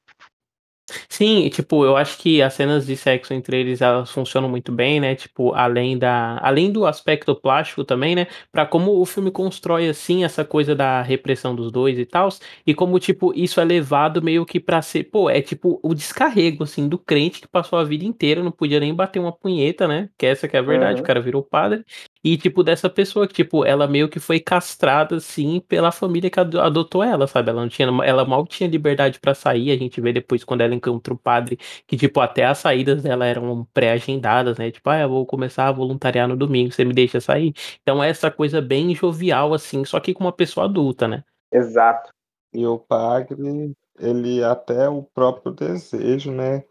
Sim, 1.08 1.48
tipo, 1.50 1.86
eu 1.86 1.96
acho 1.96 2.18
que 2.18 2.42
as 2.42 2.54
cenas 2.54 2.86
de 2.86 2.98
sexo 2.98 3.34
entre 3.34 3.58
eles 3.60 3.82
elas 3.82 4.12
funcionam 4.12 4.50
muito 4.50 4.72
bem, 4.72 5.00
né? 5.00 5.16
Tipo, 5.16 5.54
além 5.54 5.98
da, 5.98 6.38
além 6.42 6.72
do 6.72 6.86
aspecto 6.86 7.34
plástico 7.36 7.84
também, 7.86 8.16
né? 8.16 8.28
Para 8.52 8.66
como 8.66 9.00
o 9.00 9.06
filme 9.06 9.32
constrói 9.32 9.88
assim 9.88 10.24
essa 10.26 10.44
coisa 10.44 10.76
da 10.76 11.02
repressão 11.02 11.56
dos 11.56 11.72
dois 11.72 11.98
e 11.98 12.06
tal, 12.06 12.30
e 12.66 12.74
como 12.74 13.00
tipo 13.00 13.34
isso 13.34 13.62
é 13.62 13.64
levado 13.64 14.22
meio 14.22 14.46
que 14.46 14.60
para 14.60 14.82
ser, 14.82 15.06
pô, 15.06 15.30
é 15.30 15.42
tipo 15.42 15.80
o 15.82 15.94
descarrego 15.94 16.64
assim 16.64 16.90
do 16.90 16.98
crente 16.98 17.42
que 17.42 17.48
passou 17.48 17.80
a 17.80 17.84
vida 17.84 18.04
inteira 18.04 18.44
não 18.44 18.52
podia 18.52 18.80
nem 18.80 18.94
bater 18.94 19.20
uma 19.20 19.32
punheta, 19.32 19.88
né? 19.88 20.10
Que 20.18 20.26
essa 20.26 20.48
que 20.48 20.58
é 20.58 20.60
a 20.60 20.64
verdade, 20.64 20.96
uhum. 20.96 21.04
o 21.04 21.04
cara 21.08 21.22
virou 21.22 21.44
padre 21.44 21.86
e, 22.24 22.38
tipo, 22.38 22.64
dessa 22.64 22.90
pessoa 22.90 23.28
que, 23.28 23.34
tipo, 23.34 23.66
ela 23.66 23.88
meio 23.88 24.08
que 24.08 24.20
foi 24.20 24.40
castrada, 24.40 25.16
assim, 25.16 25.60
pela 25.60 25.92
família 25.92 26.30
que 26.30 26.40
adotou 26.40 27.04
ela, 27.04 27.26
sabe? 27.26 27.50
Ela 27.50 27.62
não 27.62 27.70
tinha, 27.70 27.88
ela 28.04 28.24
mal 28.24 28.46
tinha 28.46 28.70
liberdade 28.70 29.20
para 29.20 29.34
sair. 29.34 29.72
A 29.72 29.78
gente 29.78 30.00
vê 30.00 30.14
depois 30.14 30.44
quando 30.44 30.62
ela 30.62 30.76
encontra 30.76 31.14
o 31.14 31.18
padre, 31.18 31.58
que, 31.88 31.98
tipo, 31.98 32.20
até 32.20 32.46
as 32.46 32.60
saídas 32.60 33.02
dela 33.02 33.26
eram 33.26 33.68
pré-agendadas, 33.74 34.58
né? 34.58 34.70
Tipo, 34.70 34.90
ah, 34.92 35.00
eu 35.00 35.10
vou 35.10 35.26
começar 35.26 35.68
a 35.68 35.72
voluntariar 35.72 36.28
no 36.28 36.38
domingo, 36.38 36.72
você 36.72 36.86
me 36.86 36.94
deixa 36.94 37.20
sair? 37.20 37.54
Então, 37.82 38.04
é 38.04 38.10
essa 38.10 38.30
coisa 38.30 38.62
bem 38.62 38.94
jovial, 38.94 39.54
assim, 39.54 39.84
só 39.84 40.00
que 40.00 40.14
com 40.14 40.24
uma 40.24 40.32
pessoa 40.32 40.66
adulta, 40.66 41.08
né? 41.08 41.24
Exato. 41.52 42.12
E 42.54 42.66
o 42.68 42.78
padre, 42.78 43.74
ele 44.00 44.44
até 44.44 44.88
o 44.90 45.04
próprio 45.04 45.54
desejo, 45.54 46.32
né? 46.32 46.64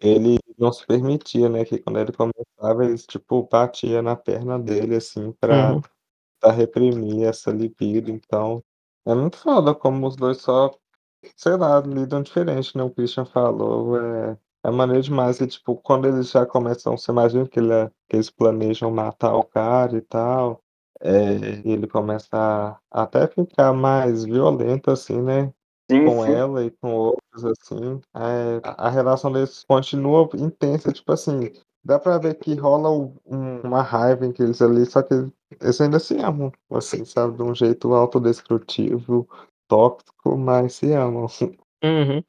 Ele 0.00 0.38
não 0.58 0.72
se 0.72 0.86
permitia, 0.86 1.48
né, 1.48 1.64
que 1.64 1.78
quando 1.78 1.98
ele 2.00 2.12
começava, 2.12 2.84
eles, 2.84 3.06
tipo, 3.06 3.44
batia 3.50 4.02
na 4.02 4.16
perna 4.16 4.58
dele, 4.58 4.96
assim, 4.96 5.32
pra, 5.32 5.74
uhum. 5.74 5.80
reprimir 6.54 7.24
essa 7.28 7.50
libido, 7.50 8.10
então 8.10 8.62
é 9.06 9.14
muito 9.14 9.38
foda 9.38 9.74
como 9.74 10.06
os 10.06 10.16
dois 10.16 10.38
só, 10.38 10.70
sei 11.36 11.56
lá, 11.56 11.80
lidam 11.80 12.22
diferente, 12.22 12.76
né, 12.76 12.82
o 12.84 12.90
Christian 12.90 13.24
falou, 13.26 13.98
é, 14.00 14.38
É 14.64 14.70
maneiro 14.70 15.02
demais. 15.02 15.40
E, 15.40 15.46
tipo, 15.46 15.76
quando 15.76 16.06
eles 16.08 16.30
já 16.30 16.46
começam, 16.46 16.96
você 16.96 17.10
imagina 17.12 17.48
que, 17.48 17.58
ele 17.60 17.72
é, 17.72 17.88
que 18.08 18.16
eles 18.16 18.30
planejam 18.30 18.90
matar 18.90 19.34
o 19.36 19.44
cara 19.44 19.96
e 19.96 20.00
tal. 20.02 20.62
É, 21.00 21.34
ele 21.66 21.86
começa 21.88 22.28
a 22.36 22.78
até 23.02 23.26
ficar 23.28 23.72
mais 23.74 24.24
violento, 24.24 24.90
assim, 24.90 25.20
né? 25.22 25.52
Sim, 25.90 26.04
com 26.06 26.24
sim. 26.24 26.32
ela 26.32 26.64
e 26.64 26.70
com 26.70 26.94
outros, 26.94 27.44
assim. 27.44 28.00
É, 28.16 28.60
a 28.64 28.88
relação 28.88 29.30
deles 29.32 29.64
continua 29.68 30.28
intensa, 30.34 30.92
tipo 30.92 31.12
assim. 31.12 31.50
Dá 31.84 31.98
pra 31.98 32.16
ver 32.16 32.38
que 32.38 32.54
rola 32.54 32.90
um, 32.90 33.60
uma 33.62 33.82
raiva 33.82 34.24
entre 34.24 34.44
eles 34.44 34.62
ali, 34.62 34.86
só 34.86 35.02
que 35.02 35.12
eles 35.60 35.80
ainda 35.80 36.00
se 36.00 36.16
amam, 36.16 36.50
assim, 36.70 37.04
sabe? 37.04 37.36
De 37.36 37.42
um 37.42 37.54
jeito 37.54 37.92
autodestrutivo, 37.92 39.28
tóxico, 39.68 40.36
mas 40.38 40.74
se 40.74 40.92
amam. 40.92 41.26
Uhum. 41.84 42.24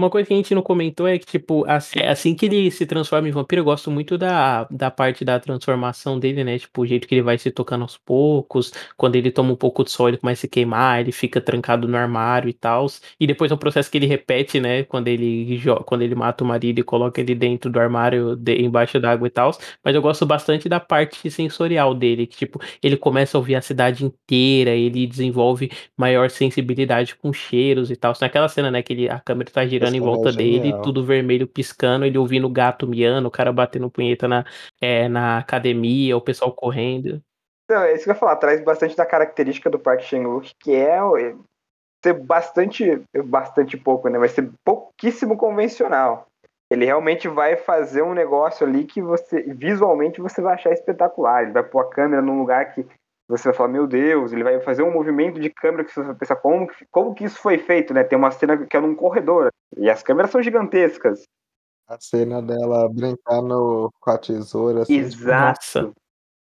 Uma 0.00 0.08
coisa 0.08 0.26
que 0.26 0.32
a 0.32 0.36
gente 0.36 0.54
não 0.54 0.62
comentou 0.62 1.06
é 1.06 1.18
que, 1.18 1.26
tipo, 1.26 1.62
assim, 1.66 2.00
assim 2.00 2.34
que 2.34 2.46
ele 2.46 2.70
se 2.70 2.86
transforma 2.86 3.28
em 3.28 3.30
vampiro, 3.32 3.60
eu 3.60 3.64
gosto 3.66 3.90
muito 3.90 4.16
da, 4.16 4.64
da 4.70 4.90
parte 4.90 5.26
da 5.26 5.38
transformação 5.38 6.18
dele, 6.18 6.42
né? 6.42 6.58
Tipo, 6.58 6.80
o 6.80 6.86
jeito 6.86 7.06
que 7.06 7.16
ele 7.16 7.22
vai 7.22 7.36
se 7.36 7.50
tocando 7.50 7.82
aos 7.82 7.98
poucos, 7.98 8.72
quando 8.96 9.16
ele 9.16 9.30
toma 9.30 9.52
um 9.52 9.56
pouco 9.56 9.84
de 9.84 9.90
sol, 9.90 10.08
ele 10.08 10.16
começa 10.16 10.46
a 10.46 10.48
queimar, 10.48 11.00
ele 11.00 11.12
fica 11.12 11.38
trancado 11.38 11.86
no 11.86 11.98
armário 11.98 12.48
e 12.48 12.52
tal. 12.54 12.86
E 13.20 13.26
depois 13.26 13.50
é 13.50 13.54
um 13.54 13.58
processo 13.58 13.90
que 13.90 13.98
ele 13.98 14.06
repete, 14.06 14.58
né? 14.58 14.84
Quando 14.84 15.08
ele, 15.08 15.60
quando 15.84 16.00
ele 16.00 16.14
mata 16.14 16.42
o 16.44 16.46
marido 16.46 16.78
e 16.78 16.82
coloca 16.82 17.20
ele 17.20 17.34
dentro 17.34 17.70
do 17.70 17.78
armário, 17.78 18.34
de, 18.36 18.54
embaixo 18.62 18.98
d'água 18.98 19.26
e 19.28 19.30
tal. 19.30 19.50
Mas 19.84 19.94
eu 19.94 20.00
gosto 20.00 20.24
bastante 20.24 20.66
da 20.66 20.80
parte 20.80 21.30
sensorial 21.30 21.94
dele, 21.94 22.26
que, 22.26 22.38
tipo, 22.38 22.58
ele 22.82 22.96
começa 22.96 23.36
a 23.36 23.38
ouvir 23.38 23.54
a 23.54 23.60
cidade 23.60 24.02
inteira, 24.06 24.70
ele 24.70 25.06
desenvolve 25.06 25.70
maior 25.94 26.30
sensibilidade 26.30 27.14
com 27.16 27.34
cheiros 27.34 27.90
e 27.90 27.96
tal. 27.96 28.14
Naquela 28.18 28.48
cena, 28.48 28.70
né, 28.70 28.82
que 28.82 28.94
ele, 28.94 29.06
a 29.06 29.20
câmera 29.20 29.50
tá 29.50 29.66
girando 29.66 29.89
em 29.96 30.00
volta 30.00 30.32
dele, 30.32 30.72
tudo 30.82 31.04
vermelho 31.04 31.46
piscando, 31.46 32.04
ele 32.04 32.18
ouvindo 32.18 32.46
o 32.46 32.50
gato 32.50 32.86
miando, 32.86 33.28
o 33.28 33.30
cara 33.30 33.52
batendo 33.52 33.90
punheta 33.90 34.26
na, 34.26 34.44
é, 34.80 35.08
na 35.08 35.38
academia, 35.38 36.16
o 36.16 36.20
pessoal 36.20 36.52
correndo. 36.52 37.22
Não, 37.70 37.82
é 37.82 37.94
isso 37.94 38.04
que 38.04 38.10
eu 38.10 38.14
ia 38.14 38.18
falar, 38.18 38.36
traz 38.36 38.62
bastante 38.62 38.96
da 38.96 39.06
característica 39.06 39.70
do 39.70 39.78
Park 39.78 40.02
Chan-wook, 40.02 40.52
que 40.60 40.74
é 40.74 40.98
ser 42.02 42.14
bastante, 42.14 43.02
bastante 43.24 43.76
pouco, 43.76 44.08
né, 44.08 44.18
vai 44.18 44.28
ser 44.28 44.50
pouquíssimo 44.64 45.36
convencional. 45.36 46.26
Ele 46.72 46.84
realmente 46.84 47.26
vai 47.26 47.56
fazer 47.56 48.02
um 48.02 48.14
negócio 48.14 48.64
ali 48.64 48.84
que 48.84 49.02
você, 49.02 49.42
visualmente, 49.42 50.20
você 50.20 50.40
vai 50.40 50.54
achar 50.54 50.70
espetacular. 50.70 51.42
Ele 51.42 51.52
vai 51.52 51.64
pôr 51.64 51.80
a 51.80 51.90
câmera 51.90 52.22
num 52.22 52.38
lugar 52.38 52.72
que 52.72 52.86
você 53.30 53.44
vai 53.44 53.54
falar, 53.54 53.68
meu 53.68 53.86
Deus, 53.86 54.32
ele 54.32 54.44
vai 54.44 54.60
fazer 54.60 54.82
um 54.82 54.92
movimento 54.92 55.40
de 55.40 55.50
câmera 55.50 55.84
que 55.84 55.92
você 55.92 56.02
vai 56.02 56.14
pensar 56.14 56.36
como, 56.36 56.68
como 56.90 57.14
que 57.14 57.24
isso 57.24 57.38
foi 57.38 57.58
feito, 57.58 57.94
né? 57.94 58.02
Tem 58.02 58.18
uma 58.18 58.30
cena 58.30 58.66
que 58.66 58.76
é 58.76 58.80
num 58.80 58.94
corredor 58.94 59.50
e 59.76 59.88
as 59.88 60.02
câmeras 60.02 60.30
são 60.30 60.42
gigantescas. 60.42 61.22
A 61.88 61.98
cena 62.00 62.40
dela 62.42 62.88
brincando 62.88 63.90
com 64.00 64.10
a 64.10 64.18
tesoura, 64.18 64.82
assim. 64.82 64.96
Exato. 64.96 65.60
Tipo, 65.60 65.94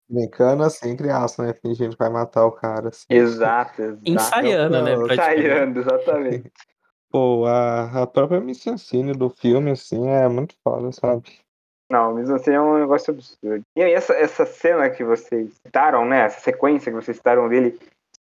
brincando 0.09 0.63
assim, 0.63 0.95
aspas, 1.11 1.47
né? 1.47 1.53
Fingindo 1.53 1.91
que 1.91 1.99
vai 1.99 2.09
matar 2.09 2.45
o 2.45 2.51
cara. 2.51 2.89
Assim. 2.89 3.05
Exato, 3.09 3.81
exato. 3.81 4.01
Ensaiando, 4.05 4.81
né? 4.81 4.93
Ensaiando, 4.93 5.79
exatamente. 5.79 6.51
Pô, 7.11 7.45
a, 7.45 8.03
a 8.03 8.07
própria 8.07 8.41
mise-en-scène 8.41 9.13
do 9.13 9.29
filme, 9.29 9.71
assim, 9.71 10.09
é 10.09 10.27
muito 10.27 10.53
foda, 10.63 10.91
sabe? 10.91 11.44
Não, 11.91 12.13
mesmo 12.13 12.35
assim 12.35 12.51
é 12.51 12.59
um 12.59 12.79
negócio 12.79 13.13
absurdo. 13.13 13.63
E 13.75 13.83
aí, 13.83 13.93
essa, 13.93 14.13
essa 14.13 14.45
cena 14.45 14.89
que 14.89 15.03
vocês 15.03 15.53
citaram, 15.65 16.05
né? 16.05 16.21
Essa 16.21 16.39
sequência 16.39 16.91
que 16.91 16.95
vocês 16.95 17.17
citaram 17.17 17.47
dele 17.47 17.77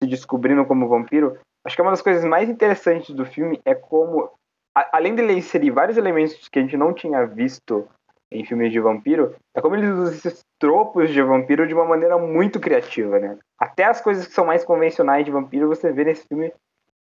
se 0.01 0.09
descobrindo 0.09 0.65
como 0.65 0.89
vampiro, 0.89 1.37
acho 1.65 1.75
que 1.75 1.81
é 1.81 1.83
uma 1.83 1.91
das 1.91 2.01
coisas 2.01 2.23
mais 2.25 2.49
interessantes 2.49 3.15
do 3.15 3.25
filme 3.25 3.61
é 3.63 3.73
como, 3.73 4.29
a, 4.75 4.97
além 4.97 5.15
dele 5.15 5.33
inserir 5.33 5.71
vários 5.71 5.97
elementos 5.97 6.49
que 6.49 6.59
a 6.59 6.61
gente 6.61 6.75
não 6.75 6.93
tinha 6.93 7.25
visto 7.25 7.87
em 8.29 8.43
filmes 8.43 8.71
de 8.71 8.79
vampiro, 8.79 9.35
é 9.55 9.61
como 9.61 9.75
ele 9.75 9.87
usa 9.87 10.13
esses 10.13 10.41
tropos 10.59 11.09
de 11.09 11.21
vampiro 11.21 11.67
de 11.67 11.73
uma 11.73 11.85
maneira 11.85 12.17
muito 12.17 12.59
criativa, 12.59 13.19
né? 13.19 13.37
Até 13.57 13.85
as 13.85 14.01
coisas 14.01 14.27
que 14.27 14.33
são 14.33 14.45
mais 14.45 14.65
convencionais 14.65 15.23
de 15.23 15.31
vampiro 15.31 15.69
você 15.69 15.91
vê 15.93 16.03
nesse 16.03 16.27
filme 16.27 16.51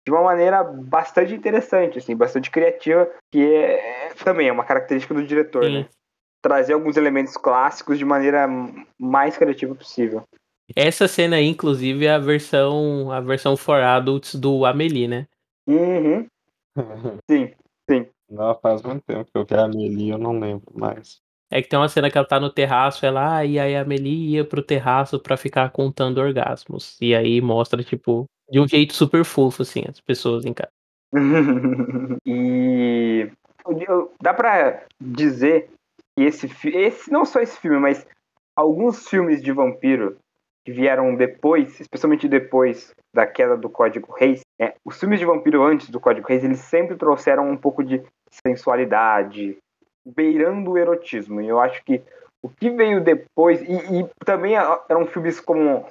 de 0.07 0.11
uma 0.11 0.22
maneira 0.22 0.62
bastante 0.64 1.35
interessante, 1.35 1.98
assim, 1.98 2.16
bastante 2.16 2.50
criativa, 2.50 3.11
que 3.31 3.42
é, 3.42 4.07
é 4.07 4.14
também 4.24 4.48
é 4.48 4.53
uma 4.53 4.64
característica 4.64 5.12
do 5.12 5.22
diretor, 5.22 5.64
Sim. 5.64 5.81
né? 5.81 5.88
Trazer 6.42 6.72
alguns 6.72 6.96
elementos 6.96 7.37
clássicos 7.37 7.98
de 7.98 8.05
maneira 8.05 8.48
mais 8.98 9.37
criativa 9.37 9.74
possível. 9.74 10.22
Essa 10.74 11.09
cena 11.09 11.37
aí, 11.37 11.46
inclusive, 11.46 12.07
é 12.07 12.12
a 12.12 12.18
versão, 12.18 13.11
a 13.11 13.20
versão 13.20 13.57
for 13.57 13.81
adults 13.81 14.35
do 14.35 14.64
Amelie, 14.64 15.09
né? 15.09 15.26
Uhum. 15.66 16.26
sim, 17.31 17.53
sim. 17.90 18.07
Não, 18.31 18.55
faz 18.55 18.83
muito 18.83 19.03
tempo 19.05 19.24
que 19.24 19.37
eu 19.37 19.44
vi 19.44 19.55
a 19.55 19.64
Amelie, 19.64 20.11
eu 20.11 20.18
não 20.18 20.38
lembro 20.38 20.72
mais. 20.72 21.20
É 21.50 21.61
que 21.61 21.68
tem 21.68 21.76
uma 21.76 21.88
cena 21.88 22.09
que 22.09 22.16
ela 22.16 22.26
tá 22.26 22.38
no 22.38 22.48
terraço, 22.48 23.05
ela, 23.05 23.38
ah, 23.38 23.44
e 23.44 23.59
aí 23.59 23.74
a 23.74 23.83
Amelie 23.83 24.37
ia 24.37 24.44
pro 24.44 24.62
terraço 24.62 25.18
pra 25.18 25.37
ficar 25.37 25.68
contando 25.70 26.18
orgasmos. 26.18 26.96
E 27.00 27.12
aí 27.12 27.40
mostra, 27.40 27.83
tipo, 27.83 28.26
de 28.48 28.61
um 28.61 28.68
jeito 28.68 28.94
super 28.94 29.24
fofo, 29.24 29.62
assim, 29.62 29.83
as 29.88 30.00
pessoas 30.00 30.44
em 30.44 30.55
casa. 30.55 30.70
e 32.24 33.29
dá 34.22 34.33
pra 34.33 34.85
dizer 35.00 35.68
que 36.20 36.24
esse, 36.24 36.50
esse 36.76 37.11
não 37.11 37.24
só 37.24 37.40
esse 37.40 37.59
filme, 37.59 37.78
mas 37.78 38.06
alguns 38.54 39.09
filmes 39.09 39.42
de 39.42 39.52
vampiro 39.52 40.18
que 40.66 40.70
vieram 40.70 41.14
depois, 41.16 41.80
especialmente 41.80 42.28
depois 42.28 42.92
da 43.14 43.26
queda 43.26 43.56
do 43.56 43.70
Código 43.70 44.12
Reis, 44.12 44.42
né, 44.61 44.74
os 44.85 45.00
filmes 45.00 45.18
de 45.18 45.24
vampiro 45.24 45.62
antes 45.62 45.88
do 45.88 45.98
Código 45.98 46.28
Reis, 46.28 46.44
eles 46.44 46.61
sempre 46.61 46.96
trouxeram 46.96 47.48
um 47.48 47.56
pouco 47.56 47.83
de 47.83 48.02
sensualidade, 48.44 49.56
beirando 50.04 50.72
o 50.72 50.78
erotismo. 50.78 51.40
E 51.40 51.48
eu 51.48 51.59
acho 51.59 51.83
que 51.85 52.02
o 52.42 52.50
que 52.50 52.68
veio 52.68 53.02
depois, 53.02 53.62
e, 53.62 54.00
e 54.00 54.09
também 54.24 54.54
eram 54.54 55.06
filmes 55.06 55.40
como 55.40 55.87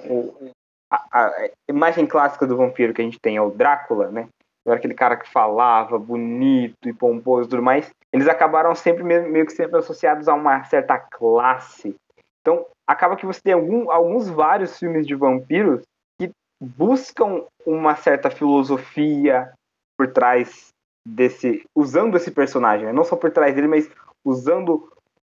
a, 0.92 1.02
a, 1.12 1.50
imagem 1.68 2.06
clássica 2.06 2.46
do 2.46 2.56
vampiro 2.56 2.94
que 2.94 3.02
a 3.02 3.04
gente 3.04 3.18
tem 3.20 3.36
é 3.36 3.42
o 3.42 3.50
Drácula, 3.50 4.12
né? 4.12 4.28
Era 4.66 4.76
aquele 4.76 4.94
cara 4.94 5.16
que 5.16 5.28
falava 5.28 5.98
bonito 5.98 6.88
e 6.88 6.92
pomposo 6.92 7.48
e 7.48 7.50
tudo 7.50 7.62
mais 7.62 7.90
eles 8.12 8.28
acabaram 8.28 8.74
sempre 8.74 9.02
meio 9.04 9.46
que 9.46 9.52
sempre 9.52 9.78
associados 9.78 10.28
a 10.28 10.34
uma 10.34 10.64
certa 10.64 10.98
classe. 10.98 11.94
Então, 12.40 12.66
acaba 12.86 13.16
que 13.16 13.26
você 13.26 13.40
tem 13.40 13.52
algum, 13.52 13.90
alguns 13.90 14.28
vários 14.28 14.78
filmes 14.78 15.06
de 15.06 15.14
vampiros 15.14 15.82
que 16.18 16.30
buscam 16.60 17.44
uma 17.64 17.94
certa 17.94 18.30
filosofia 18.30 19.52
por 19.96 20.08
trás 20.08 20.68
desse, 21.06 21.62
usando 21.76 22.16
esse 22.16 22.30
personagem, 22.30 22.86
né? 22.86 22.92
não 22.92 23.04
só 23.04 23.16
por 23.16 23.30
trás 23.30 23.54
dele, 23.54 23.68
mas 23.68 23.88
usando 24.24 24.90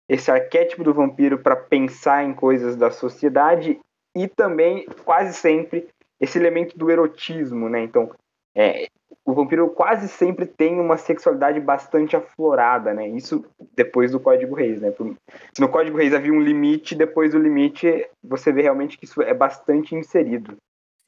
esse 0.08 0.30
arquétipo 0.30 0.82
do 0.82 0.92
vampiro 0.92 1.38
para 1.38 1.56
pensar 1.56 2.24
em 2.24 2.34
coisas 2.34 2.76
da 2.76 2.90
sociedade 2.90 3.78
e 4.16 4.28
também 4.28 4.86
quase 5.04 5.32
sempre 5.32 5.88
esse 6.20 6.38
elemento 6.38 6.76
do 6.76 6.90
erotismo, 6.90 7.68
né? 7.68 7.82
Então, 7.82 8.10
é, 8.54 8.88
o 9.24 9.32
vampiro 9.32 9.68
quase 9.70 10.06
sempre 10.08 10.46
tem 10.46 10.78
uma 10.78 10.96
sexualidade 10.96 11.58
bastante 11.58 12.14
aflorada, 12.14 12.92
né? 12.92 13.08
Isso 13.08 13.44
depois 13.74 14.12
do 14.12 14.20
Código 14.20 14.54
Reis, 14.54 14.80
né? 14.80 14.92
Se 15.52 15.60
no 15.60 15.68
Código 15.68 15.96
Reis 15.96 16.12
havia 16.12 16.32
um 16.32 16.40
limite, 16.40 16.94
depois 16.94 17.32
do 17.32 17.38
limite 17.38 18.06
você 18.22 18.52
vê 18.52 18.62
realmente 18.62 18.98
que 18.98 19.06
isso 19.06 19.22
é 19.22 19.32
bastante 19.32 19.94
inserido. 19.94 20.56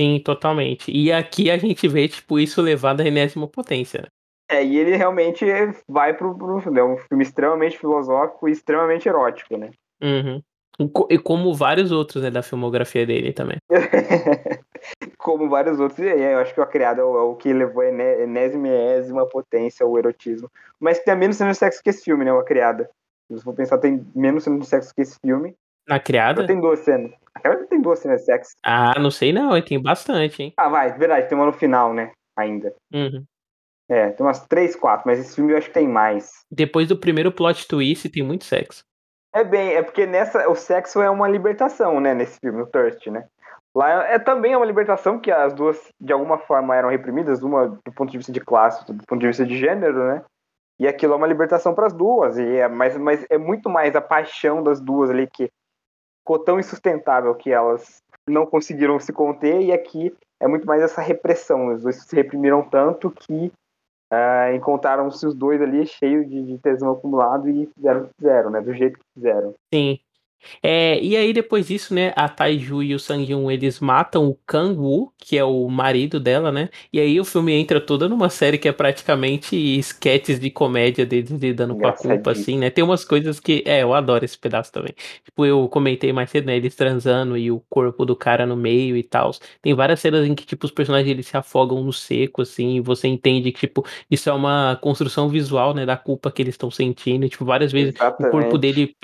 Sim, 0.01 0.21
totalmente. 0.25 0.91
E 0.91 1.13
aqui 1.13 1.51
a 1.51 1.57
gente 1.57 1.89
vê, 1.89 2.07
tipo, 2.07 2.39
isso 2.39 2.61
levado 2.61 3.01
à 3.01 3.07
enésima 3.07 3.49
potência. 3.49 4.03
Né? 4.03 4.09
É, 4.51 4.65
e 4.65 4.77
ele 4.77 4.95
realmente 4.95 5.45
vai 5.89 6.15
pro, 6.15 6.37
pro 6.37 6.71
né? 6.71 6.83
um 6.83 6.97
filme 6.99 7.23
extremamente 7.23 7.79
filosófico 7.79 8.49
e 8.49 8.53
extremamente 8.53 9.09
erótico, 9.09 9.57
né? 9.57 9.71
Uhum. 10.03 10.43
E 11.09 11.19
como 11.19 11.55
vários 11.55 11.91
outros, 11.91 12.23
né, 12.23 12.31
da 12.31 12.43
filmografia 12.43 13.07
dele 13.07 13.33
também. 13.33 13.57
como 15.19 15.49
vários 15.49 15.81
outros, 15.81 15.99
e 15.99 16.05
eu 16.05 16.39
acho 16.39 16.55
que 16.55 16.61
o 16.61 16.67
Criado 16.67 17.01
é 17.01 17.05
o, 17.05 17.35
que 17.35 17.53
levou 17.53 17.83
a 17.83 17.89
enésima 17.89 18.69
e 18.69 19.31
potência 19.31 19.87
o 19.87 19.99
erotismo. 19.99 20.51
Mas 20.79 20.99
tem 21.01 21.17
menos 21.17 21.37
cena 21.37 21.53
de 21.53 21.59
sexo 21.59 21.83
que 21.83 21.91
esse 21.91 22.05
filme, 22.05 22.25
né, 22.25 22.33
o 22.33 22.45
Criada. 22.45 22.89
Se 23.31 23.43
for 23.43 23.55
pensar, 23.55 23.79
tem 23.79 24.07
menos 24.15 24.45
cena 24.45 24.59
de 24.59 24.67
sexo 24.67 24.95
que 24.95 25.03
esse 25.03 25.19
filme. 25.21 25.55
Na 25.89 25.99
Criada? 25.99 26.47
Tem 26.47 26.61
duas 26.61 26.81
cenas. 26.81 27.13
A 27.35 27.41
Criada 27.41 27.67
tem 27.67 27.81
duas 27.81 27.99
cenas 27.99 28.21
de 28.21 28.27
sexo. 28.27 28.55
Ah, 28.65 28.99
não 28.99 29.11
sei 29.11 29.33
não, 29.33 29.61
tem 29.63 29.81
bastante, 29.81 30.43
hein. 30.43 30.53
Ah, 30.57 30.69
vai, 30.69 30.97
verdade, 30.97 31.29
tem 31.29 31.37
uma 31.37 31.47
no 31.47 31.53
final, 31.53 31.93
né, 31.93 32.13
ainda. 32.37 32.75
Uhum. 32.93 33.25
É, 33.89 34.11
tem 34.11 34.27
umas 34.27 34.45
três, 34.47 34.75
quatro, 34.75 35.07
mas 35.07 35.19
esse 35.19 35.35
filme 35.37 35.53
eu 35.53 35.59
acho 35.59 35.69
que 35.69 35.75
tem 35.75 35.87
mais. 35.87 36.45
Depois 36.51 36.89
do 36.89 36.99
primeiro 36.99 37.31
plot 37.31 37.69
twist, 37.69 38.09
tem 38.09 38.23
muito 38.23 38.45
sexo. 38.45 38.85
É 39.33 39.45
bem, 39.45 39.75
é 39.75 39.83
porque 39.83 40.07
nessa 40.07 40.49
o 40.49 40.55
sexo 40.55 41.01
é 41.01 41.11
uma 41.11 41.29
libertação, 41.29 42.01
né, 42.01 42.15
nesse 42.15 42.41
filme, 42.41 42.63
o 42.63 42.67
Thirst, 42.67 43.07
né? 43.09 43.27
Lá 43.77 44.07
é 44.07 44.19
também 44.19 44.55
é 44.55 44.57
uma 44.57 44.65
libertação 44.65 45.19
que 45.19 45.31
as 45.31 45.53
duas 45.53 45.79
de 46.01 46.11
alguma 46.11 46.39
forma 46.39 46.75
eram 46.75 46.89
reprimidas, 46.89 47.43
uma 47.43 47.69
do 47.69 47.93
ponto 47.95 48.11
de 48.11 48.17
vista 48.17 48.33
de 48.33 48.41
classe, 48.41 48.87
do 48.87 49.05
ponto 49.07 49.21
de 49.21 49.27
vista 49.27 49.45
de 49.45 49.55
gênero, 49.55 50.03
né? 50.07 50.25
E 50.81 50.89
aquilo 50.89 51.13
é 51.13 51.17
uma 51.17 51.27
libertação 51.27 51.75
para 51.75 51.87
as 51.87 51.93
duas, 51.93 52.39
e 52.39 52.57
é 52.57 52.69
mas, 52.69 52.97
mas 52.97 53.27
é 53.29 53.37
muito 53.37 53.69
mais 53.69 53.95
a 53.95 54.01
paixão 54.01 54.63
das 54.63 54.81
duas 54.81 55.11
ali 55.11 55.27
que 55.27 55.51
ficou 56.21 56.39
tão 56.39 56.59
insustentável 56.59 57.35
que 57.35 57.53
elas 57.53 57.99
não 58.27 58.47
conseguiram 58.47 58.99
se 58.99 59.13
conter 59.13 59.61
e 59.61 59.71
aqui 59.71 60.17
é 60.41 60.49
muito 60.49 60.67
mais 60.67 60.83
essa 60.83 61.03
repressão, 61.03 61.75
os 61.75 61.83
dois 61.83 61.97
se 61.97 62.17
reprimiram 62.17 62.63
tanto 62.63 63.11
que 63.11 63.53
uh, 64.11 64.55
encontraram-se 64.55 65.27
os 65.27 65.35
dois 65.35 65.61
ali 65.61 65.87
cheios 65.87 66.27
de, 66.27 66.43
de 66.43 66.59
tesão 66.59 66.93
acumulado 66.93 67.47
e 67.51 67.67
fizeram 67.75 68.01
o 68.01 68.05
que 68.05 68.15
fizeram, 68.19 68.51
né? 68.51 68.63
Do 68.63 68.73
jeito 68.73 68.99
que 68.99 69.05
fizeram. 69.15 69.55
Sim. 69.73 69.99
É, 70.63 71.01
e 71.03 71.17
aí 71.17 71.33
depois 71.33 71.69
disso, 71.69 71.95
né, 71.95 72.13
a 72.17 72.29
Taiju 72.29 72.83
e 72.83 72.95
o 72.95 72.99
Sang-yoon, 72.99 73.51
eles 73.51 73.81
matam 73.81 74.29
o 74.29 74.39
Kang-woo, 74.47 75.13
que 75.19 75.37
é 75.37 75.45
o 75.45 75.69
marido 75.69 76.21
dela, 76.21 76.53
né? 76.53 76.69
E 76.93 77.01
aí 77.01 77.19
o 77.21 77.25
filme 77.25 77.53
entra 77.53 77.81
toda 77.81 78.09
numa 78.09 78.29
série 78.29 78.59
que 78.59 78.69
é 78.69 78.73
praticamente 78.73 79.57
esquetes 79.57 80.39
de 80.39 80.51
comédia 80.51 81.05
deles 81.05 81.31
lidando 81.31 81.77
com 81.77 81.87
a 81.87 81.93
culpa, 81.93 82.33
assim, 82.33 82.59
né? 82.59 82.71
Tem 82.71 82.85
umas 82.85 83.05
coisas 83.05 83.41
que, 83.41 83.63
é, 83.67 83.83
eu 83.83 83.95
adoro 83.95 84.25
esse 84.25 84.39
pedaço 84.39 84.73
também. 84.73 84.95
Tipo, 85.25 85.45
eu 85.45 85.69
comentei 85.69 86.13
mais 86.13 86.31
cedo, 86.31 86.47
né, 86.47 86.57
eles 86.57 86.75
transando 86.75 87.37
e 87.37 87.51
o 87.51 87.61
corpo 87.69 88.05
do 88.05 88.17
cara 88.17 88.47
no 88.47 88.57
meio 88.57 88.97
e 88.97 89.03
tal. 89.03 89.33
Tem 89.61 89.75
várias 89.75 90.01
cenas 90.01 90.27
em 90.27 90.35
que, 90.35 90.47
tipo, 90.47 90.65
os 90.67 90.73
personagens 90.73 91.11
eles 91.11 91.27
se 91.27 91.37
afogam 91.37 91.83
no 91.83 91.93
seco, 91.93 92.43
assim, 92.43 92.77
e 92.77 92.81
você 92.81 93.09
entende 93.09 93.53
que, 93.53 93.61
tipo, 93.61 93.85
isso 94.11 94.29
é 94.29 94.33
uma 94.33 94.79
construção 94.81 95.29
visual, 95.29 95.75
né, 95.75 95.85
da 95.85 95.97
culpa 95.97 96.31
que 96.31 96.43
eles 96.43 96.55
estão 96.55 96.71
sentindo. 96.71 97.27
E, 97.27 97.29
tipo, 97.29 97.45
várias 97.45 97.73
vezes 97.73 97.95
Exatamente. 97.95 98.29
o 98.29 98.31
corpo 98.31 98.59
dele 98.59 98.95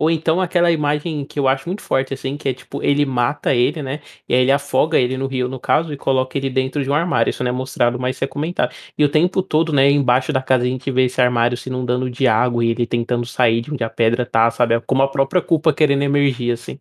ou 0.00 0.10
então 0.10 0.40
aquela 0.40 0.70
imagem 0.70 1.26
que 1.26 1.38
eu 1.38 1.46
acho 1.46 1.68
muito 1.68 1.82
forte, 1.82 2.14
assim, 2.14 2.34
que 2.38 2.48
é 2.48 2.54
tipo, 2.54 2.82
ele 2.82 3.04
mata 3.04 3.54
ele, 3.54 3.82
né? 3.82 4.00
E 4.26 4.34
aí 4.34 4.40
ele 4.40 4.50
afoga 4.50 4.98
ele 4.98 5.18
no 5.18 5.26
rio, 5.26 5.46
no 5.46 5.60
caso, 5.60 5.92
e 5.92 5.96
coloca 5.98 6.38
ele 6.38 6.48
dentro 6.48 6.82
de 6.82 6.88
um 6.88 6.94
armário. 6.94 7.28
Isso 7.28 7.44
não 7.44 7.50
é 7.50 7.52
mostrado, 7.52 7.98
mas 7.98 8.16
isso 8.16 8.24
é 8.24 8.26
comentado. 8.26 8.74
E 8.96 9.04
o 9.04 9.10
tempo 9.10 9.42
todo, 9.42 9.74
né, 9.74 9.90
embaixo 9.90 10.32
da 10.32 10.40
casa 10.40 10.64
a 10.64 10.66
gente 10.66 10.90
vê 10.90 11.04
esse 11.04 11.20
armário 11.20 11.54
se 11.54 11.68
inundando 11.68 12.08
de 12.08 12.26
água 12.26 12.64
e 12.64 12.70
ele 12.70 12.86
tentando 12.86 13.26
sair 13.26 13.60
de 13.60 13.74
onde 13.74 13.84
a 13.84 13.90
pedra 13.90 14.24
tá, 14.24 14.50
sabe? 14.50 14.80
Como 14.86 15.02
a 15.02 15.08
própria 15.08 15.42
culpa 15.42 15.70
querendo 15.70 16.02
emergir, 16.02 16.52
assim. 16.52 16.78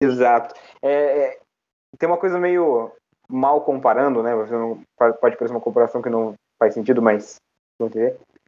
Exato. 0.00 0.54
É, 0.80 0.90
é, 0.92 1.38
tem 1.98 2.08
uma 2.08 2.18
coisa 2.18 2.38
meio 2.38 2.92
mal 3.28 3.62
comparando, 3.62 4.22
né? 4.22 4.32
Você 4.36 4.52
não, 4.52 4.80
pode 4.96 5.18
parecer 5.36 5.50
uma 5.50 5.60
comparação 5.60 6.00
que 6.00 6.08
não 6.08 6.34
faz 6.56 6.74
sentido, 6.74 7.02
mas 7.02 7.34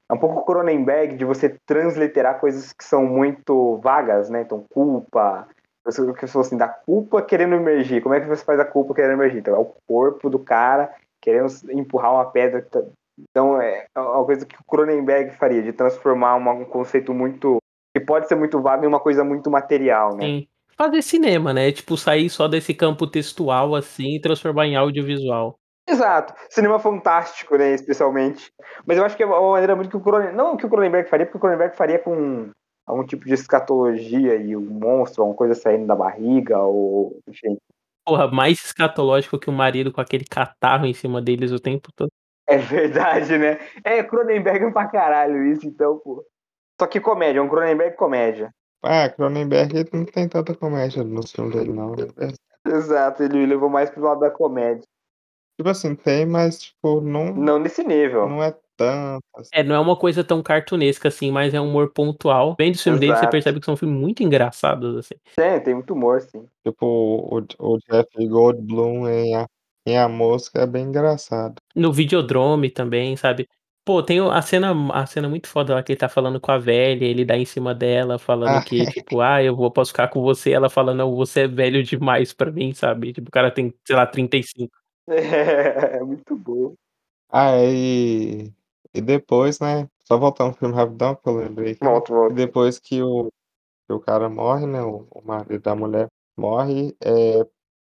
é 0.08 0.14
um 0.14 0.18
pouco 0.18 0.44
Cronenberg 0.44 1.16
de 1.16 1.24
você 1.24 1.58
transliterar 1.66 2.38
coisas 2.38 2.72
que 2.72 2.84
são 2.84 3.04
muito 3.04 3.78
vagas, 3.78 4.30
né? 4.30 4.42
Então, 4.42 4.64
culpa, 4.70 5.48
você 5.84 6.02
falou 6.28 6.46
assim, 6.46 6.56
da 6.56 6.68
culpa 6.68 7.22
querendo 7.22 7.54
emergir. 7.54 8.02
Como 8.02 8.14
é 8.14 8.20
que 8.20 8.28
você 8.28 8.44
faz 8.44 8.60
a 8.60 8.64
culpa 8.64 8.94
querendo 8.94 9.14
emergir? 9.14 9.38
Então, 9.38 9.54
é 9.54 9.58
o 9.58 9.72
corpo 9.86 10.30
do 10.30 10.38
cara 10.38 10.94
querendo 11.20 11.48
empurrar 11.70 12.14
uma 12.14 12.30
pedra. 12.30 12.62
Tá, 12.62 12.82
então, 13.18 13.60
é, 13.60 13.86
é 13.94 14.00
uma 14.00 14.24
coisa 14.24 14.46
que 14.46 14.54
o 14.54 14.64
Cronenberg 14.64 15.36
faria, 15.36 15.62
de 15.62 15.72
transformar 15.72 16.36
uma, 16.36 16.52
um 16.52 16.64
conceito 16.64 17.12
muito. 17.12 17.58
que 17.96 18.04
pode 18.04 18.28
ser 18.28 18.36
muito 18.36 18.60
vago 18.60 18.84
em 18.84 18.88
uma 18.88 19.00
coisa 19.00 19.24
muito 19.24 19.50
material, 19.50 20.16
né? 20.16 20.24
Sim. 20.24 20.48
Fazer 20.76 21.02
cinema, 21.02 21.54
né? 21.54 21.72
Tipo, 21.72 21.96
sair 21.96 22.28
só 22.28 22.46
desse 22.46 22.74
campo 22.74 23.06
textual 23.06 23.74
assim 23.74 24.16
e 24.16 24.20
transformar 24.20 24.66
em 24.66 24.76
audiovisual. 24.76 25.58
Exato. 25.88 26.34
Cinema 26.50 26.78
fantástico, 26.78 27.56
né, 27.56 27.72
especialmente. 27.72 28.52
Mas 28.84 28.98
eu 28.98 29.04
acho 29.04 29.16
que 29.16 29.22
é 29.22 29.26
uma 29.26 29.52
maneira 29.52 29.76
muito 29.76 29.90
que 29.90 29.96
o 29.96 30.00
Cronenberg... 30.00 30.36
Não 30.36 30.56
que 30.56 30.66
o 30.66 30.68
Cronenberg 30.68 31.08
faria, 31.08 31.26
porque 31.26 31.38
o 31.38 31.40
Cronenberg 31.40 31.76
faria 31.76 31.98
com 31.98 32.50
algum 32.86 33.04
tipo 33.04 33.24
de 33.24 33.34
escatologia 33.34 34.36
e 34.36 34.56
um 34.56 34.60
monstro, 34.60 35.22
alguma 35.22 35.36
coisa 35.36 35.54
saindo 35.54 35.86
da 35.86 35.94
barriga, 35.94 36.58
ou... 36.58 37.18
enfim. 37.28 37.56
Porra, 38.04 38.28
mais 38.28 38.58
escatológico 38.64 39.38
que 39.38 39.50
o 39.50 39.52
marido 39.52 39.92
com 39.92 40.00
aquele 40.00 40.24
catarro 40.24 40.86
em 40.86 40.94
cima 40.94 41.20
deles 41.20 41.50
o 41.52 41.60
tempo 41.60 41.88
todo. 41.94 42.10
É 42.48 42.56
verdade, 42.56 43.36
né? 43.36 43.58
É 43.82 44.02
Cronenberg 44.04 44.72
pra 44.72 44.86
caralho 44.86 45.44
isso, 45.44 45.66
então, 45.66 45.98
pô. 45.98 46.24
Só 46.80 46.86
que 46.86 47.00
comédia, 47.00 47.40
é 47.40 47.42
um 47.42 47.48
Cronenberg 47.48 47.96
comédia. 47.96 48.50
Ah, 48.84 49.08
Cronenberg 49.08 49.88
não 49.92 50.04
tem 50.04 50.28
tanta 50.28 50.54
comédia 50.54 51.02
no 51.02 51.26
filme 51.26 51.52
dele, 51.52 51.72
não. 51.72 51.94
Exato, 52.64 53.24
ele 53.24 53.46
levou 53.46 53.68
mais 53.68 53.90
pro 53.90 54.02
lado 54.02 54.20
da 54.20 54.30
comédia. 54.30 54.84
Tipo 55.56 55.70
assim, 55.70 55.94
tem, 55.94 56.26
mas, 56.26 56.60
tipo, 56.60 57.00
não. 57.00 57.34
Não 57.34 57.58
nesse 57.58 57.82
nível. 57.82 58.28
Não 58.28 58.42
é 58.42 58.54
tanto. 58.76 59.24
Assim. 59.34 59.50
É, 59.52 59.62
não 59.62 59.74
é 59.74 59.80
uma 59.80 59.96
coisa 59.96 60.22
tão 60.22 60.42
cartunesca 60.42 61.08
assim, 61.08 61.30
mas 61.30 61.54
é 61.54 61.60
um 61.60 61.68
humor 61.68 61.90
pontual. 61.92 62.54
Vendo 62.58 62.74
o 62.74 62.78
filme 62.78 62.98
dele, 62.98 63.16
você 63.16 63.26
percebe 63.26 63.58
que 63.58 63.66
são 63.66 63.76
filmes 63.76 63.98
muito 63.98 64.22
engraçados, 64.22 64.96
assim. 64.96 65.14
Tem, 65.34 65.60
tem 65.60 65.74
muito 65.74 65.94
humor, 65.94 66.20
sim. 66.20 66.46
Tipo, 66.64 66.86
o, 66.86 67.46
o 67.58 67.78
Jeff 67.90 68.28
Goldblum 68.28 69.08
em 69.08 69.34
a, 69.34 69.46
em 69.86 69.96
a 69.96 70.08
Mosca 70.08 70.60
é 70.60 70.66
bem 70.66 70.84
engraçado. 70.84 71.54
No 71.74 71.92
Videodrome 71.92 72.70
também, 72.70 73.16
sabe? 73.16 73.48
Pô, 73.84 74.02
tem 74.02 74.18
a 74.18 74.42
cena, 74.42 74.74
a 74.92 75.06
cena 75.06 75.28
muito 75.28 75.46
foda 75.46 75.72
lá 75.72 75.82
que 75.82 75.92
ele 75.92 75.98
tá 75.98 76.08
falando 76.08 76.40
com 76.40 76.50
a 76.50 76.58
velha, 76.58 77.04
ele 77.04 77.24
dá 77.24 77.36
em 77.36 77.44
cima 77.44 77.72
dela, 77.72 78.18
falando 78.18 78.56
ah. 78.56 78.62
que, 78.62 78.84
tipo, 78.86 79.20
ah, 79.20 79.40
eu 79.40 79.54
vou, 79.54 79.70
posso 79.70 79.92
ficar 79.92 80.08
com 80.08 80.20
você. 80.20 80.50
Ela 80.50 80.68
falando, 80.68 80.98
não, 80.98 81.14
você 81.14 81.42
é 81.42 81.48
velho 81.48 81.82
demais 81.84 82.32
pra 82.32 82.50
mim, 82.50 82.74
sabe? 82.74 83.12
Tipo, 83.12 83.28
o 83.28 83.30
cara 83.30 83.48
tem, 83.48 83.72
sei 83.86 83.94
lá, 83.94 84.04
35. 84.04 84.76
É, 85.08 85.96
é 85.98 86.04
muito 86.04 86.36
bom. 86.36 86.74
Ah, 87.30 87.56
e, 87.58 88.52
depois, 88.94 89.60
né? 89.60 89.88
Só 90.04 90.16
voltar 90.16 90.44
um 90.44 90.52
filme 90.52 90.74
rapidão 90.74 91.14
que 91.14 91.28
eu 91.28 91.36
lembrei. 91.36 91.72
Aqui. 91.72 91.84
Volto, 91.84 92.12
volto. 92.12 92.34
Depois 92.34 92.78
que 92.78 93.02
o, 93.02 93.30
que 93.86 93.92
o 93.92 94.00
cara 94.00 94.28
morre, 94.28 94.66
né? 94.66 94.82
O, 94.82 95.06
o 95.10 95.22
marido 95.24 95.60
da 95.60 95.74
mulher 95.74 96.08
morre, 96.36 96.96
é, 97.02 97.46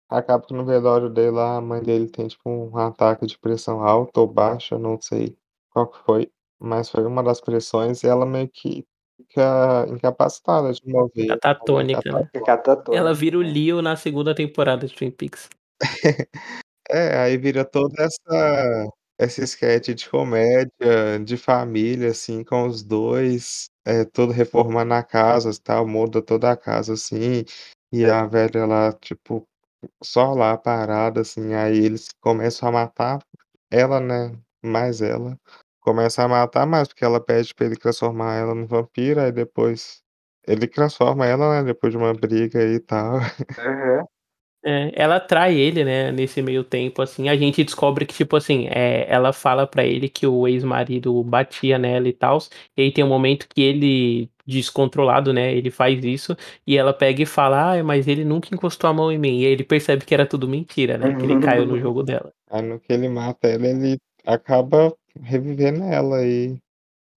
acaba 0.08 0.44
que 0.44 0.54
no 0.54 0.64
velório 0.64 1.10
dele 1.10 1.32
lá, 1.32 1.56
a 1.56 1.60
mãe 1.60 1.82
dele 1.82 2.08
tem 2.08 2.28
tipo 2.28 2.48
um 2.48 2.76
ataque 2.78 3.26
de 3.26 3.38
pressão 3.38 3.82
alta 3.82 4.20
ou 4.20 4.26
baixa, 4.26 4.78
não 4.78 5.00
sei 5.00 5.36
qual 5.70 5.88
que 5.88 5.98
foi, 6.04 6.30
mas 6.58 6.88
foi 6.88 7.04
uma 7.04 7.22
das 7.22 7.40
pressões 7.40 8.02
e 8.02 8.06
ela 8.06 8.24
meio 8.24 8.48
que 8.48 8.86
fica 9.16 9.86
incapacitada 9.88 10.72
de 10.72 10.80
mover. 10.86 11.28
Catatônica, 11.28 12.12
né? 12.12 12.30
Catatônica. 12.44 12.96
Ela 12.96 13.12
vira 13.12 13.38
o 13.38 13.42
Leo 13.42 13.82
na 13.82 13.96
segunda 13.96 14.34
temporada 14.34 14.86
de 14.86 14.94
Twin 14.94 15.10
Peaks. 15.10 15.48
É, 16.90 17.18
aí 17.18 17.36
vira 17.36 17.64
toda 17.64 18.02
essa 18.04 18.86
essa 19.18 19.42
sketch 19.44 19.88
de 19.94 20.08
comédia, 20.10 21.18
de 21.24 21.36
família, 21.38 22.10
assim, 22.10 22.44
com 22.44 22.66
os 22.66 22.82
dois, 22.82 23.64
é 23.84 24.04
todo 24.04 24.30
reformando 24.30 24.92
a 24.92 25.02
casa 25.02 25.50
e 25.50 25.58
tal, 25.58 25.86
muda 25.86 26.20
toda 26.20 26.50
a 26.52 26.56
casa, 26.56 26.92
assim, 26.92 27.42
e 27.90 28.04
a 28.04 28.26
velha 28.26 28.66
lá, 28.66 28.92
tipo, 28.92 29.42
só 30.04 30.34
lá 30.34 30.56
parada, 30.58 31.22
assim, 31.22 31.54
aí 31.54 31.78
eles 31.78 32.08
começam 32.20 32.68
a 32.68 32.72
matar 32.72 33.20
ela, 33.70 34.00
né, 34.00 34.32
mais 34.64 35.02
ela, 35.02 35.38
começa 35.80 36.22
a 36.24 36.28
matar 36.28 36.66
mais, 36.66 36.88
porque 36.88 37.04
ela 37.04 37.20
pede 37.24 37.54
pra 37.54 37.66
ele 37.66 37.76
transformar 37.76 38.34
ela 38.36 38.54
no 38.54 38.66
vampiro, 38.66 39.20
aí 39.20 39.32
depois 39.32 40.02
ele 40.46 40.66
transforma 40.68 41.26
ela, 41.26 41.62
né, 41.62 41.66
depois 41.66 41.92
de 41.92 41.98
uma 41.98 42.14
briga 42.14 42.62
e 42.64 42.80
tal. 42.80 43.16
Uhum. 43.58 44.06
É, 44.68 44.90
ela 44.96 45.20
trai 45.20 45.54
ele, 45.54 45.84
né, 45.84 46.10
nesse 46.10 46.42
meio 46.42 46.64
tempo, 46.64 47.00
assim, 47.00 47.28
a 47.28 47.36
gente 47.36 47.62
descobre 47.62 48.04
que, 48.04 48.12
tipo 48.12 48.34
assim, 48.34 48.66
é, 48.68 49.06
ela 49.08 49.32
fala 49.32 49.64
para 49.64 49.84
ele 49.84 50.08
que 50.08 50.26
o 50.26 50.48
ex-marido 50.48 51.22
batia 51.22 51.78
nela 51.78 52.08
e 52.08 52.12
tal, 52.12 52.38
e 52.76 52.82
aí 52.82 52.90
tem 52.90 53.04
um 53.04 53.08
momento 53.08 53.46
que 53.48 53.62
ele, 53.62 54.28
descontrolado, 54.44 55.32
né, 55.32 55.54
ele 55.54 55.70
faz 55.70 56.04
isso, 56.04 56.36
e 56.66 56.76
ela 56.76 56.92
pega 56.92 57.22
e 57.22 57.26
fala, 57.26 57.74
ah, 57.78 57.84
mas 57.84 58.08
ele 58.08 58.24
nunca 58.24 58.52
encostou 58.52 58.90
a 58.90 58.92
mão 58.92 59.12
em 59.12 59.18
mim, 59.18 59.38
e 59.38 59.46
aí 59.46 59.52
ele 59.52 59.62
percebe 59.62 60.04
que 60.04 60.12
era 60.12 60.26
tudo 60.26 60.48
mentira, 60.48 60.98
né, 60.98 61.14
que 61.14 61.22
ele 61.22 61.38
caiu 61.38 61.64
no 61.64 61.78
jogo 61.78 62.02
dela. 62.02 62.32
Aí 62.50 62.62
no 62.62 62.80
que 62.80 62.92
ele 62.92 63.08
mata 63.08 63.46
ela, 63.46 63.68
ele 63.68 63.98
acaba 64.24 64.92
revivendo 65.22 65.84
ela, 65.84 66.26
e, 66.26 66.58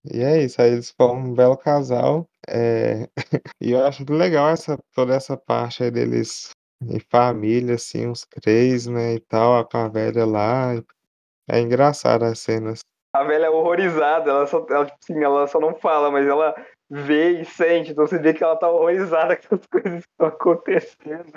e 0.05 0.21
é 0.21 0.43
isso, 0.43 0.61
aí 0.61 0.73
eles 0.73 0.93
formam 0.95 1.31
um 1.31 1.33
belo 1.33 1.57
casal, 1.57 2.27
é... 2.47 3.09
e 3.59 3.71
eu 3.71 3.83
acho 3.83 4.05
legal 4.07 4.49
essa, 4.49 4.77
toda 4.93 5.15
essa 5.15 5.35
parte 5.35 5.81
aí 5.81 5.89
deles 5.89 6.51
em 6.82 6.99
família, 6.99 7.75
assim, 7.75 8.07
uns 8.07 8.25
três, 8.25 8.88
né, 8.88 9.15
e 9.15 9.19
tal, 9.19 9.67
com 9.67 9.77
a 9.77 9.88
velha 9.88 10.25
lá. 10.25 10.73
É 11.49 11.59
engraçado 11.59 12.23
as 12.23 12.39
cenas. 12.39 12.80
A 13.13 13.23
velha 13.23 13.47
é 13.47 13.49
horrorizada, 13.49 14.30
ela 14.30 14.45
só, 14.45 14.65
ela, 14.69 14.86
assim, 15.01 15.23
ela 15.23 15.47
só 15.47 15.59
não 15.59 15.73
fala, 15.75 16.11
mas 16.11 16.27
ela 16.27 16.55
vê 16.89 17.41
e 17.41 17.45
sente, 17.45 17.91
então 17.91 18.05
você 18.05 18.19
vê 18.19 18.34
que 18.34 18.43
ela 18.43 18.55
tá 18.55 18.69
horrorizada 18.69 19.36
com 19.47 19.55
as 19.55 19.65
coisas 19.65 20.03
que 20.03 20.09
estão 20.11 20.27
acontecendo. 20.27 21.34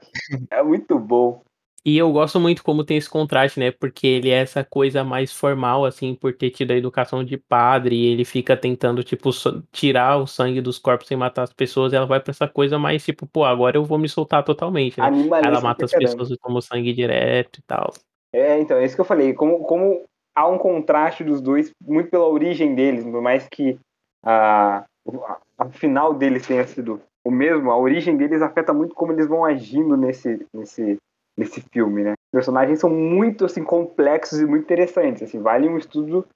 É 0.51 0.63
muito 0.63 0.99
bom. 0.99 1.43
E 1.85 1.99
eu 1.99 2.13
gosto 2.13 2.39
muito 2.39 2.63
como 2.63 2.85
tem 2.85 2.97
esse 2.97 3.11
contraste, 3.11 3.59
né? 3.59 3.73
Porque 3.73 4.07
ele 4.07 4.31
é 4.31 4.41
essa 4.41 4.63
coisa 4.63 5.03
mais 5.03 5.33
formal, 5.33 5.85
assim, 5.85 6.15
por 6.15 6.33
ter 6.33 6.51
tido 6.51 6.71
a 6.71 6.77
educação 6.77 7.25
de 7.25 7.37
padre, 7.37 7.97
e 7.97 8.07
ele 8.07 8.25
fica 8.25 8.57
tentando, 8.57 9.03
tipo, 9.03 9.31
tirar 9.73 10.17
o 10.19 10.27
sangue 10.27 10.61
dos 10.61 10.79
corpos 10.79 11.09
sem 11.09 11.17
matar 11.17 11.43
as 11.43 11.53
pessoas, 11.53 11.93
e 11.93 11.97
ela 11.97 12.07
vai 12.07 12.21
pra 12.21 12.31
essa 12.31 12.47
coisa 12.47 12.79
mais, 12.79 13.05
tipo, 13.05 13.27
pô, 13.27 13.45
agora 13.45 13.77
eu 13.77 13.85
vou 13.85 13.99
me 13.99 14.09
soltar 14.09 14.45
totalmente, 14.45 15.01
né? 15.01 15.09
Ela 15.45 15.61
mata 15.61 15.85
as 15.85 15.91
pessoas 15.91 16.31
e 16.31 16.37
toma 16.39 16.59
o 16.59 16.63
sangue 16.63 16.93
direto 16.93 17.59
e 17.59 17.63
tal. 17.63 17.93
É, 18.33 18.61
então, 18.61 18.77
é 18.77 18.85
isso 18.85 18.95
que 18.95 19.01
eu 19.01 19.05
falei. 19.05 19.35
Como, 19.35 19.65
como 19.65 20.05
há 20.37 20.49
um 20.49 20.59
contraste 20.59 21.25
dos 21.25 21.41
dois, 21.41 21.73
muito 21.85 22.11
pela 22.11 22.29
origem 22.29 22.77
deles, 22.77 23.05
por 23.05 23.21
mais 23.21 23.49
que 23.49 23.77
a, 24.25 24.85
a, 25.09 25.39
a 25.59 25.69
final 25.71 26.15
deles 26.15 26.47
tenha 26.47 26.65
sido 26.65 27.01
o 27.25 27.31
mesmo, 27.31 27.71
a 27.71 27.79
origem 27.79 28.17
deles 28.17 28.41
afeta 28.41 28.73
muito 28.73 28.95
como 28.95 29.13
eles 29.13 29.27
vão 29.27 29.45
agindo 29.45 29.97
nesse, 29.97 30.45
nesse 30.53 30.97
nesse 31.37 31.61
filme, 31.73 32.03
né? 32.03 32.13
Os 32.13 32.31
personagens 32.33 32.81
são 32.81 32.91
muito 32.91 33.45
assim 33.45 33.65
complexos 33.65 34.41
e 34.41 34.47
muito 34.47 34.65
interessantes, 34.65 35.23
assim, 35.23 35.41
vale 35.41 35.69
um 35.69 35.79
estudo 35.79 36.27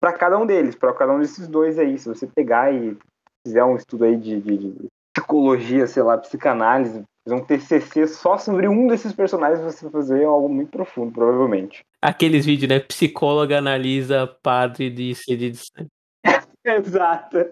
para 0.00 0.12
cada 0.12 0.38
um 0.38 0.46
deles, 0.46 0.74
para 0.74 0.92
cada 0.92 1.12
um 1.12 1.20
desses 1.20 1.48
dois 1.48 1.78
aí. 1.78 1.98
Se 1.98 2.08
você 2.08 2.26
pegar 2.26 2.72
e 2.72 2.96
fizer 3.46 3.64
um 3.64 3.76
estudo 3.76 4.04
aí 4.04 4.16
de, 4.16 4.40
de, 4.40 4.58
de, 4.58 4.86
psicologia, 5.14 5.86
sei 5.86 6.02
lá, 6.02 6.18
psicanálise, 6.18 7.02
fazer 7.24 7.40
um 7.40 7.44
TCC 7.44 8.06
só 8.06 8.36
sobre 8.36 8.68
um 8.68 8.86
desses 8.86 9.12
personagens 9.12 9.60
você 9.60 9.88
fazer 9.90 10.24
algo 10.24 10.48
muito 10.48 10.70
profundo, 10.70 11.12
provavelmente. 11.12 11.82
Aqueles 12.02 12.44
vídeos, 12.44 12.68
né? 12.68 12.80
Psicóloga 12.80 13.58
analisa 13.58 14.26
padre 14.42 14.90
de 14.90 15.14
sede 15.14 15.50
de 15.50 15.56
sangue. 15.56 15.90
Exato. 16.64 17.46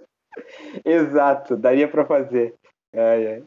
Exato, 0.84 1.56
daria 1.56 1.88
para 1.88 2.04
fazer. 2.04 2.54
Ai, 2.92 3.26
ai. 3.26 3.44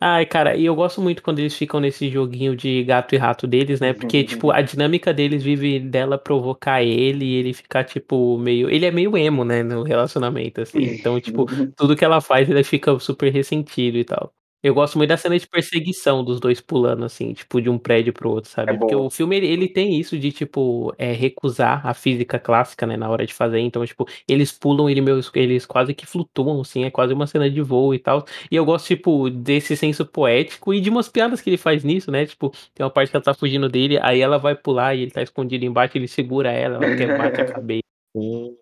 Ai, 0.00 0.26
cara, 0.26 0.54
e 0.56 0.66
eu 0.66 0.74
gosto 0.74 1.00
muito 1.00 1.22
quando 1.22 1.38
eles 1.38 1.54
ficam 1.56 1.80
nesse 1.80 2.10
joguinho 2.10 2.54
de 2.54 2.84
gato 2.84 3.14
e 3.14 3.18
rato 3.18 3.46
deles, 3.46 3.80
né? 3.80 3.94
Porque, 3.94 4.22
tipo, 4.24 4.50
a 4.50 4.60
dinâmica 4.60 5.12
deles 5.12 5.42
vive 5.42 5.80
dela 5.80 6.18
provocar 6.18 6.82
ele 6.82 7.24
e 7.24 7.34
ele 7.36 7.54
ficar, 7.54 7.82
tipo, 7.82 8.36
meio. 8.36 8.68
Ele 8.68 8.84
é 8.84 8.90
meio 8.90 9.16
emo, 9.16 9.42
né? 9.42 9.62
No 9.62 9.82
relacionamento, 9.82 10.60
assim. 10.60 10.82
Então, 10.82 11.18
tipo, 11.18 11.46
tudo 11.74 11.96
que 11.96 12.04
ela 12.04 12.20
faz, 12.20 12.48
ele 12.50 12.62
fica 12.62 12.98
super 12.98 13.32
ressentido 13.32 13.96
e 13.96 14.04
tal. 14.04 14.35
Eu 14.62 14.74
gosto 14.74 14.98
muito 14.98 15.10
da 15.10 15.16
cena 15.16 15.38
de 15.38 15.46
perseguição 15.46 16.24
dos 16.24 16.40
dois 16.40 16.60
pulando, 16.60 17.04
assim, 17.04 17.32
tipo, 17.32 17.60
de 17.60 17.68
um 17.68 17.78
prédio 17.78 18.12
pro 18.12 18.30
outro, 18.30 18.50
sabe? 18.50 18.72
É 18.72 18.76
Porque 18.76 18.94
o 18.96 19.08
filme, 19.10 19.36
ele, 19.36 19.46
ele 19.46 19.68
tem 19.68 19.98
isso 19.98 20.18
de, 20.18 20.32
tipo, 20.32 20.92
é, 20.98 21.12
recusar 21.12 21.86
a 21.86 21.94
física 21.94 22.38
clássica, 22.38 22.86
né, 22.86 22.96
na 22.96 23.08
hora 23.08 23.24
de 23.26 23.32
fazer. 23.32 23.60
Então, 23.60 23.84
tipo, 23.86 24.06
eles 24.26 24.50
pulam, 24.50 24.88
ele 24.90 25.00
meio, 25.00 25.20
eles 25.34 25.66
quase 25.66 25.94
que 25.94 26.06
flutuam, 26.06 26.60
assim, 26.60 26.84
é 26.84 26.90
quase 26.90 27.12
uma 27.12 27.26
cena 27.26 27.50
de 27.50 27.60
voo 27.60 27.94
e 27.94 27.98
tal. 27.98 28.24
E 28.50 28.56
eu 28.56 28.64
gosto, 28.64 28.86
tipo, 28.86 29.30
desse 29.30 29.76
senso 29.76 30.04
poético 30.04 30.74
e 30.74 30.80
de 30.80 30.90
umas 30.90 31.08
piadas 31.08 31.40
que 31.40 31.50
ele 31.50 31.58
faz 31.58 31.84
nisso, 31.84 32.10
né? 32.10 32.26
Tipo, 32.26 32.50
tem 32.74 32.84
uma 32.84 32.90
parte 32.90 33.10
que 33.10 33.16
ela 33.16 33.24
tá 33.24 33.34
fugindo 33.34 33.68
dele, 33.68 33.98
aí 34.02 34.20
ela 34.20 34.38
vai 34.38 34.56
pular 34.56 34.94
e 34.94 35.02
ele 35.02 35.10
tá 35.10 35.22
escondido 35.22 35.64
embaixo, 35.64 35.96
ele 35.96 36.08
segura 36.08 36.50
ela, 36.50 36.76
ela 36.84 36.96
quer 36.96 37.16
bate 37.16 37.40
a 37.40 37.44
cabeça. 37.52 37.82
Sim. 38.16 38.56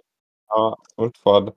Ó, 0.51 0.77
muito 0.99 1.19
foda. 1.21 1.55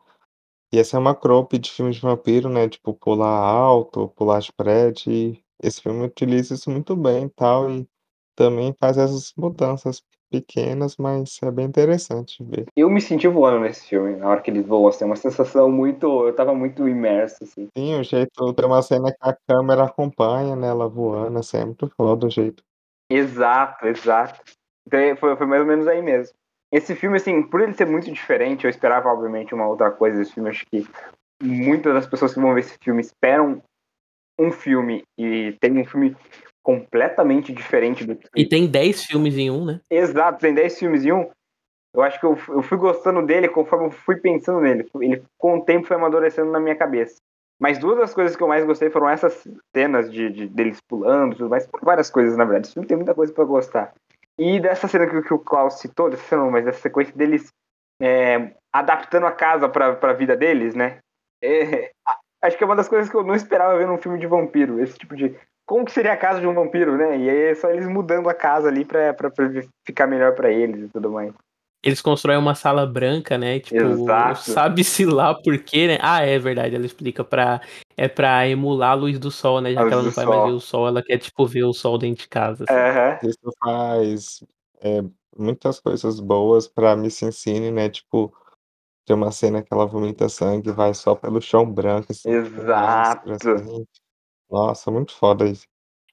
E 0.72 0.80
essa 0.80 0.98
é 0.98 1.00
uma 1.00 1.16
trope 1.16 1.58
de 1.58 1.72
filme 1.72 1.92
de 1.92 2.02
vampiro, 2.02 2.50
né, 2.50 2.68
tipo 2.68 2.94
pular 2.94 3.28
alto, 3.28 4.10
pular 4.10 4.40
de 4.40 4.52
prédio, 4.52 5.12
e 5.12 5.42
esse 5.64 5.82
filme 5.82 6.06
utiliza 6.06 6.54
isso 6.56 6.70
muito 6.70 6.96
bem 6.96 7.26
e 7.26 7.30
tal, 7.30 7.72
e 7.72 7.88
também 8.36 8.76
faz 8.80 8.98
essas 8.98 9.34
mudanças 9.38 10.04
pequenas, 10.30 10.98
mas 10.98 11.40
é 11.42 11.50
bem 11.50 11.66
interessante 11.66 12.44
ver. 12.44 12.66
Eu 12.76 12.90
me 12.90 13.00
senti 13.00 13.28
voando 13.28 13.62
nesse 13.62 13.88
filme, 13.88 14.18
na 14.18 14.28
hora 14.28 14.42
que 14.42 14.52
eles 14.52 14.66
voam, 14.66 14.88
assim, 14.88 15.06
é 15.06 15.08
uma 15.08 15.16
sensação 15.16 15.72
muito. 15.72 16.28
Eu 16.28 16.36
tava 16.36 16.54
muito 16.54 16.88
imerso, 16.88 17.44
assim. 17.44 17.70
Sim, 17.78 18.00
o 18.00 18.04
jeito 18.04 18.54
tem 18.54 18.66
uma 18.66 18.82
cena 18.82 19.12
que 19.12 19.18
a 19.22 19.36
câmera 19.48 19.86
acompanha, 19.86 20.56
né, 20.56 20.68
ela 20.68 20.88
voando, 20.88 21.40
assim, 21.40 21.58
é 21.58 21.66
muito 21.66 21.90
foda 21.96 22.28
o 22.28 22.30
jeito. 22.30 22.62
Exato, 23.10 23.88
exato. 23.88 24.42
Então 24.86 25.00
foi, 25.18 25.36
foi 25.36 25.48
mais 25.48 25.62
ou 25.62 25.68
menos 25.68 25.88
aí 25.88 26.02
mesmo. 26.02 26.36
Esse 26.72 26.96
filme, 26.96 27.18
assim, 27.18 27.42
por 27.44 27.62
ele 27.62 27.74
ser 27.74 27.86
muito 27.86 28.12
diferente, 28.12 28.66
eu 28.66 28.70
esperava, 28.70 29.10
obviamente, 29.10 29.54
uma 29.54 29.68
outra 29.68 29.90
coisa 29.90 30.18
desse 30.18 30.34
filme. 30.34 30.50
Acho 30.50 30.66
que 30.66 30.86
muitas 31.42 31.94
das 31.94 32.08
pessoas 32.08 32.34
que 32.34 32.40
vão 32.40 32.54
ver 32.54 32.62
esse 32.62 32.78
filme 32.84 33.02
esperam 33.02 33.62
um 34.40 34.52
filme 34.52 35.04
e 35.18 35.56
tem 35.60 35.78
um 35.78 35.86
filme 35.86 36.16
completamente 36.62 37.54
diferente 37.54 38.06
do 38.06 38.16
que. 38.16 38.28
E 38.36 38.46
tem 38.46 38.68
10 38.68 39.06
filmes 39.06 39.38
em 39.38 39.50
um, 39.50 39.66
né? 39.66 39.82
Exato, 39.90 40.40
tem 40.40 40.54
10 40.54 40.78
filmes 40.78 41.06
em 41.06 41.14
um. 41.14 41.30
Eu 41.94 42.02
acho 42.04 42.20
que 42.20 42.26
eu, 42.26 42.38
eu 42.50 42.62
fui 42.62 42.78
gostando 42.78 43.26
dele 43.26 43.48
conforme 43.48 43.86
eu 43.86 43.92
fui 43.92 44.18
pensando 44.18 44.60
nele. 44.60 44.86
Ele, 45.02 45.24
com 45.38 45.58
o 45.58 45.64
tempo, 45.64 45.88
foi 45.88 45.96
amadurecendo 45.96 46.52
na 46.52 46.60
minha 46.60 46.76
cabeça. 46.76 47.16
Mas 47.60 47.80
duas 47.80 47.98
das 47.98 48.14
coisas 48.14 48.36
que 48.36 48.44
eu 48.44 48.48
mais 48.48 48.64
gostei 48.66 48.90
foram 48.90 49.10
essas 49.10 49.48
cenas 49.76 50.12
de, 50.12 50.30
de 50.30 50.48
deles 50.48 50.80
pulando, 50.88 51.36
tudo 51.36 51.50
mais, 51.50 51.68
várias 51.82 52.12
coisas, 52.12 52.38
na 52.38 52.44
verdade. 52.44 52.68
Esse 52.68 52.74
filme 52.74 52.88
tem 52.88 52.98
muita 52.98 53.16
coisa 53.16 53.34
para 53.34 53.46
gostar. 53.46 53.94
E 54.40 54.60
dessa 54.60 54.88
cena 54.88 55.08
que, 55.08 55.22
que, 55.22 55.34
o 55.34 55.40
Klaus 55.40 55.80
citou, 55.80 56.10
dessa 56.10 56.24
cena 56.24 56.44
não, 56.44 56.52
mas 56.52 56.66
dessa 56.66 56.80
sequência 56.80 57.16
deles 57.16 57.52
é, 58.02 58.52
adaptando 58.72 59.26
a 59.26 59.32
casa 59.32 59.68
pra, 59.68 59.96
pra 59.96 60.14
vida 60.14 60.36
deles, 60.36 60.76
né? 60.76 61.00
É, 61.44 61.92
acho 62.44 62.58
que 62.58 62.64
é 62.64 62.68
uma 62.68 62.76
das 62.76 62.88
coisas 62.88 63.10
que 63.10 63.16
eu 63.16 63.24
não 63.24 63.36
esperava 63.36 63.78
ver 63.78 63.88
num 63.88 63.98
filme 63.98 64.20
de 64.20 64.28
vampiro. 64.28 64.82
Esse 64.82 64.98
tipo 64.98 65.16
de. 65.16 65.36
Como 65.66 65.84
que 65.84 65.92
seria 65.92 66.14
a 66.14 66.18
casa 66.18 66.40
de 66.40 66.48
um 66.48 66.54
vampiro, 66.54 66.96
né? 66.96 67.18
E 67.18 67.30
aí 67.30 67.52
é 67.52 67.56
só 67.56 67.70
eles 67.70 67.88
mudando 67.88 68.30
a 68.30 68.34
casa 68.34 68.70
ali 68.70 68.86
pra, 68.86 69.14
pra, 69.14 69.30
pra 69.30 69.50
ficar 69.86 70.08
melhor 70.08 70.34
para 70.34 70.52
eles 70.52 70.86
e 70.86 70.90
tudo 70.90 71.12
mais. 71.12 71.34
Eles 71.84 72.02
constroem 72.02 72.38
uma 72.38 72.56
sala 72.56 72.86
branca, 72.86 73.38
né? 73.38 73.60
Tipo, 73.60 74.06
sabe-se 74.36 75.06
lá 75.06 75.34
por 75.34 75.58
quê, 75.60 75.88
né? 75.88 75.98
Ah, 76.02 76.26
é 76.26 76.40
verdade, 76.40 76.76
ela 76.76 76.86
explica 76.86 77.24
pra. 77.24 77.62
É 78.00 78.08
pra 78.08 78.48
emular 78.48 78.92
a 78.92 78.94
luz 78.94 79.18
do 79.18 79.32
sol, 79.32 79.60
né? 79.60 79.74
Já 79.74 79.88
que 79.88 79.92
ela 79.94 80.04
não 80.04 80.12
vai 80.12 80.26
sol. 80.26 80.36
mais 80.36 80.52
ver 80.52 80.56
o 80.56 80.60
sol, 80.60 80.88
ela 80.88 81.02
quer, 81.02 81.18
tipo, 81.18 81.48
ver 81.48 81.64
o 81.64 81.74
sol 81.74 81.98
dentro 81.98 82.22
de 82.22 82.30
casa. 82.30 82.64
Assim. 82.70 83.26
Uhum. 83.26 83.30
Isso 83.32 83.54
faz 83.60 84.44
é, 84.82 85.02
muitas 85.36 85.80
coisas 85.80 86.20
boas 86.20 86.68
pra 86.68 86.96
Miss 86.96 87.20
Cine, 87.32 87.72
né? 87.72 87.90
Tipo, 87.90 88.32
tem 89.04 89.16
uma 89.16 89.32
cena 89.32 89.64
que 89.64 89.74
ela 89.74 89.88
vomita 89.88 90.30
sangue 90.30 90.70
e 90.70 90.74
vai 90.74 90.94
só 90.94 91.16
pelo 91.16 91.42
chão 91.42 91.66
branco, 91.66 92.12
assim. 92.12 92.30
Exato. 92.30 93.30
Nossa, 94.50 94.92
muito 94.92 95.14
foda 95.14 95.46
isso. 95.48 95.66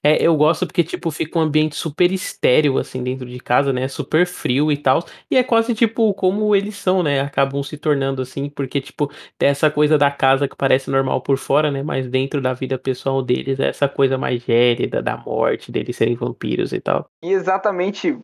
É, 0.05 0.21
eu 0.21 0.37
gosto 0.37 0.67
porque, 0.67 0.83
tipo, 0.83 1.09
fica 1.09 1.39
um 1.39 1.41
ambiente 1.41 1.75
super 1.75 2.11
estéreo, 2.11 2.77
assim, 2.77 3.03
dentro 3.03 3.25
de 3.25 3.39
casa, 3.39 3.73
né? 3.73 3.87
Super 3.87 4.27
frio 4.27 4.71
e 4.71 4.77
tal. 4.77 5.03
E 5.31 5.35
é 5.35 5.43
quase, 5.43 5.73
tipo, 5.73 6.13
como 6.13 6.55
eles 6.55 6.75
são, 6.75 7.01
né? 7.01 7.21
Acabam 7.21 7.63
se 7.63 7.75
tornando 7.75 8.21
assim, 8.21 8.47
porque, 8.47 8.79
tipo, 8.79 9.11
tem 9.35 9.49
essa 9.49 9.71
coisa 9.71 9.97
da 9.97 10.11
casa 10.11 10.47
que 10.47 10.55
parece 10.55 10.91
normal 10.91 11.21
por 11.21 11.39
fora, 11.39 11.71
né? 11.71 11.81
Mas 11.81 12.07
dentro 12.07 12.39
da 12.39 12.53
vida 12.53 12.77
pessoal 12.77 13.23
deles 13.23 13.59
é 13.59 13.69
essa 13.69 13.89
coisa 13.89 14.15
mais 14.15 14.43
gélida, 14.43 15.01
da 15.01 15.17
morte, 15.17 15.71
deles 15.71 15.95
serem 15.95 16.13
vampiros 16.13 16.71
e 16.71 16.79
tal. 16.79 17.09
E 17.23 17.31
exatamente 17.31 18.15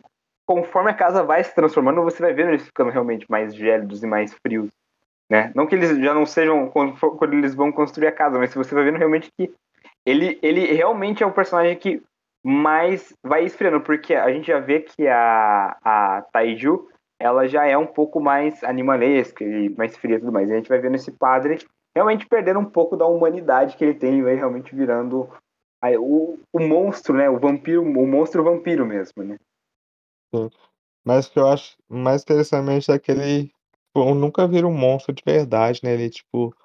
conforme 0.46 0.92
a 0.92 0.94
casa 0.94 1.24
vai 1.24 1.44
se 1.44 1.56
transformando, 1.56 2.04
você 2.04 2.22
vai 2.22 2.32
vendo 2.32 2.50
eles 2.50 2.66
ficando 2.66 2.92
realmente 2.92 3.26
mais 3.28 3.56
gélidos 3.56 4.04
e 4.04 4.06
mais 4.06 4.32
frios. 4.46 4.70
Né? 5.28 5.52
Não 5.56 5.66
que 5.66 5.74
eles 5.74 5.98
já 5.98 6.14
não 6.14 6.28
sejam 6.28 6.70
quando 6.70 7.34
eles 7.34 7.56
vão 7.56 7.72
construir 7.72 8.06
a 8.06 8.12
casa, 8.12 8.38
mas 8.38 8.54
você 8.54 8.76
vai 8.76 8.84
vendo 8.84 8.98
realmente 8.98 9.32
que 9.36 9.52
ele, 10.06 10.40
ele 10.42 10.66
realmente 10.74 11.24
é 11.24 11.26
o 11.26 11.34
personagem 11.34 11.78
que 11.78 12.02
mais 12.44 13.16
vai 13.24 13.46
esfriando, 13.46 13.82
porque 13.82 14.16
a 14.16 14.32
gente 14.32 14.48
já 14.48 14.60
vê 14.60 14.80
que 14.80 15.08
a, 15.08 15.78
a 15.84 16.22
Taiju, 16.34 16.88
ela 17.20 17.48
já 17.48 17.68
é 17.68 17.78
um 17.78 17.86
pouco 17.86 18.20
mais 18.20 18.64
animalesca 18.64 19.44
e 19.44 19.70
mais 19.70 19.96
fria 19.96 20.16
e 20.16 20.20
tudo 20.20 20.32
mais. 20.32 20.50
E 20.50 20.54
a 20.54 20.56
gente 20.56 20.70
vai 20.70 20.80
vendo 20.80 20.96
esse 20.96 21.12
padre 21.12 21.60
realmente 21.96 22.26
perdendo 22.26 22.60
um 22.60 22.66
pouco 22.66 22.98
da 22.98 23.06
humanidade 23.06 23.76
que 23.78 23.84
ele 23.84 23.94
tem 23.94 24.18
e 24.18 24.24
vai 24.24 24.36
realmente 24.36 24.74
virando 24.74 25.30
o, 26.00 26.40
o 26.52 26.60
monstro, 26.60 27.16
né? 27.16 27.30
O 27.30 27.40
vampiro, 27.40 27.84
o 27.84 28.08
monstro 28.08 28.44
vampiro 28.44 28.86
mesmo, 28.86 29.24
né? 29.24 29.38
Sim. 30.34 30.50
Mas 31.06 31.28
o 31.28 31.32
que 31.32 31.40
eu 31.40 31.48
acho 31.48 31.78
mais 31.90 32.24
interessante 32.24 32.92
é 32.92 33.00
que 33.00 33.12
ele 33.12 33.52
tipo, 33.92 34.14
nunca 34.16 34.48
vira 34.48 34.68
um 34.68 34.74
monstro 34.74 35.14
de 35.14 35.22
verdade, 35.26 35.82
né? 35.84 35.94
Ele, 35.94 36.10
tipo, 36.10 36.56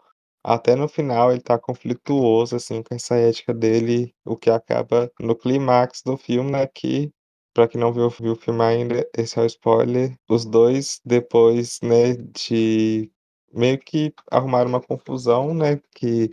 até 0.46 0.76
no 0.76 0.88
final 0.88 1.32
ele 1.32 1.40
tá 1.42 1.58
conflituoso, 1.58 2.56
assim, 2.56 2.82
com 2.82 2.94
essa 2.94 3.16
ética 3.16 3.54
dele, 3.54 4.14
o 4.24 4.36
que 4.36 4.50
acaba 4.50 5.10
no 5.20 5.36
clímax 5.36 6.02
do 6.04 6.16
filme, 6.16 6.50
né, 6.52 6.66
que, 6.68 7.12
pra 7.54 7.68
quem 7.68 7.80
não 7.80 7.92
viu, 7.92 8.10
viu 8.10 8.32
o 8.34 8.36
filme 8.36 8.62
ainda, 8.62 9.08
esse 9.16 9.38
é 9.38 9.42
o 9.42 9.46
spoiler, 9.46 10.14
os 10.30 10.44
dois, 10.46 11.00
depois, 11.04 11.80
né, 11.82 12.14
de 12.16 13.10
meio 13.52 13.78
que 13.78 14.14
arrumaram 14.30 14.68
uma 14.70 14.80
confusão, 14.82 15.54
né, 15.54 15.80
que 15.94 16.30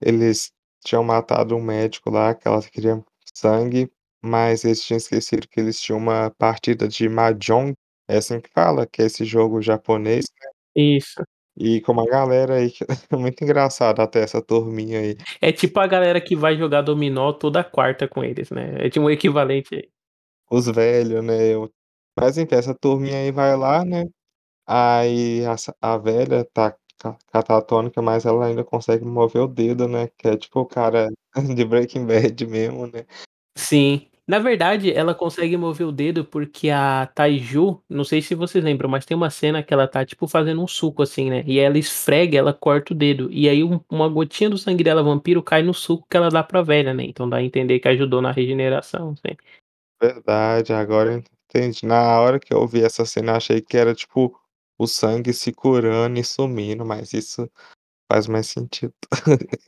eles 0.00 0.52
tinham 0.84 1.04
matado 1.04 1.56
um 1.56 1.62
médico 1.62 2.10
lá, 2.10 2.34
que 2.34 2.48
ela 2.48 2.62
queria 2.62 3.02
sangue, 3.34 3.90
mas 4.22 4.64
eles 4.64 4.82
tinham 4.84 4.98
esquecido 4.98 5.48
que 5.48 5.60
eles 5.60 5.80
tinham 5.80 5.98
uma 5.98 6.30
partida 6.38 6.88
de 6.88 7.08
Mahjong, 7.08 7.74
é 8.08 8.18
assim 8.18 8.40
que 8.40 8.50
fala, 8.50 8.86
que 8.86 9.02
é 9.02 9.06
esse 9.06 9.24
jogo 9.24 9.62
japonês, 9.62 10.26
né? 10.76 10.84
Isso. 10.96 11.22
E 11.56 11.80
com 11.82 11.92
uma 11.92 12.06
galera 12.06 12.54
aí 12.54 12.70
que 12.70 12.84
é 12.84 12.86
muito 13.16 13.42
engraçado 13.42 14.00
até 14.00 14.22
essa 14.22 14.40
turminha 14.40 15.00
aí. 15.00 15.16
É 15.40 15.52
tipo 15.52 15.78
a 15.80 15.86
galera 15.86 16.20
que 16.20 16.34
vai 16.34 16.56
jogar 16.56 16.82
dominó 16.82 17.32
toda 17.32 17.62
quarta 17.62 18.08
com 18.08 18.24
eles, 18.24 18.50
né? 18.50 18.76
É 18.78 18.88
tipo 18.88 19.04
um 19.04 19.10
equivalente 19.10 19.74
aí. 19.74 19.88
Os 20.50 20.66
velhos, 20.66 21.22
né? 21.24 21.34
Mas 22.18 22.38
enfim, 22.38 22.54
essa 22.54 22.74
turminha 22.74 23.18
aí 23.18 23.30
vai 23.30 23.56
lá, 23.56 23.84
né? 23.84 24.04
Aí 24.66 25.44
a, 25.44 25.56
a 25.80 25.98
velha 25.98 26.44
tá 26.52 26.76
catatônica, 27.32 28.00
mas 28.00 28.24
ela 28.24 28.46
ainda 28.46 28.62
consegue 28.64 29.04
mover 29.04 29.42
o 29.42 29.48
dedo, 29.48 29.88
né? 29.88 30.08
Que 30.16 30.28
é 30.28 30.36
tipo 30.36 30.60
o 30.60 30.66
cara 30.66 31.08
de 31.56 31.64
Breaking 31.64 32.06
Bad 32.06 32.46
mesmo, 32.46 32.86
né? 32.86 33.04
Sim. 33.56 34.11
Na 34.26 34.38
verdade, 34.38 34.92
ela 34.92 35.14
consegue 35.14 35.56
mover 35.56 35.84
o 35.86 35.90
dedo 35.90 36.24
porque 36.24 36.70
a 36.70 37.06
Taiju, 37.06 37.82
não 37.88 38.04
sei 38.04 38.22
se 38.22 38.36
vocês 38.36 38.62
lembram, 38.62 38.88
mas 38.88 39.04
tem 39.04 39.16
uma 39.16 39.30
cena 39.30 39.62
que 39.64 39.74
ela 39.74 39.88
tá, 39.88 40.06
tipo, 40.06 40.28
fazendo 40.28 40.62
um 40.62 40.66
suco, 40.66 41.02
assim, 41.02 41.28
né? 41.28 41.42
E 41.44 41.58
ela 41.58 41.76
esfrega, 41.76 42.38
ela 42.38 42.52
corta 42.52 42.94
o 42.94 42.96
dedo. 42.96 43.28
E 43.32 43.48
aí 43.48 43.64
um, 43.64 43.80
uma 43.90 44.08
gotinha 44.08 44.48
do 44.48 44.56
sangue 44.56 44.84
dela, 44.84 45.02
vampiro, 45.02 45.42
cai 45.42 45.62
no 45.62 45.74
suco 45.74 46.06
que 46.08 46.16
ela 46.16 46.28
dá 46.28 46.42
pra 46.42 46.62
velha, 46.62 46.94
né? 46.94 47.02
Então 47.04 47.28
dá 47.28 47.38
a 47.38 47.42
entender 47.42 47.80
que 47.80 47.88
ajudou 47.88 48.22
na 48.22 48.30
regeneração, 48.30 49.10
assim. 49.10 49.36
Verdade, 50.00 50.72
agora 50.72 51.14
eu 51.14 51.24
entendi. 51.48 51.84
Na 51.84 52.20
hora 52.20 52.38
que 52.38 52.54
eu 52.54 52.60
ouvi 52.60 52.82
essa 52.84 53.04
cena, 53.04 53.32
eu 53.32 53.36
achei 53.36 53.60
que 53.60 53.76
era, 53.76 53.92
tipo, 53.92 54.38
o 54.78 54.86
sangue 54.86 55.32
se 55.32 55.52
curando 55.52 56.18
e 56.18 56.24
sumindo, 56.24 56.86
mas 56.86 57.12
isso 57.12 57.50
faz 58.10 58.28
mais 58.28 58.46
sentido. 58.46 58.94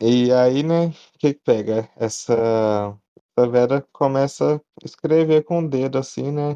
e 0.00 0.32
aí, 0.32 0.62
né, 0.62 0.86
o 0.86 1.18
que 1.18 1.34
pega? 1.34 1.90
Essa 1.96 2.96
a 3.42 3.46
Vera 3.46 3.86
começa 3.92 4.56
a 4.56 4.60
escrever 4.86 5.44
com 5.44 5.60
o 5.60 5.68
dedo, 5.68 5.98
assim, 5.98 6.30
né, 6.32 6.52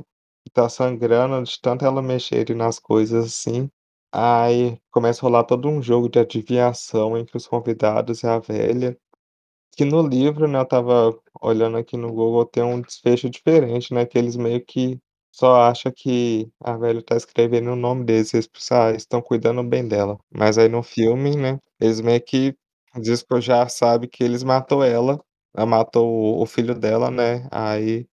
e 0.47 0.51
tá 0.51 0.69
sangrando 0.69 1.43
de 1.45 1.61
tanto 1.61 1.85
ela 1.85 2.03
mexer 2.03 2.55
nas 2.57 2.79
coisas, 2.79 3.27
assim. 3.27 3.71
Aí 4.13 4.79
começa 4.91 5.21
a 5.21 5.25
rolar 5.29 5.45
todo 5.45 5.69
um 5.69 5.83
jogo 5.83 6.09
de 6.09 6.19
adivinhação 6.19 7.17
entre 7.19 7.37
os 7.37 7.47
convidados 7.47 8.23
e 8.23 8.27
a 8.27 8.39
velha. 8.39 8.99
que 9.77 9.85
no 9.85 10.03
livro, 10.07 10.47
né, 10.49 10.59
eu 10.59 10.63
estava 10.65 11.19
olhando 11.41 11.77
aqui 11.79 11.97
no 11.97 12.09
Google, 12.13 12.45
tem 12.47 12.63
um 12.63 12.81
desfecho 12.81 13.31
diferente, 13.31 13.95
né, 13.95 14.05
que 14.07 14.19
eles 14.19 14.37
meio 14.37 14.65
que 14.65 14.99
só 15.33 15.63
acha 15.63 15.93
que 15.93 16.51
a 16.63 16.77
velha 16.77 17.03
tá 17.03 17.17
escrevendo 17.17 17.71
o 17.73 17.77
nome 17.77 18.05
deles, 18.05 18.35
eles 18.35 18.47
pensam: 18.49 18.83
"Ah, 18.83 18.91
estão 18.93 19.23
cuidando 19.23 19.63
bem 19.65 19.87
dela". 19.87 20.19
Mas 20.35 20.59
aí 20.59 20.69
no 20.69 20.83
filme, 20.83 21.37
né, 21.37 21.59
eles 21.81 22.01
meio 22.01 22.21
que 22.23 22.55
diz 23.01 23.23
que 23.23 23.41
já 23.41 23.69
sabe 23.69 24.09
que 24.09 24.25
eles 24.25 24.43
matou 24.43 24.83
ela, 24.85 25.21
ela 25.55 25.67
matou 25.67 26.41
o 26.43 26.47
filho 26.47 26.75
dela, 26.75 27.11
né, 27.11 27.49
aí 27.51 28.07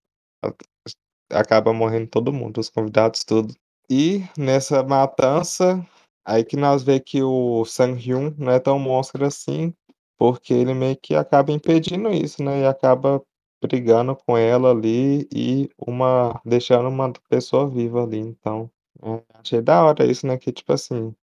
acaba 1.31 1.73
morrendo 1.73 2.07
todo 2.09 2.33
mundo, 2.33 2.59
os 2.59 2.69
convidados, 2.69 3.23
tudo. 3.25 3.53
E 3.89 4.23
nessa 4.37 4.83
matança, 4.83 5.85
aí 6.25 6.43
que 6.45 6.57
nós 6.57 6.83
vê 6.83 6.99
que 6.99 7.23
o 7.23 7.65
Sang-hyun 7.65 8.33
não 8.37 8.51
é 8.53 8.59
tão 8.59 8.79
monstro 8.79 9.25
assim, 9.25 9.73
porque 10.17 10.53
ele 10.53 10.73
meio 10.73 10.97
que 11.01 11.15
acaba 11.15 11.51
impedindo 11.53 12.09
isso, 12.11 12.43
né, 12.43 12.61
e 12.61 12.65
acaba 12.67 13.21
brigando 13.63 14.15
com 14.15 14.37
ela 14.37 14.71
ali 14.71 15.27
e 15.33 15.69
uma 15.79 16.39
deixando 16.45 16.89
uma 16.89 17.11
pessoa 17.29 17.69
viva 17.69 18.03
ali, 18.03 18.19
então, 18.19 18.69
é, 19.03 19.23
achei 19.39 19.61
da 19.61 19.83
hora 19.85 20.05
isso, 20.05 20.27
né, 20.27 20.37
que 20.37 20.51
tipo 20.51 20.73
assim, 20.73 21.13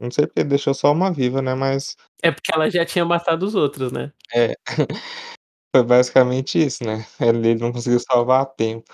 não 0.00 0.10
sei 0.10 0.26
porque 0.26 0.44
deixou 0.44 0.74
só 0.74 0.92
uma 0.92 1.12
viva, 1.12 1.42
né, 1.42 1.54
mas 1.54 1.96
É 2.22 2.30
porque 2.32 2.52
ela 2.54 2.70
já 2.70 2.84
tinha 2.86 3.04
matado 3.04 3.46
os 3.46 3.54
outros, 3.56 3.92
né. 3.92 4.12
É, 4.34 4.54
foi 5.74 5.84
basicamente 5.84 6.58
isso, 6.64 6.84
né, 6.84 7.04
ele 7.20 7.54
não 7.56 7.72
conseguiu 7.72 8.00
salvar 8.00 8.42
a 8.42 8.46
tempo. 8.46 8.84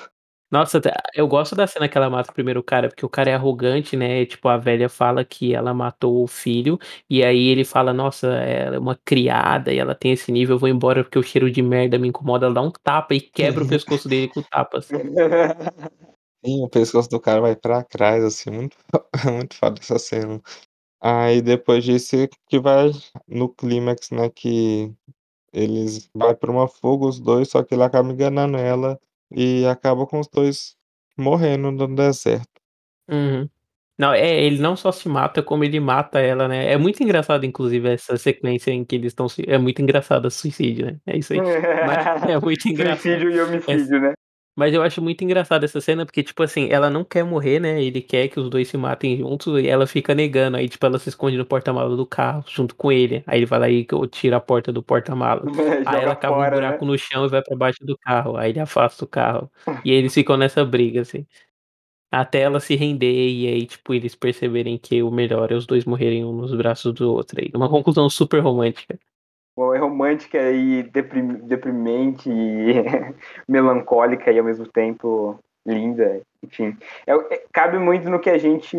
Nossa, 0.51 0.79
até 0.79 0.93
eu 1.15 1.27
gosto 1.29 1.57
da 1.57 1.67
cena 1.67 1.89
que 1.89 1.99
ela 1.99 2.11
mata 2.11 2.31
o 2.31 2.35
primeiro 2.35 2.63
cara, 2.63 2.89
porque 2.89 3.05
o 3.05 3.09
cara 3.09 3.31
é 3.31 3.35
arrogante, 3.35 3.97
né, 3.97 4.25
tipo, 4.27 4.49
a 4.49 4.57
velha 4.57 4.89
fala 4.89 5.25
que 5.25 5.55
ela 5.55 5.75
matou 5.75 6.23
o 6.25 6.29
filho, 6.29 6.79
e 7.11 7.25
aí 7.25 7.49
ele 7.49 7.65
fala: 7.65 7.93
"Nossa, 7.93 8.29
ela 8.29 8.77
é 8.77 8.79
uma 8.79 8.97
criada 9.05 9.73
e 9.73 9.79
ela 9.79 9.95
tem 9.95 10.13
esse 10.13 10.33
nível, 10.33 10.57
eu 10.57 10.61
vou 10.61 10.69
embora 10.69 11.05
porque 11.05 11.19
o 11.19 11.23
cheiro 11.23 11.51
de 11.51 11.63
merda 11.63 11.99
me 11.99 12.09
incomoda", 12.09 12.47
ela 12.47 12.55
dá 12.55 12.63
um 12.63 12.71
tapa 12.71 13.15
e 13.15 13.21
quebra 13.21 13.65
o 13.65 13.69
pescoço 13.69 14.09
dele 14.09 14.29
com 14.29 14.43
tapas. 14.43 14.89
Sim, 16.45 16.63
o 16.65 16.69
pescoço 16.71 17.11
do 17.11 17.21
cara 17.21 17.41
vai 17.41 17.57
pra 17.57 17.83
trás, 17.85 18.25
assim, 18.25 18.51
muito 18.51 18.77
muito 19.33 19.57
foda 19.57 19.81
essa 19.81 19.99
cena. 19.99 20.41
Aí 21.01 21.43
depois 21.43 21.85
disso 21.85 22.17
que 22.49 22.61
vai 22.61 22.91
no 23.29 23.49
clímax, 23.51 24.11
né, 24.13 24.31
que 24.31 24.93
eles 25.57 26.11
vai 26.15 26.35
pra 26.37 26.51
uma 26.51 26.69
fuga 26.69 27.07
os 27.07 27.19
2, 27.21 27.49
só 27.49 27.63
que 27.65 27.75
ele 27.75 27.83
acaba 27.83 28.13
enganando 28.13 28.59
ela 28.59 29.01
e 29.31 29.65
acaba 29.67 30.07
com 30.07 30.21
os 30.21 30.29
2 30.29 30.77
morrendo 31.19 31.73
no 31.73 31.95
deserto. 31.95 32.61
Uhum. 33.11 33.49
Não, 33.99 34.13
é, 34.13 34.43
ele 34.45 34.59
não 34.61 34.77
só 34.77 34.93
se 34.93 35.09
mata, 35.09 35.43
como 35.43 35.65
ele 35.65 35.81
mata 35.81 36.21
ela, 36.21 36.47
né. 36.49 36.73
É 36.73 36.77
muito 36.77 37.03
engraçado 37.03 37.47
inclusive 37.47 37.89
essa 37.91 38.17
sequência 38.19 38.71
em 38.71 38.85
que 38.85 38.97
eles 38.97 39.13
estão 39.13 39.29
se 39.29 39.45
é 39.49 39.59
muito 39.59 39.81
engraçado, 39.83 40.31
suicídio, 40.31 40.87
né, 40.87 41.01
é 41.07 41.19
isso 41.19 41.33
aí. 41.33 41.41
Mas 41.87 42.23
é 42.31 42.39
muito 42.41 42.69
engraçado. 42.69 43.01
Suicídio 43.01 43.31
e 43.31 43.41
homicídio, 43.41 44.01
né. 44.01 44.15
Mas 44.59 44.73
eu 44.73 44.83
acho 44.83 45.03
muito 45.03 45.23
engraçado 45.23 45.65
essa 45.65 45.83
cena, 45.83 46.07
porque, 46.07 46.23
tipo 46.23 46.43
assim, 46.43 46.69
ela 46.71 46.89
não 46.89 47.05
quer 47.05 47.23
morrer, 47.25 47.61
né, 47.61 47.83
ele 47.83 48.01
quer 48.01 48.29
que 48.29 48.41
os 48.41 48.49
2 48.49 48.67
se 48.69 48.79
matem 48.79 49.19
juntos 49.19 49.47
e 49.63 49.69
ela 49.69 49.87
fica 49.87 50.15
negando, 50.15 50.57
aí, 50.57 50.67
tipo, 50.67 50.85
ela 50.87 50.99
se 50.99 51.11
esconde 51.11 51.37
no 51.37 51.45
porta-mala 51.45 51.95
do 51.95 52.07
carro 52.07 52.43
junto 52.49 52.75
com 52.75 52.91
ele, 52.91 53.23
aí 53.27 53.39
ele 53.41 53.45
vai 53.47 53.59
lá 53.59 53.69
e 53.69 53.87
tira 54.11 54.39
a 54.39 54.41
porta 54.41 54.73
do 54.73 54.83
porta-mala. 54.83 55.43
Aí 55.85 56.01
ela 56.01 56.15
Joga 56.15 56.17
cava 56.17 56.41
um 56.41 56.45
fora, 56.45 56.61
né. 56.63 56.79
buraco 56.79 56.85
no 56.87 56.97
chão 56.99 57.27
e 57.27 57.29
vai 57.29 57.43
pra 57.43 57.55
baixo 57.57 57.85
do 57.85 57.99
carro, 57.99 58.37
aí 58.37 58.51
ele 58.51 58.61
afasta 58.61 59.05
o 59.05 59.09
carro. 59.09 59.51
E 59.85 59.91
eles 59.93 60.15
ficam 60.15 60.37
nessa 60.39 60.65
briga, 60.65 61.03
assim. 61.03 61.27
Até 62.13 62.43
ela 62.43 62.61
se 62.61 62.77
render 62.77 63.29
e 63.31 63.49
aí, 63.49 63.67
tipo, 63.67 63.95
eles 63.95 64.15
perceberem 64.17 64.79
que 64.79 65.03
o 65.03 65.11
melhor 65.11 65.53
é 65.53 65.57
os 65.57 65.67
2 65.67 65.85
morrerem 65.87 66.25
um 66.25 66.33
nos 66.33 66.55
braços 66.55 66.93
do 66.95 67.13
outro 67.13 67.41
aí, 67.41 67.51
uma 67.55 67.69
conclusão 67.71 68.09
super 68.11 68.41
romântica. 68.43 68.99
É 69.59 69.79
romântica 69.79 70.51
e 70.51 70.83
deprim 70.83 71.29
deprimente 71.47 72.29
e 72.31 72.75
melancólica 73.49 74.31
e 74.31 74.39
ao 74.39 74.45
mesmo 74.45 74.67
tempo 74.67 75.39
linda, 75.67 76.21
enfim. 76.43 76.77
É 77.07 77.13
é 77.35 77.45
cabe 77.53 77.79
muito 77.79 78.11
no 78.11 78.21
que 78.21 78.29
a 78.29 78.37
gente, 78.37 78.77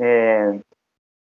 eh, 0.00 0.60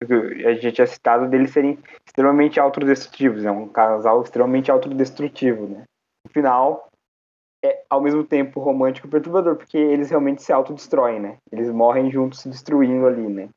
a 0.02 0.54
gente 0.54 0.72
tinha 0.72 0.86
citado 0.86 1.28
deles 1.28 1.52
serem 1.52 1.78
extremamente 2.04 2.58
autodestrutivos, 2.58 3.44
é 3.44 3.50
um 3.50 3.68
casal 3.68 4.20
extremamente 4.22 4.70
autodestrutivo, 4.70 5.68
né. 5.68 5.84
No 6.24 6.32
final, 6.32 6.88
é 7.64 7.84
ao 7.88 8.00
mesmo 8.00 8.24
tempo 8.24 8.60
romântico 8.60 9.06
e 9.06 9.10
perturbador, 9.10 9.56
porque 9.56 9.78
eles 9.78 10.10
realmente 10.10 10.42
se 10.42 10.52
autodestroem, 10.52 11.20
né, 11.20 11.36
eles 11.52 11.70
morrem 11.70 12.10
juntos 12.10 12.40
se 12.40 12.48
destruindo 12.48 13.06
ali, 13.06 13.28
né. 13.28 13.48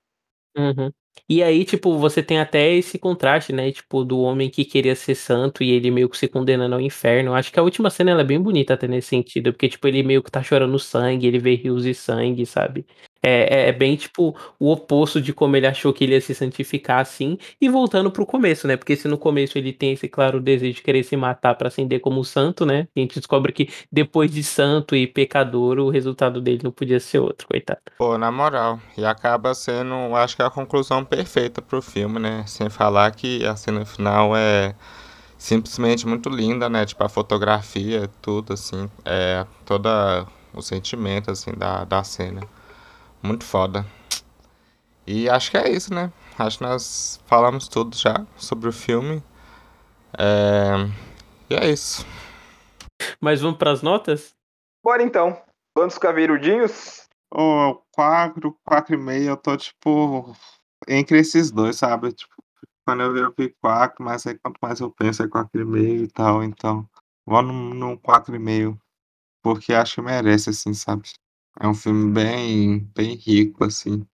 Uhum. 0.55 0.91
E 1.29 1.41
aí, 1.43 1.63
tipo, 1.65 1.97
você 1.97 2.21
tem 2.21 2.39
até 2.39 2.71
esse 2.73 2.99
contraste, 2.99 3.53
né, 3.53 3.71
tipo, 3.71 4.03
do 4.03 4.19
homem 4.19 4.49
que 4.49 4.65
queria 4.65 4.95
ser 4.95 5.15
santo 5.15 5.63
e 5.63 5.71
ele 5.71 5.89
meio 5.91 6.09
que 6.09 6.17
se 6.17 6.27
condenando 6.27 6.75
ao 6.75 6.81
inferno. 6.81 7.33
Acho 7.33 7.51
que 7.51 7.59
a 7.59 7.63
última 7.63 7.89
cena 7.89 8.11
ela 8.11 8.21
é 8.21 8.23
bem 8.23 8.39
bonita 8.41 8.73
até 8.73 8.87
nesse 8.87 9.09
sentido, 9.09 9.51
porque, 9.53 9.69
tipo, 9.69 9.87
ele 9.87 10.03
meio 10.03 10.21
que 10.23 10.31
tá 10.31 10.43
chorando 10.43 10.77
sangue, 10.79 11.27
ele 11.27 11.39
vê 11.39 11.55
rios 11.55 11.83
de 11.83 11.93
sangue, 11.93 12.45
sabe. 12.45 12.85
É 13.23 13.69
é 13.69 13.71
bem, 13.71 13.95
tipo, 13.95 14.35
o 14.59 14.71
oposto 14.71 15.21
de 15.21 15.33
como 15.33 15.55
ele 15.55 15.67
achou 15.67 15.93
que 15.93 16.03
ele 16.03 16.13
ia 16.13 16.21
se 16.21 16.33
santificar, 16.33 16.99
assim. 16.99 17.37
E 17.59 17.69
voltando 17.69 18.11
para 18.11 18.21
o 18.23 18.25
começo, 18.25 18.67
né, 18.67 18.75
porque 18.77 18.95
se 18.95 19.07
no 19.07 19.17
começo 19.17 19.57
ele 19.57 19.71
tem 19.73 19.93
esse 19.93 20.07
claro 20.09 20.39
desejo 20.41 20.75
de 20.75 20.81
querer 20.81 21.03
se 21.03 21.15
matar 21.15 21.55
pra 21.55 21.67
ascender 21.67 21.99
como 22.01 22.23
santo, 22.25 22.65
né, 22.65 22.87
a 22.95 22.99
gente 22.99 23.15
descobre 23.19 23.51
que 23.53 23.69
depois 23.91 24.31
de 24.31 24.43
santo 24.43 24.95
e 24.95 25.05
pecador, 25.07 25.77
o 25.79 25.89
resultado 25.89 26.41
dele 26.41 26.61
não 26.63 26.71
podia 26.71 26.99
ser 26.99 27.19
outro, 27.19 27.47
coitado. 27.47 27.79
Pô, 27.97 28.17
na 28.17 28.31
moral, 28.31 28.79
e 28.97 29.05
acaba 29.05 29.53
sendo, 29.53 29.93
acho 30.15 30.35
que 30.35 30.41
a 30.41 30.49
conclusão 30.49 31.05
perfeita 31.05 31.61
para 31.61 31.77
o 31.77 31.81
filme, 31.81 32.19
né, 32.19 32.43
sem 32.47 32.69
falar 32.69 33.11
que 33.11 33.45
a 33.45 33.55
cena 33.55 33.85
final 33.85 34.35
é 34.35 34.75
simplesmente 35.37 36.07
muito 36.07 36.29
linda, 36.29 36.69
né, 36.69 36.85
tipo, 36.85 37.03
a 37.03 37.09
fotografia, 37.09 38.09
tudo, 38.21 38.53
assim, 38.53 38.89
eh, 39.05 39.45
toda 39.65 40.25
o 40.53 40.61
sentimento, 40.61 41.31
assim, 41.31 41.51
da 41.53 41.83
da 41.85 42.03
cena. 42.03 42.41
Muito 43.23 43.45
foda. 43.45 43.85
E 45.05 45.29
acho 45.29 45.51
que 45.51 45.57
é 45.57 45.69
isso, 45.69 45.93
né, 45.93 46.11
acho 46.37 46.57
que 46.59 46.63
nós 46.63 47.19
falamos 47.25 47.67
tudo 47.67 47.95
já 47.95 48.25
sobre 48.37 48.69
o 48.69 48.73
filme. 48.73 49.21
Eh, 50.17 50.89
e 51.49 51.55
é 51.55 51.69
isso. 51.69 52.05
Mas 53.19 53.41
vamos 53.41 53.57
para 53.57 53.71
as 53.71 53.81
notas? 53.81 54.33
Bora 54.83 55.03
então, 55.03 55.41
vamos 55.75 55.95
ficar 55.95 56.09
caveirudinhos? 56.09 57.07
Ô, 57.33 57.81
4, 57.93 58.57
4,5 58.63 59.23
eu 59.23 59.37
tô, 59.37 59.55
tipo, 59.57 60.35
entre 60.87 61.19
esses 61.19 61.51
2, 61.51 61.75
sabe, 61.77 62.11
tipo, 62.11 62.33
quando 62.85 63.03
eu 63.03 63.13
vi 63.13 63.19
eu 63.21 63.33
vi 63.37 63.55
4, 63.61 64.03
mas 64.03 64.25
aí 64.27 64.37
quanto 64.37 64.57
mais 64.61 64.79
eu 64.79 64.91
penso 64.91 65.23
é 65.23 65.27
4,5 65.27 66.03
e 66.03 66.07
tal, 66.07 66.43
então, 66.43 66.87
vou 67.25 67.41
num 67.41 67.73
num 67.73 67.97
4,5, 67.97 68.77
porque 69.43 69.73
acho 69.73 69.95
que 69.95 70.01
merece, 70.01 70.49
assim, 70.49 70.73
sabe. 70.73 71.09
É 71.59 71.67
um 71.67 71.73
filme 71.73 72.11
bem 72.13 72.79
bem 72.95 73.15
rico, 73.15 73.63
assim. 73.63 74.05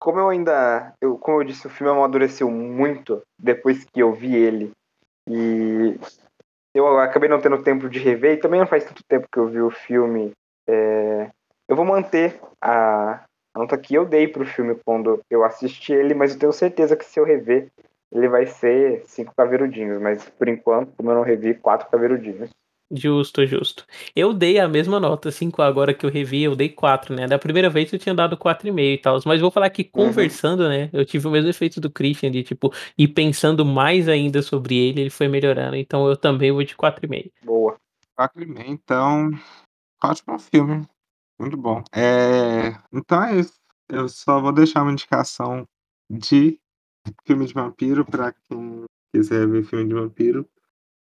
Como 0.00 0.18
eu 0.18 0.28
ainda 0.28 0.92
eu 1.00 1.18
como 1.18 1.40
eu 1.40 1.44
disse, 1.44 1.66
o 1.66 1.70
filme 1.70 1.92
amadureceu 1.92 2.50
muito 2.50 3.22
depois 3.38 3.84
que 3.84 4.00
eu 4.00 4.12
vi 4.12 4.34
ele, 4.34 4.70
e 5.28 5.98
eu 6.74 6.98
acabei 7.00 7.28
não 7.28 7.40
tendo 7.40 7.62
tempo 7.62 7.88
de 7.88 7.98
rever, 7.98 8.34
e 8.34 8.40
também 8.40 8.60
não 8.60 8.66
faz 8.66 8.84
tanto 8.84 9.02
tempo 9.08 9.26
que 9.30 9.38
eu 9.38 9.48
vi 9.48 9.60
o 9.60 9.70
filme, 9.70 10.32
eh, 10.68 11.30
eu 11.68 11.76
vou 11.76 11.84
manter 11.84 12.40
a 12.62 13.24
a 13.54 13.58
nota 13.60 13.78
que 13.78 13.94
eu 13.94 14.04
dei 14.04 14.28
para 14.28 14.42
o 14.42 14.46
filme 14.46 14.78
quando 14.86 15.20
eu 15.28 15.42
assisti 15.42 15.92
ele, 15.92 16.14
mas 16.14 16.32
eu 16.32 16.38
tenho 16.38 16.52
certeza 16.52 16.94
que 16.94 17.04
se 17.04 17.18
eu 17.18 17.24
rever, 17.24 17.68
ele 18.12 18.28
vai 18.28 18.46
ser 18.46 19.02
5 19.06 19.34
caveirudinhos, 19.36 20.00
mas 20.00 20.28
por 20.28 20.48
enquanto, 20.48 20.92
como 20.96 21.10
eu 21.10 21.16
não 21.16 21.22
revi, 21.22 21.54
4 21.54 21.88
caveirudinhos. 21.90 22.50
Justo, 22.90 23.44
justo. 23.44 23.84
Eu 24.16 24.32
dei 24.32 24.58
a 24.58 24.66
mesma 24.66 24.98
nota, 24.98 25.30
5, 25.30 25.60
agora 25.60 25.92
que 25.92 26.06
eu 26.06 26.10
revi 26.10 26.42
eu 26.44 26.56
dei 26.56 26.70
4, 26.70 27.14
né, 27.14 27.26
da 27.26 27.38
primeira 27.38 27.68
vez 27.68 27.92
eu 27.92 27.98
tinha 27.98 28.14
dado 28.14 28.34
4,5 28.34 28.94
e 28.94 28.96
tals, 28.98 29.26
mas 29.26 29.42
vou 29.42 29.50
falar 29.50 29.68
que 29.68 29.82
Uhum. 29.82 30.06
conversando, 30.06 30.66
né, 30.66 30.88
eu 30.90 31.04
tive 31.04 31.28
o 31.28 31.30
mesmo 31.30 31.50
efeito 31.50 31.82
do 31.82 31.90
Christian 31.90 32.30
de, 32.30 32.42
tipo, 32.42 32.72
ir 32.96 33.08
pensando 33.08 33.62
mais 33.64 34.08
ainda 34.08 34.40
sobre 34.40 34.74
ele, 34.74 35.02
ele 35.02 35.10
foi 35.10 35.28
melhorando, 35.28 35.76
então 35.76 36.08
eu 36.08 36.16
também 36.16 36.50
vou 36.50 36.64
de 36.64 36.74
4,5. 36.74 37.30
Boa. 37.44 37.76
4,5 38.16 38.70
então, 38.70 39.30
ótimo 40.02 40.38
filme, 40.38 40.86
muito 41.40 41.56
bom. 41.56 41.82
Eh, 41.94 42.74
então 42.92 43.24
é 43.24 43.40
isso, 43.40 43.54
eu 43.88 44.08
só 44.08 44.40
vou 44.40 44.52
deixar 44.52 44.82
uma 44.82 44.92
indicação 44.92 45.66
de 46.10 46.58
filme 47.26 47.46
de 47.46 47.54
vampiro 47.54 48.04
pra 48.04 48.32
quem 48.32 48.84
quiser 49.14 49.46
ver 49.48 49.64
filme 49.64 49.88
de 49.88 49.94
vampiro, 49.94 50.46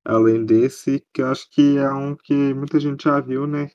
além 0.05 0.45
desse, 0.45 1.05
que 1.13 1.21
eu 1.21 1.27
acho 1.27 1.49
que 1.49 1.77
é 1.77 1.89
um 1.91 2.15
que 2.15 2.33
muita 2.53 2.79
gente 2.79 3.03
já 3.03 3.19
viu, 3.19 3.47
né, 3.47 3.69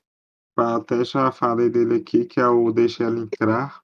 até 0.57 1.03
já 1.05 1.31
falei 1.31 1.69
dele 1.69 1.95
aqui, 1.97 2.25
que 2.25 2.39
é 2.39 2.47
o 2.47 2.71
Deixa 2.71 3.03
Ela 3.05 3.19
Entrar, 3.19 3.81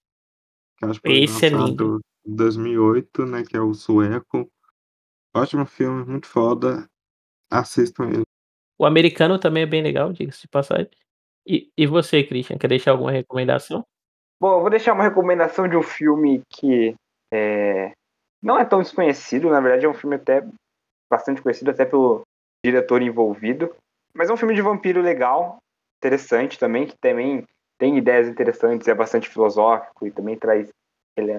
que 0.77 0.85
acho 0.85 1.01
que 1.01 1.09
foi 1.09 1.19
Esse 1.23 1.45
é 1.45 1.49
lindo. 1.49 1.61
lançado 1.93 2.01
em 2.25 2.35
2008, 2.35 3.25
né, 3.25 3.43
que 3.43 3.55
é 3.55 3.61
o 3.61 3.73
sueco. 3.73 4.49
Ótimo 5.35 5.65
filme, 5.65 6.05
muito 6.05 6.27
foda, 6.27 6.87
assistam 7.51 8.09
ele. 8.09 8.23
O 8.77 8.85
americano 8.85 9.39
também 9.39 9.63
é 9.63 9.65
bem 9.65 9.81
legal, 9.81 10.11
diga-se 10.11 10.41
de 10.41 10.47
passagem. 10.47 10.89
E 11.47 11.69
e 11.77 11.85
você, 11.87 12.23
Christian, 12.23 12.57
quer 12.57 12.67
deixar 12.67 12.91
alguma 12.91 13.11
recomendação? 13.11 13.85
Bom, 14.41 14.55
eu 14.57 14.61
vou 14.61 14.69
deixar 14.69 14.93
uma 14.93 15.03
recomendação 15.03 15.67
de 15.67 15.77
um 15.77 15.83
filme 15.83 16.41
que, 16.49 16.93
eh, 17.33 17.93
não 18.43 18.59
é 18.59 18.65
tão 18.65 18.81
desconhecido, 18.81 19.49
na 19.49 19.61
verdade 19.61 19.85
é 19.85 19.89
um 19.89 19.93
filme 19.93 20.15
até 20.17 20.45
bastante 21.09 21.41
conhecido, 21.41 21.71
até 21.71 21.85
pelo 21.85 22.23
diretor 22.63 23.01
envolvido. 23.01 23.73
Mas 24.13 24.29
é 24.29 24.33
um 24.33 24.37
filme 24.37 24.55
de 24.55 24.61
vampiro 24.61 25.01
legal, 25.01 25.57
interessante 25.99 26.57
também, 26.57 26.85
que 26.85 26.95
também 27.01 27.43
tem 27.77 27.97
ideias 27.97 28.27
interessantes, 28.27 28.87
é 28.87 28.93
bastante 28.93 29.27
filosófico 29.27 30.07
e 30.07 30.11
também 30.11 30.37
traz 30.37 30.69
ele, 31.17 31.31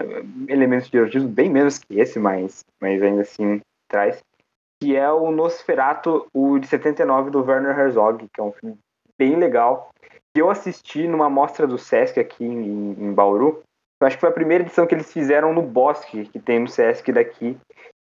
elementos 0.49 0.91
de 0.91 0.97
erotismo 0.97 1.29
bem 1.29 1.51
menos 1.51 1.79
que 1.79 1.99
esse, 1.99 2.19
mas, 2.19 2.65
mas 2.81 3.03
ainda 3.03 3.23
assim 3.23 3.61
traz. 3.89 4.23
Que 4.81 4.95
é 4.95 5.11
o 5.11 5.31
Nosferatu, 5.31 6.27
o 6.35 6.59
de 6.59 6.67
79 6.67 7.31
do 7.31 7.43
Werner 7.43 7.79
Herzog, 7.79 8.27
que 8.33 8.41
é 8.41 8.45
um 8.45 8.53
filme 8.53 8.77
bem 9.19 9.37
legal. 9.37 9.89
Que 10.35 10.43
eu 10.43 10.51
assisti 10.51 11.09
numa 11.09 11.31
mostra 11.31 11.67
do 11.67 11.79
Sesc 11.79 12.21
aqui 12.21 12.45
em, 12.45 12.93
em 12.93 13.13
Bauru. 13.13 13.63
Eu 14.01 14.07
acho 14.07 14.17
que 14.17 14.21
foi 14.21 14.29
a 14.29 14.35
primeira 14.35 14.63
edição 14.63 14.87
que 14.87 14.95
eles 14.95 15.11
fizeram 15.11 15.55
no 15.55 15.63
Bosque, 15.63 16.27
que 16.27 16.39
tem 16.39 16.59
no 16.59 16.69
Sesc 16.69 17.11
daqui. 17.11 17.57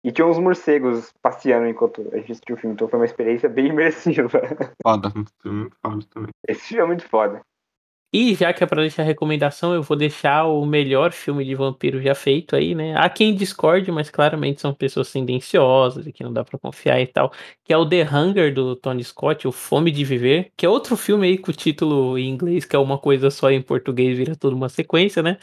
E 0.03 0.11
tinha 0.11 0.27
uns 0.27 0.37
morcegos 0.37 1.13
passeando 1.21 1.67
enquanto 1.67 2.01
a 2.11 2.17
gente 2.17 2.33
assistiu 2.33 2.55
o 2.55 2.59
filme, 2.59 2.73
então 2.73 2.87
foi 2.89 2.99
uma 2.99 3.05
experiência 3.05 3.47
bem 3.47 3.67
imersiva. 3.73 4.41
Foda, 4.81 5.11
muito 5.15 5.31
foda 5.81 6.05
também. 6.09 6.29
Esse 6.47 6.67
filme 6.67 6.83
é 6.83 6.87
muito 6.87 7.07
foda. 7.07 7.41
E 8.15 8.35
já 8.35 8.53
que 8.53 8.63
é 8.63 8.67
pra 8.67 8.79
deixar 8.79 9.01
recomendação, 9.01 9.73
eu 9.73 9.81
vou 9.81 9.97
deixar 9.97 10.45
o 10.45 10.63
melhor 10.67 11.11
filme 11.11 11.43
de 11.43 11.55
vampiro 11.55 11.99
já 11.99 12.13
feito 12.13 12.55
aí, 12.55 12.75
né? 12.75 12.95
Há 12.95 13.09
quem 13.09 13.33
discorde, 13.33 13.91
mas 13.91 14.11
claramente 14.11 14.61
são 14.61 14.71
pessoas 14.71 15.11
tendenciosas 15.11 16.05
e 16.05 16.13
que 16.13 16.23
não 16.23 16.31
dá 16.31 16.43
pra 16.43 16.59
confiar 16.59 17.01
e 17.01 17.07
tal. 17.07 17.33
Que 17.63 17.73
é 17.73 17.77
o 17.77 17.89
The 17.89 18.03
Hunger 18.03 18.53
do 18.53 18.75
Tony 18.75 19.03
Scott, 19.03 19.47
o 19.47 19.51
Fome 19.51 19.89
de 19.89 20.05
Viver, 20.05 20.51
que 20.55 20.63
é 20.63 20.69
outro 20.69 20.95
filme 20.95 21.25
aí 21.25 21.39
com 21.39 21.49
o 21.49 21.55
título 21.55 22.15
em 22.15 22.29
inglês, 22.29 22.65
que 22.65 22.75
é 22.75 22.79
uma 22.79 22.99
coisa 22.99 23.31
só 23.31 23.49
em 23.49 23.63
português, 23.63 24.15
vira 24.15 24.35
tudo 24.35 24.55
uma 24.55 24.69
sequência, 24.69 25.23
né? 25.23 25.39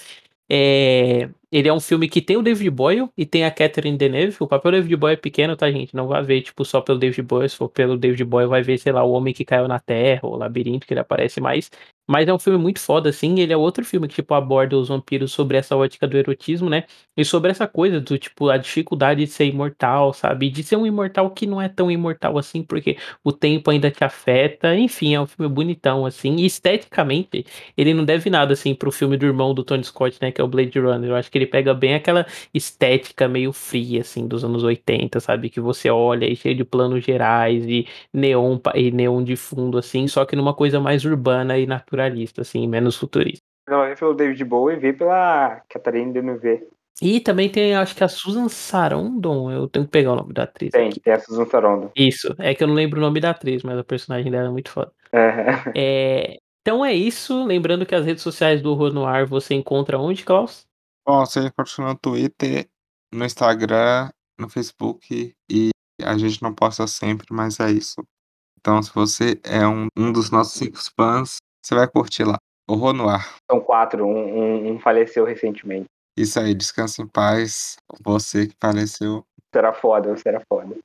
É, 0.53 1.31
ele 1.53 1.69
é 1.69 1.73
um 1.73 1.79
filme 1.81 2.09
que 2.09 2.21
tem 2.21 2.37
o 2.37 2.43
David 2.43 2.71
Boyle 2.71 3.09
e 3.17 3.25
tem 3.25 3.45
a 3.45 3.51
Catherine 3.51 3.97
Deneuve. 3.97 4.37
O 4.41 4.49
papel 4.49 4.73
do 4.73 4.77
David 4.79 4.97
Boyle 4.97 5.15
é 5.15 5.17
pequeno, 5.17 5.57
tá, 5.57 5.71
gente? 5.71 5.95
Não 5.95 6.09
vai 6.09 6.23
ver, 6.23 6.43
tipo, 6.43 6.65
só 6.65 6.81
pelo 6.81 6.99
David 6.99 7.23
Boyle. 7.23 7.49
Se 7.49 7.57
for 7.57 7.69
pelo 7.69 7.97
David 7.97 8.25
Boyle, 8.25 8.49
vai 8.49 8.63
ver, 8.63 8.79
sei 8.79 8.93
lá, 8.93 9.05
O 9.05 9.13
Homem 9.13 9.33
que 9.33 9.45
Caiu 9.45 9.69
na 9.69 9.79
Terra, 9.79 10.21
ou 10.25 10.35
o 10.35 10.37
Labirinto, 10.37 10.87
que 10.87 10.93
ele 10.93 11.01
aparece 11.01 11.41
mais. 11.41 11.71
Mas 12.11 12.27
é 12.27 12.35
um 12.35 12.41
filme 12.41 12.59
muito 12.59 12.81
foda, 12.81 13.09
assim. 13.11 13.39
Ele 13.39 13.53
é 13.53 13.57
outro 13.57 13.85
filme 13.85 14.09
que, 14.09 14.17
tipo, 14.17 14.35
aborda 14.35 14.77
os 14.77 14.89
vampiros 14.89 15.31
sobre 15.31 15.57
essa 15.57 15.77
ótica 15.77 16.09
do 16.09 16.19
erotismo, 16.19 16.69
né? 16.69 16.83
E 17.17 17.25
sobre 17.25 17.53
essa 17.53 17.69
coisa 17.69 18.01
do, 18.01 18.19
tipo, 18.19 18.49
a 18.49 18.57
dificuldade 18.57 19.25
de 19.25 19.31
ser 19.31 19.45
imortal, 19.47 20.13
sabe? 20.13 20.51
De 20.51 20.65
ser 20.65 20.75
um 20.75 20.85
imortal 20.85 21.31
que 21.31 21.47
não 21.47 21.63
é 21.63 21.69
tão 21.69 21.89
imortal 21.89 22.37
assim, 22.37 22.65
porque 22.65 22.97
o 23.23 23.31
tempo 23.31 23.71
ainda 23.71 23.93
te 23.93 24.03
afeta. 24.03 24.75
Enfim, 24.77 25.15
é 25.15 25.21
um 25.21 25.27
filme 25.27 25.49
bonitão, 25.53 26.05
assim. 26.05 26.35
E 26.39 26.47
esteticamente, 26.47 27.47
ele 27.77 27.95
não 27.95 28.05
deve 28.05 28.29
nada, 28.29 28.55
assim, 28.55 28.75
pro 28.75 28.91
filme 28.91 29.17
do 29.17 29.25
irmão 29.25 29.55
do 29.55 29.63
Tony 29.63 29.85
Scott, 29.85 30.19
né? 30.21 30.33
Que 30.33 30.41
é 30.41 30.45
o 30.45 30.49
Blade 30.49 30.81
Runner. 30.81 31.11
Eu 31.11 31.15
acho 31.17 31.31
que 31.31 31.39
ele 31.39 31.47
pega 31.47 31.73
bem 31.73 31.95
aquela 31.95 32.27
estética 32.53 33.29
meio 33.29 33.53
fria, 33.53 34.01
assim, 34.01 34.27
dos 34.27 34.45
anos 34.45 34.65
80, 34.65 35.21
sabe? 35.21 35.49
Que 35.49 35.61
você 35.61 35.89
olha 35.89 36.27
e 36.27 36.35
cheio 36.35 36.57
de 36.57 36.65
planos 36.65 37.05
gerais 37.05 37.65
e 37.67 37.87
neon, 38.13 38.59
e 38.75 38.91
neon 38.91 39.23
de 39.23 39.37
fundo, 39.37 39.79
assim. 39.79 40.09
Só 40.09 40.25
que 40.25 40.35
numa 40.35 40.55
coisa 40.55 40.81
mais 40.81 41.05
urbana 41.05 41.57
e 41.57 41.67
natural 41.67 42.00
naturalista, 42.01 42.43
assim, 42.43 42.67
menos 42.67 42.97
futurista. 42.97 43.45
Não 43.69 43.85
é 43.85 43.95
pelo 43.95 44.15
David 44.15 44.45
Bowie, 44.45 44.77
vi 44.77 44.93
pela 44.93 45.63
Catherine 45.69 46.13
Deneuve. 46.13 46.67
E 47.03 47.21
também 47.21 47.49
tem, 47.49 47.75
acho 47.75 47.95
que 47.95 48.05
a 48.05 48.09
Susan 48.09 48.49
Sarandon, 48.49 49.51
eu 49.51 49.69
tenho 49.69 49.87
que 49.87 49.91
pegar 49.91 50.13
o 50.13 50.17
nome 50.17 50.35
da 50.35 50.43
atriz. 50.43 50.71
Tem, 50.73 50.89
aqui. 50.89 51.01
tem 51.01 51.13
a 51.13 51.21
Susan 51.21 51.47
Sarandon. 51.47 51.91
Isso, 51.97 52.35
é 52.39 52.55
que 52.55 52.63
eu 52.63 52.69
não 52.69 52.75
lembro 52.75 52.99
o 52.99 53.03
nome 53.03 53.21
da 53.21 53.31
atriz, 53.31 53.63
mas 53.63 53.79
a 53.79 53.85
personagem 53.85 54.31
dela 54.31 54.49
é 54.49 54.51
muito 54.51 54.71
foda. 54.71 54.93
Uhum. 55.13 55.73
É, 55.75 56.37
então 56.61 56.85
é 56.85 56.93
isso, 56.93 57.45
lembrando 57.45 57.87
que 57.87 57.95
as 57.95 58.05
redes 58.05 58.23
sociais 58.23 58.61
do 58.61 58.71
Horror 58.71 58.93
no 58.93 59.07
Ar 59.07 59.25
você 59.25 59.55
encontra 59.55 59.99
onde, 59.99 60.25
Klaus? 60.25 60.67
Bom, 61.07 61.25
você 61.25 61.41
encontra 61.41 61.85
no 61.85 61.97
Twitter, 61.97 62.69
no 63.13 63.25
Instagram, 63.25 64.11
no 64.39 64.49
Facebook 64.49 65.35
e 65.51 65.71
a 66.03 66.19
gente 66.19 66.43
não 66.43 66.55
posta 66.55 66.87
sempre, 66.87 67.27
mas 67.31 67.59
é 67.61 67.71
isso. 67.71 68.03
Então, 68.61 68.83
se 68.83 68.93
você 68.95 69.41
é 69.43 69.67
um, 69.67 69.87
um 69.97 70.13
dos 70.13 70.31
nossos 70.31 70.53
cinco 70.53 70.79
fãs, 70.95 71.39
você 71.63 71.75
vai 71.75 71.89
curtir 71.89 72.25
lá. 72.25 72.39
Horror 72.69 72.93
no 72.93 73.09
ar. 73.09 73.37
São 73.51 73.61
quatro, 73.61 74.07
um, 74.07 74.39
um, 74.39 74.73
um 74.73 74.79
faleceu 74.79 75.25
recentemente. 75.25 75.87
Isso 76.17 76.39
aí, 76.39 76.55
descansa 76.55 77.03
em 77.03 77.07
paz. 77.07 77.77
Você 78.01 78.47
que 78.47 78.55
faleceu. 78.61 79.25
Será 79.53 79.73
foda, 79.73 80.17
será 80.17 80.41
foda. 80.49 80.77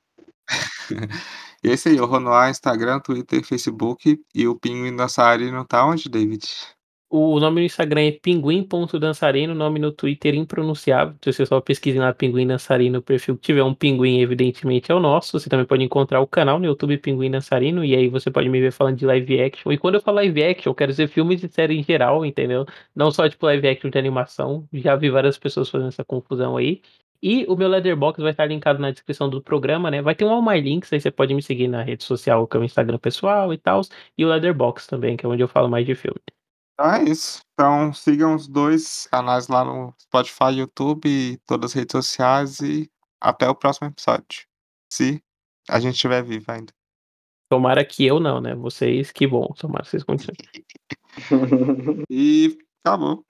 e 1.62 1.68
esse 1.70 1.88
aí, 1.88 2.00
Horror 2.00 2.20
no 2.20 2.32
ar, 2.32 2.50
Instagram, 2.50 3.00
Twitter, 3.00 3.44
Facebook. 3.44 4.20
E 4.34 4.48
o 4.48 4.58
Pinguim 4.58 4.96
Dançarino 4.96 5.64
tá 5.64 5.84
onde, 5.86 6.08
David? 6.08 6.48
O 7.08 7.38
nome 7.38 7.60
no 7.60 7.66
Instagram 7.66 8.00
é 8.02 8.12
pinguim.dançarino, 8.12 9.54
nome 9.54 9.78
no 9.78 9.92
Twitter 9.92 10.34
impronunciável. 10.34 11.14
Se 11.22 11.32
você 11.32 11.46
só 11.46 11.60
pesquisar 11.60 12.00
lá 12.00 12.12
Pinguim 12.12 12.46
Dançarino, 12.46 12.98
o 12.98 13.02
perfil 13.02 13.36
que 13.36 13.42
tiver 13.42 13.62
um 13.62 13.72
pinguim, 13.74 14.20
evidentemente 14.20 14.90
é 14.90 14.94
o 14.94 14.98
nosso. 14.98 15.38
Você 15.38 15.48
também 15.48 15.64
pode 15.64 15.84
encontrar 15.84 16.20
o 16.20 16.26
canal 16.26 16.58
no 16.58 16.66
YouTube 16.66 16.98
Pinguim 16.98 17.30
Dançarino, 17.30 17.84
e 17.84 17.94
aí 17.94 18.08
você 18.08 18.28
pode 18.28 18.48
me 18.48 18.60
ver 18.60 18.72
falando 18.72 18.96
de 18.96 19.06
live 19.06 19.40
action. 19.40 19.70
E 19.72 19.78
quando 19.78 19.94
eu 19.94 20.00
falo 20.00 20.16
live 20.16 20.42
action, 20.42 20.70
eu 20.70 20.74
quero 20.74 20.90
dizer 20.90 21.08
filmes 21.08 21.42
e 21.44 21.48
séries 21.48 21.78
em 21.78 21.82
geral, 21.84 22.26
entendeu? 22.26 22.66
Não 22.94 23.10
só 23.12 23.28
tipo 23.28 23.46
live 23.46 23.68
action 23.68 23.88
de 23.88 23.98
animação. 23.98 24.68
Já 24.72 24.96
vi 24.96 25.08
várias 25.08 25.38
pessoas 25.38 25.68
fazendo 25.70 25.88
essa 25.88 26.04
confusão 26.04 26.56
aí. 26.56 26.82
E 27.22 27.46
o 27.46 27.56
meu 27.56 27.68
Leatherbox 27.68 28.20
vai 28.20 28.32
estar 28.32 28.46
linkado 28.46 28.80
na 28.80 28.90
descrição 28.90 29.30
do 29.30 29.40
programa, 29.40 29.90
né? 29.90 30.02
Vai 30.02 30.14
ter 30.16 30.24
um 30.24 30.30
All 30.30 30.42
My 30.42 30.60
Links, 30.60 30.92
aí 30.92 31.00
você 31.00 31.10
pode 31.10 31.34
me 31.34 31.42
seguir 31.42 31.68
na 31.68 31.82
rede 31.82 32.04
social, 32.04 32.46
que 32.48 32.56
é 32.56 32.60
o 32.60 32.64
Instagram 32.64 32.98
pessoal 32.98 33.52
e 33.54 33.58
tal. 33.58 33.82
E 34.18 34.24
o 34.24 34.28
Leatherbox 34.28 34.86
também, 34.86 35.16
que 35.16 35.24
é 35.24 35.28
onde 35.28 35.42
eu 35.42 35.48
falo 35.48 35.68
mais 35.68 35.86
de 35.86 35.94
filme. 35.94 36.35
Então 36.78 36.92
é 36.92 37.04
isso. 37.04 37.40
Então 37.54 37.92
sigam 37.94 38.34
os 38.34 38.46
dois 38.46 39.06
canais 39.06 39.48
lá 39.48 39.64
no 39.64 39.94
Spotify, 39.98 40.58
YouTube 40.58 41.08
e 41.08 41.38
todas 41.46 41.70
as 41.70 41.74
redes 41.74 41.92
sociais 41.92 42.60
e 42.60 42.90
até 43.18 43.48
o 43.48 43.54
próximo 43.54 43.88
episódio. 43.88 44.46
Se 44.92 45.22
a 45.68 45.80
gente 45.80 45.94
estiver 45.94 46.22
vivo 46.22 46.44
ainda. 46.52 46.72
Tomara 47.50 47.84
que 47.84 48.04
eu 48.04 48.20
não, 48.20 48.40
né? 48.40 48.54
Vocês, 48.54 49.10
que 49.10 49.26
bom. 49.26 49.46
Tomara 49.58 49.84
que 49.84 49.90
vocês 49.90 50.04
continuem. 50.04 50.36
e 52.10 52.58
acabou. 52.84 53.24